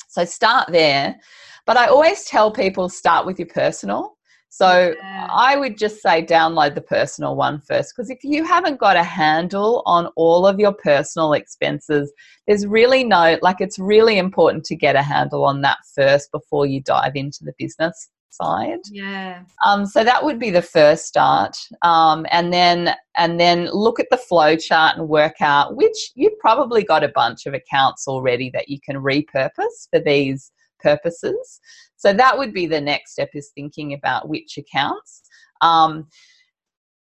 So 0.10 0.26
start 0.26 0.70
there. 0.74 1.16
But 1.66 1.78
I 1.78 1.88
always 1.88 2.26
tell 2.26 2.52
people 2.52 2.90
start 2.90 3.26
with 3.26 3.40
your 3.40 3.48
personal. 3.48 4.18
So 4.50 4.96
Yeah. 4.98 5.28
I 5.32 5.56
would 5.56 5.78
just 5.78 6.02
say 6.02 6.26
download 6.26 6.76
the 6.76 6.82
personal 6.82 7.36
one 7.36 7.62
first 7.62 7.94
because 7.96 8.10
if 8.10 8.24
you 8.24 8.44
haven't 8.44 8.80
got 8.80 8.98
a 8.98 9.04
handle 9.04 9.84
on 9.86 10.08
all 10.16 10.46
of 10.48 10.60
your 10.60 10.74
personal 10.74 11.34
expenses, 11.34 12.12
there's 12.48 12.66
really 12.66 13.04
no, 13.04 13.38
like, 13.42 13.58
it's 13.62 13.80
really 13.80 14.18
important 14.18 14.66
to 14.66 14.76
get 14.76 14.96
a 14.96 15.04
handle 15.04 15.46
on 15.46 15.62
that 15.62 15.78
first 15.96 16.32
before 16.32 16.66
you 16.66 16.82
dive 16.82 17.16
into 17.16 17.44
the 17.44 17.54
business 17.58 18.10
side. 18.32 18.80
Yeah. 18.92 19.44
Um, 19.66 19.86
so 19.86 20.04
that 20.04 20.24
would 20.24 20.40
be 20.40 20.50
the 20.50 20.62
first 20.62 21.06
start, 21.06 21.58
um, 21.82 22.26
and 22.32 22.54
then 22.54 22.96
and 23.18 23.40
then 23.40 23.70
look 23.72 24.00
at 24.00 24.08
the 24.10 24.18
flow 24.18 24.56
chart 24.56 24.98
and 24.98 25.10
work 25.10 25.36
out 25.42 25.76
which 25.76 26.12
you've 26.16 26.38
probably 26.40 26.84
got 26.84 27.04
a 27.04 27.10
bunch 27.10 27.46
of 27.46 27.54
accounts 27.54 28.08
already 28.08 28.50
that 28.52 28.70
you 28.70 28.80
can 28.86 28.98
repurpose 28.98 29.90
for 29.92 30.00
these 30.00 30.52
purposes. 30.80 31.60
So 31.98 32.14
that 32.14 32.38
would 32.38 32.54
be 32.54 32.66
the 32.66 32.82
next 32.82 33.12
step 33.14 33.30
is 33.34 33.52
thinking 33.56 33.94
about 33.94 34.30
which 34.30 34.58
accounts. 34.58 35.22
Um, 35.62 36.08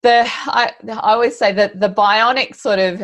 the 0.02 0.24
I, 0.26 0.72
I 0.88 1.12
always 1.12 1.36
say 1.36 1.52
that 1.52 1.80
the 1.80 1.88
bionic 1.88 2.54
sort 2.54 2.78
of 2.78 3.02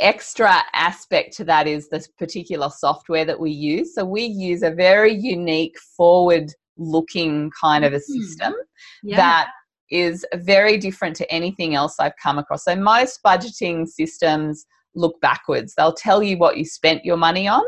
extra 0.00 0.62
aspect 0.74 1.36
to 1.36 1.44
that 1.44 1.66
is 1.66 1.88
this 1.88 2.08
particular 2.08 2.70
software 2.70 3.24
that 3.24 3.38
we 3.38 3.50
use. 3.50 3.94
So 3.94 4.04
we 4.04 4.22
use 4.24 4.62
a 4.62 4.70
very 4.70 5.12
unique 5.12 5.76
forward 5.96 6.52
looking 6.76 7.50
kind 7.60 7.84
of 7.84 7.92
a 7.92 7.96
Mhm. 7.96 8.02
system 8.02 8.54
Yeah. 9.02 9.16
that 9.16 9.48
is 9.90 10.24
very 10.34 10.78
different 10.78 11.14
to 11.16 11.30
anything 11.30 11.74
else 11.74 11.96
I've 11.98 12.16
come 12.22 12.38
across. 12.38 12.64
So 12.64 12.74
most 12.74 13.22
budgeting 13.22 13.86
systems 13.86 14.64
look 14.94 15.20
backwards. 15.20 15.74
They'll 15.74 15.92
tell 15.92 16.22
you 16.22 16.38
what 16.38 16.56
you 16.56 16.64
spent 16.64 17.04
your 17.04 17.18
money 17.18 17.46
on 17.46 17.62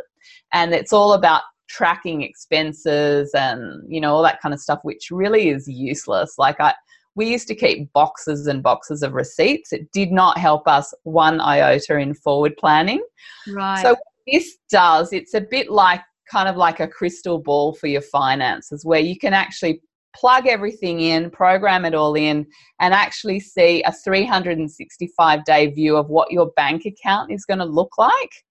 and 0.52 0.72
it's 0.72 0.92
all 0.92 1.12
about 1.12 1.42
tracking 1.74 2.22
expenses 2.22 3.30
and 3.34 3.82
you 3.88 4.00
know 4.00 4.14
all 4.14 4.22
that 4.22 4.40
kind 4.40 4.54
of 4.54 4.60
stuff 4.60 4.78
which 4.82 5.08
really 5.10 5.48
is 5.48 5.66
useless. 5.66 6.34
Like 6.38 6.60
I 6.60 6.74
we 7.16 7.26
used 7.30 7.48
to 7.48 7.54
keep 7.54 7.92
boxes 7.92 8.46
and 8.46 8.62
boxes 8.62 9.02
of 9.02 9.12
receipts. 9.12 9.72
It 9.72 9.90
did 9.92 10.10
not 10.10 10.38
help 10.38 10.66
us 10.66 10.92
one 11.04 11.40
iota 11.40 11.96
in 11.98 12.14
forward 12.14 12.56
planning. 12.56 13.02
right. 13.48 13.82
So 13.82 13.96
this 14.26 14.56
does, 14.70 15.12
it's 15.12 15.34
a 15.34 15.40
bit 15.40 15.70
like 15.70 16.00
kind 16.30 16.48
of 16.48 16.56
like 16.56 16.80
a 16.80 16.88
crystal 16.88 17.38
ball 17.38 17.74
for 17.74 17.86
your 17.86 18.00
finances 18.00 18.84
where 18.84 19.00
you 19.00 19.18
can 19.18 19.32
actually 19.32 19.80
plug 20.16 20.46
everything 20.46 21.00
in, 21.00 21.30
program 21.30 21.84
it 21.84 21.94
all 21.94 22.14
in, 22.14 22.46
and 22.80 22.94
actually 22.94 23.40
see 23.40 23.82
a 23.82 23.92
365 23.92 25.44
day 25.44 25.66
view 25.68 25.96
of 25.96 26.08
what 26.08 26.30
your 26.30 26.50
bank 26.56 26.84
account 26.86 27.30
is 27.30 27.44
going 27.44 27.58
to 27.58 27.64
look 27.64 27.98
like. 27.98 28.43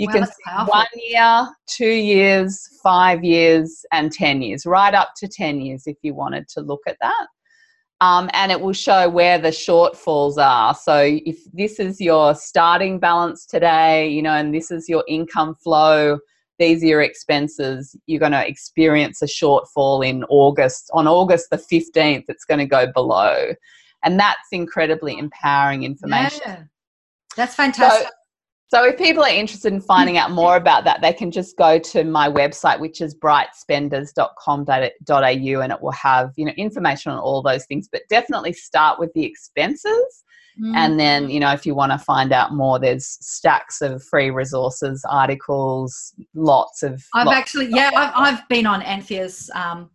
You 0.00 0.06
Wow, 0.06 0.12
can 0.14 0.26
see 0.26 0.64
one 0.64 0.86
year, 0.96 1.48
two 1.66 1.90
years, 1.90 2.66
five 2.82 3.22
years, 3.22 3.84
and 3.92 4.10
10 4.10 4.40
years, 4.40 4.64
right 4.64 4.94
up 4.94 5.10
to 5.18 5.28
10 5.28 5.60
years 5.60 5.86
if 5.86 5.98
you 6.00 6.14
wanted 6.14 6.48
to 6.54 6.62
look 6.62 6.80
at 6.86 6.96
that. 7.02 7.26
Um, 8.00 8.30
and 8.32 8.50
it 8.50 8.58
will 8.58 8.72
show 8.72 9.10
where 9.10 9.38
the 9.38 9.50
shortfalls 9.50 10.38
are. 10.38 10.74
So 10.74 11.02
if 11.02 11.44
this 11.52 11.78
is 11.78 12.00
your 12.00 12.34
starting 12.34 12.98
balance 12.98 13.44
today, 13.44 14.08
you 14.08 14.22
know, 14.22 14.32
and 14.32 14.54
this 14.54 14.70
is 14.70 14.88
your 14.88 15.04
income 15.06 15.54
flow, 15.54 16.18
these 16.58 16.82
are 16.82 16.86
your 16.86 17.02
expenses, 17.02 17.94
you're 18.06 18.20
going 18.20 18.32
to 18.32 18.48
experience 18.48 19.20
a 19.20 19.26
shortfall 19.26 20.06
in 20.06 20.24
August. 20.30 20.88
On 20.94 21.06
August 21.06 21.50
the 21.50 21.58
15th, 21.58 22.24
it's 22.28 22.46
going 22.46 22.60
to 22.60 22.64
go 22.64 22.90
below. 22.90 23.52
And 24.02 24.18
that's 24.18 24.48
incredibly 24.50 25.18
empowering 25.18 25.82
information. 25.82 26.40
Yeah. 26.46 26.62
That's 27.36 27.54
fantastic. 27.54 28.06
So 28.06 28.12
if 28.84 28.96
people 28.98 29.24
are 29.24 29.28
interested 29.28 29.72
in 29.72 29.80
finding 29.80 30.16
out 30.16 30.30
more 30.30 30.54
about 30.56 30.84
that, 30.84 31.00
they 31.02 31.12
can 31.12 31.30
just 31.32 31.56
go 31.56 31.78
to 31.78 32.04
my 32.04 32.28
website, 32.28 32.78
which 32.78 33.00
is 33.00 33.14
brightspenders.com.au, 33.16 35.60
and 35.60 35.72
it 35.72 35.80
will 35.82 35.90
have 35.92 36.32
you 36.36 36.44
know 36.44 36.52
information 36.56 37.12
on 37.12 37.18
all 37.18 37.42
those 37.42 37.64
things. 37.66 37.88
But 37.90 38.02
definitely 38.08 38.52
start 38.52 38.98
with 38.98 39.12
the 39.14 39.24
expenses, 39.24 40.24
Mm. 40.60 40.74
and 40.76 41.00
then 41.00 41.30
you 41.30 41.38
know 41.40 41.52
if 41.52 41.64
you 41.64 41.74
want 41.76 41.92
to 41.92 41.98
find 41.98 42.32
out 42.32 42.52
more, 42.54 42.78
there's 42.78 43.06
stacks 43.06 43.80
of 43.80 44.02
free 44.02 44.30
resources, 44.30 45.04
articles, 45.08 46.12
lots 46.34 46.82
of. 46.82 47.02
I've 47.14 47.26
lots- 47.26 47.38
actually, 47.38 47.66
yeah, 47.70 47.90
I've, 47.96 48.12
I've 48.14 48.48
been 48.48 48.66
on 48.66 48.82
Anthea's. 48.82 49.48
Um, 49.54 49.90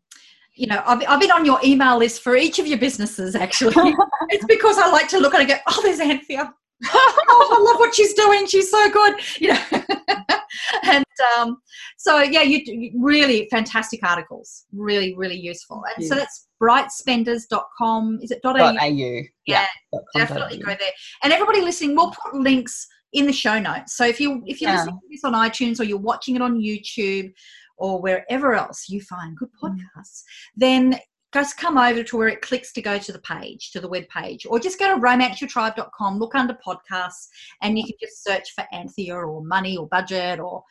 you 0.53 0.67
know, 0.67 0.81
I've, 0.85 1.03
I've 1.09 1.19
been 1.19 1.31
on 1.31 1.43
your 1.45 1.59
email 1.63 1.97
list 1.97 2.21
for 2.21 2.37
each 2.37 2.59
of 2.59 2.67
your 2.67 2.77
businesses. 2.77 3.35
Actually, 3.35 3.93
it's 4.29 4.45
because 4.45 4.77
I 4.77 4.89
like 4.89 5.09
to 5.09 5.19
look 5.19 5.33
and 5.33 5.45
go, 5.47 5.55
"Oh, 5.67 5.81
there's 5.83 5.99
Anthea. 5.99 6.53
Oh, 6.83 7.55
I 7.57 7.61
love 7.71 7.79
what 7.79 7.95
she's 7.95 8.13
doing. 8.13 8.45
She's 8.47 8.69
so 8.69 8.89
good." 8.89 9.15
You 9.39 9.53
know, 9.53 9.61
and 10.83 11.05
um, 11.37 11.57
so 11.97 12.19
yeah, 12.21 12.41
you, 12.41 12.91
really 13.01 13.47
fantastic 13.51 14.01
articles. 14.03 14.65
Really, 14.73 15.15
really 15.15 15.37
useful. 15.37 15.83
And 15.95 16.05
so 16.05 16.15
that's 16.15 16.47
brightspenders.com. 16.61 18.19
Is 18.21 18.31
it 18.31 18.39
au? 18.43 18.51
au. 18.55 18.71
Yeah, 18.71 19.21
Yeah, 19.45 19.65
dot 19.93 20.03
com 20.11 20.21
dot 20.21 20.27
definitely 20.27 20.57
au. 20.61 20.65
go 20.65 20.75
there. 20.79 20.91
And 21.23 21.33
everybody 21.33 21.61
listening, 21.61 21.95
we'll 21.95 22.11
put 22.11 22.35
links 22.35 22.87
in 23.13 23.25
the 23.25 23.33
show 23.33 23.59
notes. 23.59 23.95
So 23.95 24.05
if 24.05 24.19
you 24.19 24.43
if 24.45 24.61
you're 24.61 24.71
Yeah. 24.71 24.77
listening 24.77 24.99
to 25.01 25.07
this 25.09 25.23
on 25.23 25.33
iTunes 25.33 25.79
or 25.79 25.83
you're 25.83 25.97
watching 25.97 26.35
it 26.35 26.41
on 26.41 26.59
YouTube 26.59 27.31
or 27.77 28.01
wherever 28.01 28.53
else 28.55 28.89
you 28.89 29.01
find 29.01 29.35
good 29.37 29.49
Mm. 29.63 29.71
podcasts, 29.97 30.23
then 30.55 30.99
just 31.35 31.57
come 31.57 31.77
over 31.77 32.01
to 32.01 32.15
where 32.15 32.29
it 32.29 32.41
clicks 32.41 32.71
to 32.71 32.81
go 32.81 32.97
to 32.97 33.11
the 33.11 33.19
page, 33.19 33.71
to 33.71 33.81
the 33.81 33.89
web 33.89 34.07
page, 34.07 34.45
or 34.49 34.57
just 34.57 34.79
go 34.79 34.87
to 34.87 35.01
romanceyourtribe.com, 35.01 36.17
look 36.17 36.33
under 36.33 36.57
podcasts, 36.65 37.27
and 37.61 37.77
you 37.77 37.83
can 37.83 37.95
just 37.99 38.23
search 38.23 38.53
for 38.55 38.63
Anthea 38.71 39.13
or 39.13 39.43
money 39.43 39.75
or 39.75 39.85
budget 39.89 40.39
or 40.39 40.63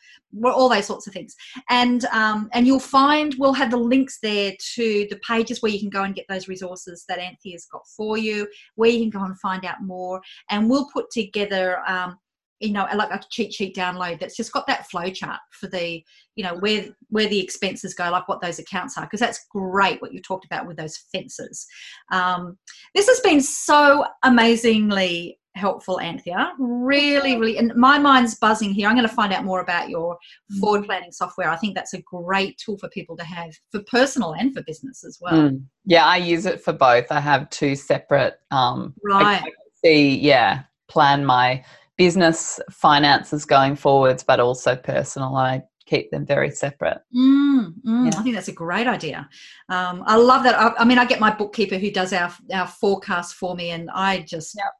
all 0.43 0.67
those 0.67 0.87
sorts 0.87 1.05
of 1.05 1.13
things. 1.13 1.35
And 1.69 2.05
um, 2.05 2.49
and 2.53 2.65
you'll 2.65 2.79
find 2.79 3.35
we'll 3.37 3.53
have 3.53 3.69
the 3.69 3.77
links 3.77 4.17
there 4.23 4.53
to 4.73 5.05
the 5.11 5.19
pages 5.27 5.61
where 5.61 5.71
you 5.71 5.79
can 5.79 5.91
go 5.91 6.01
and 6.01 6.15
get 6.15 6.25
those 6.27 6.47
resources 6.47 7.05
that 7.07 7.19
Anthea's 7.19 7.67
got 7.71 7.85
for 7.95 8.17
you, 8.17 8.47
where 8.73 8.89
you 8.89 9.01
can 9.01 9.11
go 9.11 9.23
and 9.23 9.39
find 9.39 9.65
out 9.65 9.83
more. 9.83 10.19
And 10.49 10.67
we'll 10.67 10.89
put 10.91 11.11
together 11.11 11.87
um, 11.87 12.17
you 12.59 12.71
know 12.71 12.87
like 12.95 13.11
a 13.11 13.19
cheat 13.29 13.53
sheet 13.53 13.75
download 13.75 14.19
that's 14.19 14.37
just 14.37 14.53
got 14.53 14.65
that 14.67 14.89
flow 14.89 15.09
chart 15.09 15.39
for 15.51 15.67
the 15.67 16.01
you 16.35 16.43
know 16.43 16.55
where 16.55 16.85
where 17.09 17.27
the 17.27 17.39
expenses 17.39 17.93
go 17.93 18.09
like 18.09 18.27
what 18.27 18.41
those 18.41 18.59
accounts 18.59 18.97
are 18.97 19.05
because 19.05 19.19
that's 19.19 19.45
great 19.51 20.01
what 20.01 20.13
you 20.13 20.21
talked 20.21 20.45
about 20.45 20.67
with 20.67 20.77
those 20.77 20.97
fences. 21.11 21.65
Um, 22.11 22.57
this 22.93 23.07
has 23.07 23.19
been 23.21 23.41
so 23.41 24.05
amazingly 24.23 25.39
helpful 25.55 26.01
anthea. 26.01 26.53
Really 26.59 27.37
really 27.37 27.57
and 27.57 27.73
my 27.75 27.97
mind's 27.97 28.35
buzzing 28.35 28.73
here. 28.73 28.87
I'm 28.89 28.95
going 28.95 29.07
to 29.07 29.13
find 29.13 29.33
out 29.33 29.45
more 29.45 29.61
about 29.61 29.89
your 29.89 30.17
Mm. 30.53 30.59
forward 30.59 30.85
planning 30.85 31.11
software. 31.11 31.49
I 31.49 31.55
think 31.55 31.75
that's 31.75 31.93
a 31.93 32.01
great 32.01 32.57
tool 32.57 32.77
for 32.77 32.87
people 32.89 33.17
to 33.17 33.23
have 33.23 33.51
for 33.71 33.81
personal 33.89 34.33
and 34.33 34.53
for 34.53 34.61
business 34.63 35.03
as 35.03 35.17
well. 35.21 35.33
Mm. 35.33 35.65
Yeah, 35.85 36.05
I 36.05 36.17
use 36.17 36.45
it 36.45 36.61
for 36.61 36.73
both. 36.73 37.05
I 37.09 37.19
have 37.19 37.49
two 37.49 37.75
separate 37.75 38.39
um 38.51 38.93
right. 39.03 39.41
I 39.43 39.51
see, 39.83 40.17
yeah, 40.19 40.63
plan 40.87 41.25
my 41.25 41.63
business 41.97 42.59
finances 42.71 43.45
going 43.45 43.75
forwards, 43.75 44.23
but 44.23 44.39
also 44.39 44.75
personal. 44.75 45.35
I 45.35 45.63
keep 45.85 46.09
them 46.11 46.25
very 46.25 46.49
separate. 46.51 46.99
Mm, 47.15 47.73
mm, 47.85 48.11
Yeah. 48.11 48.19
I 48.19 48.23
think 48.23 48.35
that's 48.35 48.47
a 48.47 48.51
great 48.53 48.87
idea. 48.87 49.29
Um, 49.69 50.03
I 50.07 50.15
love 50.15 50.43
that. 50.43 50.55
I, 50.59 50.73
I 50.79 50.85
mean, 50.85 50.97
I 50.97 51.05
get 51.05 51.19
my 51.19 51.31
bookkeeper 51.33 51.77
who 51.77 51.91
does 51.91 52.11
our 52.13 52.33
our 52.53 52.67
forecast 52.67 53.35
for 53.35 53.55
me, 53.55 53.69
and 53.71 53.89
I 53.93 54.21
just, 54.21 54.55
Yep. 54.57 54.71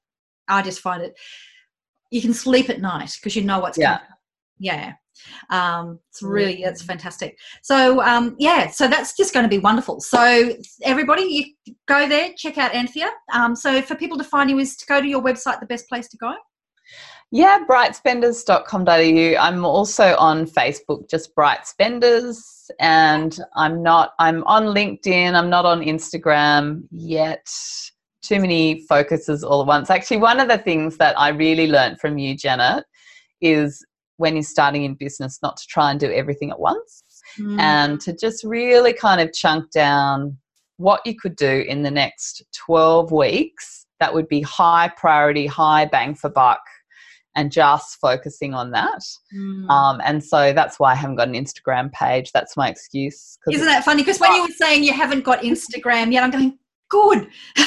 I 0.48 0.62
just 0.62 0.80
find 0.82 1.04
it. 1.04 1.18
You 2.12 2.22
can 2.22 2.34
sleep 2.34 2.70
at 2.70 2.82
night 2.82 3.12
because 3.20 3.36
you 3.36 3.44
know 3.44 3.60
what's 3.60 3.78
Yeah. 3.78 3.98
coming. 3.98 4.12
Yeah. 4.60 4.94
Um, 5.50 6.00
it's 6.10 6.22
really 6.22 6.64
it's 6.64 6.82
fantastic. 6.82 7.38
So 7.62 8.02
um, 8.02 8.36
yeah, 8.38 8.70
so 8.70 8.88
that's 8.88 9.16
just 9.16 9.34
going 9.34 9.44
to 9.44 9.50
be 9.50 9.60
wonderful. 9.60 10.02
So 10.02 10.54
everybody, 10.84 11.56
you 11.66 11.76
go 11.88 12.08
there, 12.08 12.32
check 12.36 12.58
out 12.58 12.74
Anthea. 12.76 13.10
Um, 13.34 13.56
so 13.56 13.82
for 13.82 13.96
people 13.96 14.18
to 14.18 14.24
find 14.24 14.50
you 14.50 14.60
is 14.60 14.76
to 14.78 14.86
go 14.86 15.02
to 15.02 15.08
your 15.08 15.22
website, 15.22 15.60
the 15.60 15.66
best 15.66 15.88
place 15.88 16.08
to 16.10 16.18
go. 16.18 16.34
Yeah, 17.32 17.60
brightspenders.com.au. 17.70 19.42
I'm 19.42 19.66
also 19.66 20.16
on 20.18 20.46
Facebook, 20.46 21.10
just 21.10 21.36
Bright 21.36 21.68
Spenders, 21.68 22.70
and 22.80 23.38
I'm 23.56 23.84
not, 23.84 24.14
I'm 24.20 24.44
on 24.46 24.66
LinkedIn, 24.66 25.34
I'm 25.34 25.50
not 25.50 25.66
on 25.66 25.82
Instagram 25.82 26.84
yet. 26.92 27.48
Too 28.22 28.40
many 28.40 28.86
focuses 28.88 29.44
all 29.44 29.62
at 29.62 29.68
once. 29.68 29.90
Actually, 29.90 30.18
one 30.18 30.40
of 30.40 30.48
the 30.48 30.58
things 30.58 30.98
that 30.98 31.20
I 31.20 31.30
really 31.30 31.68
learned 31.68 32.00
from 32.00 32.18
you, 32.18 32.36
Janet, 32.36 32.86
is 33.42 33.86
when 34.18 34.36
you're 34.36 34.44
starting 34.44 34.84
in 34.86 34.96
business, 34.96 35.40
not 35.44 35.58
to 35.58 35.68
try 35.68 35.92
and 35.92 36.00
do 36.00 36.12
everything 36.12 36.52
at 36.52 36.60
once 36.60 37.04
Mm. 37.40 37.60
and 37.60 38.02
to 38.02 38.16
just 38.16 38.44
really 38.44 38.94
kind 38.94 39.20
of 39.20 39.34
chunk 39.34 39.72
down 39.72 40.38
what 40.78 41.02
you 41.06 41.16
could 41.18 41.36
do 41.36 41.66
in 41.68 41.84
the 41.84 41.92
next 41.92 42.44
12 42.66 43.12
weeks 43.12 43.86
that 44.00 44.14
would 44.14 44.28
be 44.28 44.42
high 44.42 44.92
priority, 44.96 45.46
high 45.46 45.86
bang 45.86 46.16
for 46.16 46.30
buck, 46.30 46.62
and 47.36 47.52
just 47.52 48.00
focusing 48.00 48.54
on 48.54 48.72
that. 48.72 49.02
Mm. 49.36 49.70
Um, 49.70 50.02
and 50.04 50.24
so 50.24 50.54
that's 50.54 50.80
why 50.80 50.94
I 50.94 50.96
haven't 50.96 51.18
got 51.18 51.28
an 51.28 51.34
Instagram 51.34 51.92
page. 51.92 52.32
That's 52.32 52.56
my 52.56 52.70
excuse. 52.70 53.38
Isn't 53.52 53.68
that 53.68 53.84
funny? 53.84 54.02
Because 54.02 54.20
when 54.20 54.34
you 54.34 54.44
were 54.44 54.56
saying 54.56 54.84
you 54.84 54.94
haven't 54.94 55.24
got 55.24 55.42
Instagram 55.42 56.12
yet, 56.12 56.24
I'm 56.24 56.32
going, 56.32 56.58
good. 56.90 57.28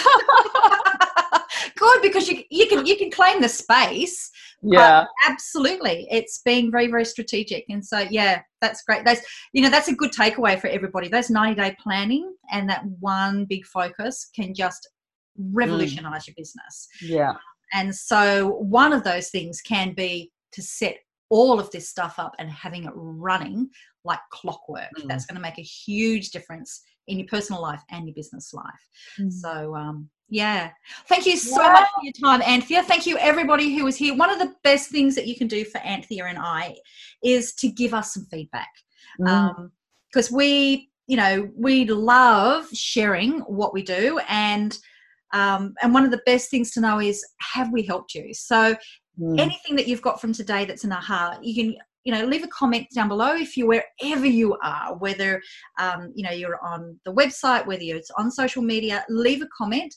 good 1.77 2.03
because 2.03 2.29
you 2.29 2.43
you 2.51 2.67
can 2.67 2.87
you 2.87 2.97
can 2.97 3.11
claim 3.11 3.41
the 3.41 3.49
space. 3.49 4.31
yeah, 4.63 5.05
Absolutely. 5.27 6.09
It's 6.11 6.41
being 6.45 6.71
very, 6.71 6.89
very 6.89 7.05
strategic. 7.05 7.65
And 7.69 7.85
so 7.85 8.01
yeah, 8.11 8.43
that's 8.61 8.83
great. 8.83 9.05
That's 9.05 9.23
you 9.53 9.63
know, 9.63 9.71
that's 9.71 9.89
a 9.89 9.95
good 9.95 10.13
takeaway 10.13 10.61
for 10.61 10.69
everybody. 10.69 11.09
Those 11.09 11.31
90 11.31 11.61
day 11.61 11.77
planning 11.81 12.35
and 12.51 12.69
that 12.69 12.85
one 13.01 13.45
big 13.45 13.65
focus 13.67 14.31
can 14.35 14.55
just 14.55 14.89
revolutionize 15.39 16.27
your 16.27 16.35
business. 16.37 16.89
yeah, 17.01 17.35
And 17.73 17.95
so 17.95 18.49
one 18.49 18.93
of 18.93 19.05
those 19.05 19.31
things 19.31 19.61
can 19.61 19.95
be 19.95 20.33
to 20.53 20.63
set 20.63 20.99
all 21.31 21.61
of 21.61 21.71
this 21.71 21.89
stuff 21.89 22.19
up 22.19 22.35
and 22.39 22.51
having 22.51 22.85
it 22.85 22.93
running 22.95 23.69
like 24.05 24.21
clockwork. 24.31 24.89
Mm. 24.99 25.09
That's 25.09 25.27
going 25.27 25.37
to 25.37 25.43
make 25.43 25.59
a 25.59 25.63
huge 25.63 26.31
difference 26.31 26.83
in 27.07 27.19
your 27.19 27.29
personal 27.29 27.61
life 27.63 27.83
and 27.91 28.07
your 28.07 28.15
business 28.15 28.53
life. 28.53 29.31
So 29.31 29.75
um 29.75 30.09
yeah. 30.31 30.71
Thank 31.07 31.25
you 31.25 31.39
so 31.39 31.63
Yeah. 31.63 31.73
much 31.73 31.89
for 31.95 32.03
your 32.05 32.13
time, 32.23 32.43
Anthea. 32.43 32.83
Thank 32.83 33.07
you 33.07 33.17
everybody 33.19 33.75
who 33.75 33.85
was 33.85 33.97
here. 33.97 34.15
One 34.15 34.29
of 34.29 34.39
the 34.39 34.55
best 34.63 34.91
things 34.91 35.15
that 35.15 35.27
you 35.27 35.35
can 35.35 35.49
do 35.49 35.65
for 35.65 35.79
Anthea 35.79 36.27
and 36.27 36.39
I 36.39 36.77
is 37.25 37.55
to 37.55 37.69
give 37.69 37.95
us 37.95 38.13
some 38.13 38.27
feedback. 38.27 38.69
Mm. 39.21 39.71
because 40.13 40.31
we 40.31 40.91
you 41.07 41.17
know 41.17 41.51
we 41.57 41.85
love 41.87 42.69
sharing 42.73 43.41
what 43.41 43.73
we 43.75 43.83
do 43.83 44.21
and 44.29 44.79
um, 45.33 45.75
and 45.83 45.93
one 45.95 46.05
of 46.05 46.11
the 46.11 46.21
best 46.27 46.51
things 46.51 46.71
to 46.73 46.81
know 46.81 47.01
is 47.01 47.25
have 47.55 47.71
we 47.73 47.83
helped 47.83 48.15
you 48.15 48.33
so 48.35 48.75
Mm. 49.21 49.41
anything 49.41 49.75
that 49.75 49.89
you've 49.89 50.01
got 50.01 50.21
from 50.21 50.33
today 50.33 50.65
that's 50.65 50.85
an 50.85 50.93
aha 50.93 51.37
you 51.43 51.53
can 51.53 51.75
you 52.05 52.13
know 52.13 52.25
leave 52.25 52.45
a 52.45 52.49
comment 52.49 52.87
down 52.95 53.09
below 53.09 53.35
if 53.35 53.57
you 53.57 53.67
wherever 53.67 54.27
you 54.27 54.57
are 54.63 54.97
whether 54.99 55.43
um, 55.81 56.13
you 56.15 56.23
know 56.23 56.31
you're 56.31 56.61
on 56.65 56.97
the 57.05 57.13
website 57.13 57.67
whether 57.67 57.83
you're 57.83 58.01
on 58.17 58.31
social 58.31 58.63
media 58.63 59.05
leave 59.09 59.43
a 59.43 59.49
comment 59.61 59.93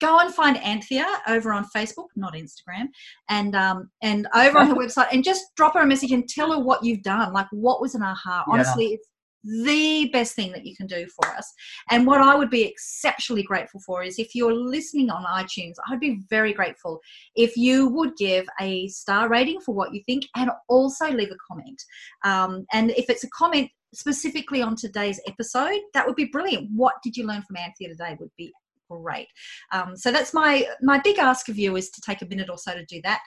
go 0.00 0.20
and 0.20 0.34
find 0.34 0.56
anthea 0.64 1.04
over 1.28 1.52
on 1.52 1.66
facebook 1.76 2.06
not 2.16 2.32
instagram 2.32 2.86
and 3.28 3.54
um, 3.54 3.90
and 4.02 4.26
over 4.34 4.56
on 4.58 4.66
her 4.68 4.74
website 4.84 5.08
and 5.12 5.22
just 5.22 5.44
drop 5.54 5.74
her 5.74 5.80
a 5.82 5.86
message 5.86 6.12
and 6.12 6.26
tell 6.26 6.50
her 6.50 6.58
what 6.58 6.82
you've 6.82 7.02
done 7.02 7.30
like 7.34 7.46
what 7.50 7.78
was 7.82 7.94
an 7.94 8.02
aha 8.02 8.42
Yeah. 8.48 8.54
honestly 8.54 8.86
it's 8.94 9.08
the 9.44 10.08
best 10.12 10.34
thing 10.34 10.52
that 10.52 10.64
you 10.64 10.76
can 10.76 10.86
do 10.86 11.06
for 11.08 11.28
us 11.30 11.52
and 11.90 12.06
what 12.06 12.20
i 12.20 12.34
would 12.34 12.50
be 12.50 12.64
exceptionally 12.64 13.42
grateful 13.42 13.80
for 13.84 14.02
is 14.02 14.18
if 14.18 14.34
you're 14.34 14.54
listening 14.54 15.10
on 15.10 15.24
itunes 15.42 15.74
i'd 15.88 16.00
be 16.00 16.20
very 16.28 16.52
grateful 16.52 17.00
if 17.34 17.56
you 17.56 17.88
would 17.88 18.16
give 18.16 18.46
a 18.60 18.88
star 18.88 19.28
rating 19.28 19.60
for 19.60 19.74
what 19.74 19.92
you 19.92 20.02
think 20.04 20.24
and 20.36 20.50
also 20.68 21.10
leave 21.10 21.30
a 21.30 21.52
comment. 21.52 21.82
Um, 22.24 22.66
and 22.72 22.90
if 22.92 23.08
it's 23.08 23.24
a 23.24 23.30
comment 23.30 23.70
specifically 23.94 24.62
on 24.62 24.76
today's 24.76 25.20
episode, 25.26 25.80
that 25.94 26.06
would 26.06 26.16
be 26.16 26.26
brilliant. 26.26 26.68
What 26.74 26.94
did 27.02 27.16
you 27.16 27.26
learn 27.26 27.42
from 27.42 27.56
Anthea 27.56 27.88
today 27.88 28.16
would 28.18 28.30
be 28.36 28.52
great. 28.90 29.28
Um, 29.72 29.96
so 29.96 30.12
that's 30.12 30.34
my 30.34 30.66
my 30.82 30.98
big 30.98 31.18
ask 31.18 31.48
of 31.48 31.58
you 31.58 31.76
is 31.76 31.88
to 31.90 32.02
take 32.02 32.20
a 32.20 32.26
minute 32.26 32.50
or 32.50 32.58
so 32.58 32.74
to 32.74 32.84
do 32.84 33.00
that 33.04 33.20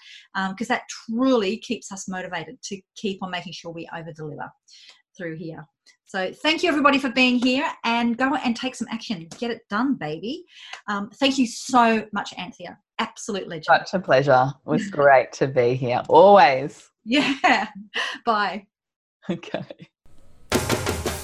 because 0.51 0.67
that 0.67 0.83
truly 1.07 1.57
keeps 1.57 1.91
us 1.91 2.07
motivated 2.07 2.61
to 2.65 2.79
keep 2.95 3.23
on 3.23 3.31
making 3.31 3.53
sure 3.53 3.71
we 3.71 3.89
over 3.95 4.11
deliver 4.11 4.47
through 5.17 5.37
here. 5.37 5.65
So 6.07 6.31
thank 6.31 6.61
you 6.61 6.69
everybody 6.69 6.99
for 6.99 7.09
being 7.09 7.39
here 7.39 7.67
and 7.83 8.15
go 8.17 8.35
and 8.35 8.55
take 8.55 8.75
some 8.75 8.87
action. 8.91 9.27
Get 9.39 9.51
it 9.51 9.61
done, 9.69 9.95
baby. 9.95 10.45
Um, 10.87 11.09
thank 11.15 11.37
you 11.37 11.47
so 11.47 12.05
much, 12.13 12.33
Anthea. 12.37 12.77
Absolute 12.99 13.47
legend. 13.47 13.65
Such 13.65 13.93
a 13.93 13.99
pleasure. 13.99 14.53
It 14.65 14.69
was 14.69 14.87
great 14.89 15.31
to 15.33 15.47
be 15.47 15.73
here. 15.73 16.01
Always. 16.07 16.89
Yeah. 17.03 17.67
Bye. 18.25 18.67
Okay. 19.29 19.65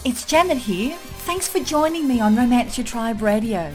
It's 0.03 0.25
Janet 0.25 0.57
here. 0.57 0.97
Thanks 1.25 1.47
for 1.47 1.59
joining 1.59 2.07
me 2.07 2.19
on 2.19 2.35
Romance 2.35 2.77
Your 2.77 2.85
Tribe 2.85 3.21
Radio. 3.21 3.71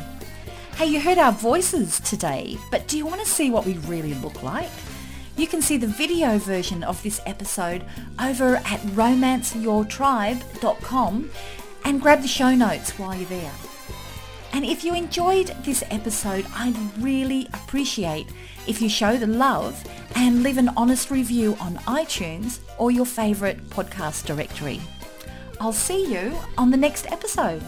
Hey, 0.74 0.86
you 0.86 1.00
heard 1.00 1.18
our 1.18 1.32
voices 1.32 2.00
today, 2.00 2.58
but 2.70 2.88
do 2.88 2.98
you 2.98 3.06
want 3.06 3.20
to 3.20 3.26
see 3.26 3.50
what 3.50 3.64
we 3.64 3.74
really 3.78 4.14
look 4.14 4.42
like? 4.42 4.68
You 5.36 5.46
can 5.46 5.60
see 5.60 5.76
the 5.76 5.86
video 5.86 6.38
version 6.38 6.82
of 6.82 7.02
this 7.02 7.20
episode 7.26 7.84
over 8.20 8.56
at 8.56 8.80
romanceyourtribe.com 8.94 11.30
and 11.84 12.00
grab 12.00 12.22
the 12.22 12.28
show 12.28 12.54
notes 12.54 12.98
while 12.98 13.14
you're 13.14 13.28
there. 13.28 13.52
And 14.52 14.64
if 14.64 14.84
you 14.84 14.94
enjoyed 14.94 15.48
this 15.64 15.82
episode, 15.90 16.46
I'd 16.54 16.76
really 16.98 17.48
appreciate 17.52 18.28
if 18.66 18.80
you 18.80 18.88
show 18.88 19.18
the 19.18 19.26
love 19.26 19.84
and 20.14 20.42
leave 20.42 20.56
an 20.56 20.70
honest 20.76 21.10
review 21.10 21.58
on 21.60 21.74
iTunes 21.80 22.60
or 22.78 22.90
your 22.90 23.04
favourite 23.04 23.62
podcast 23.68 24.24
directory. 24.24 24.80
I'll 25.60 25.72
see 25.72 26.10
you 26.10 26.34
on 26.56 26.70
the 26.70 26.78
next 26.78 27.06
episode. 27.12 27.62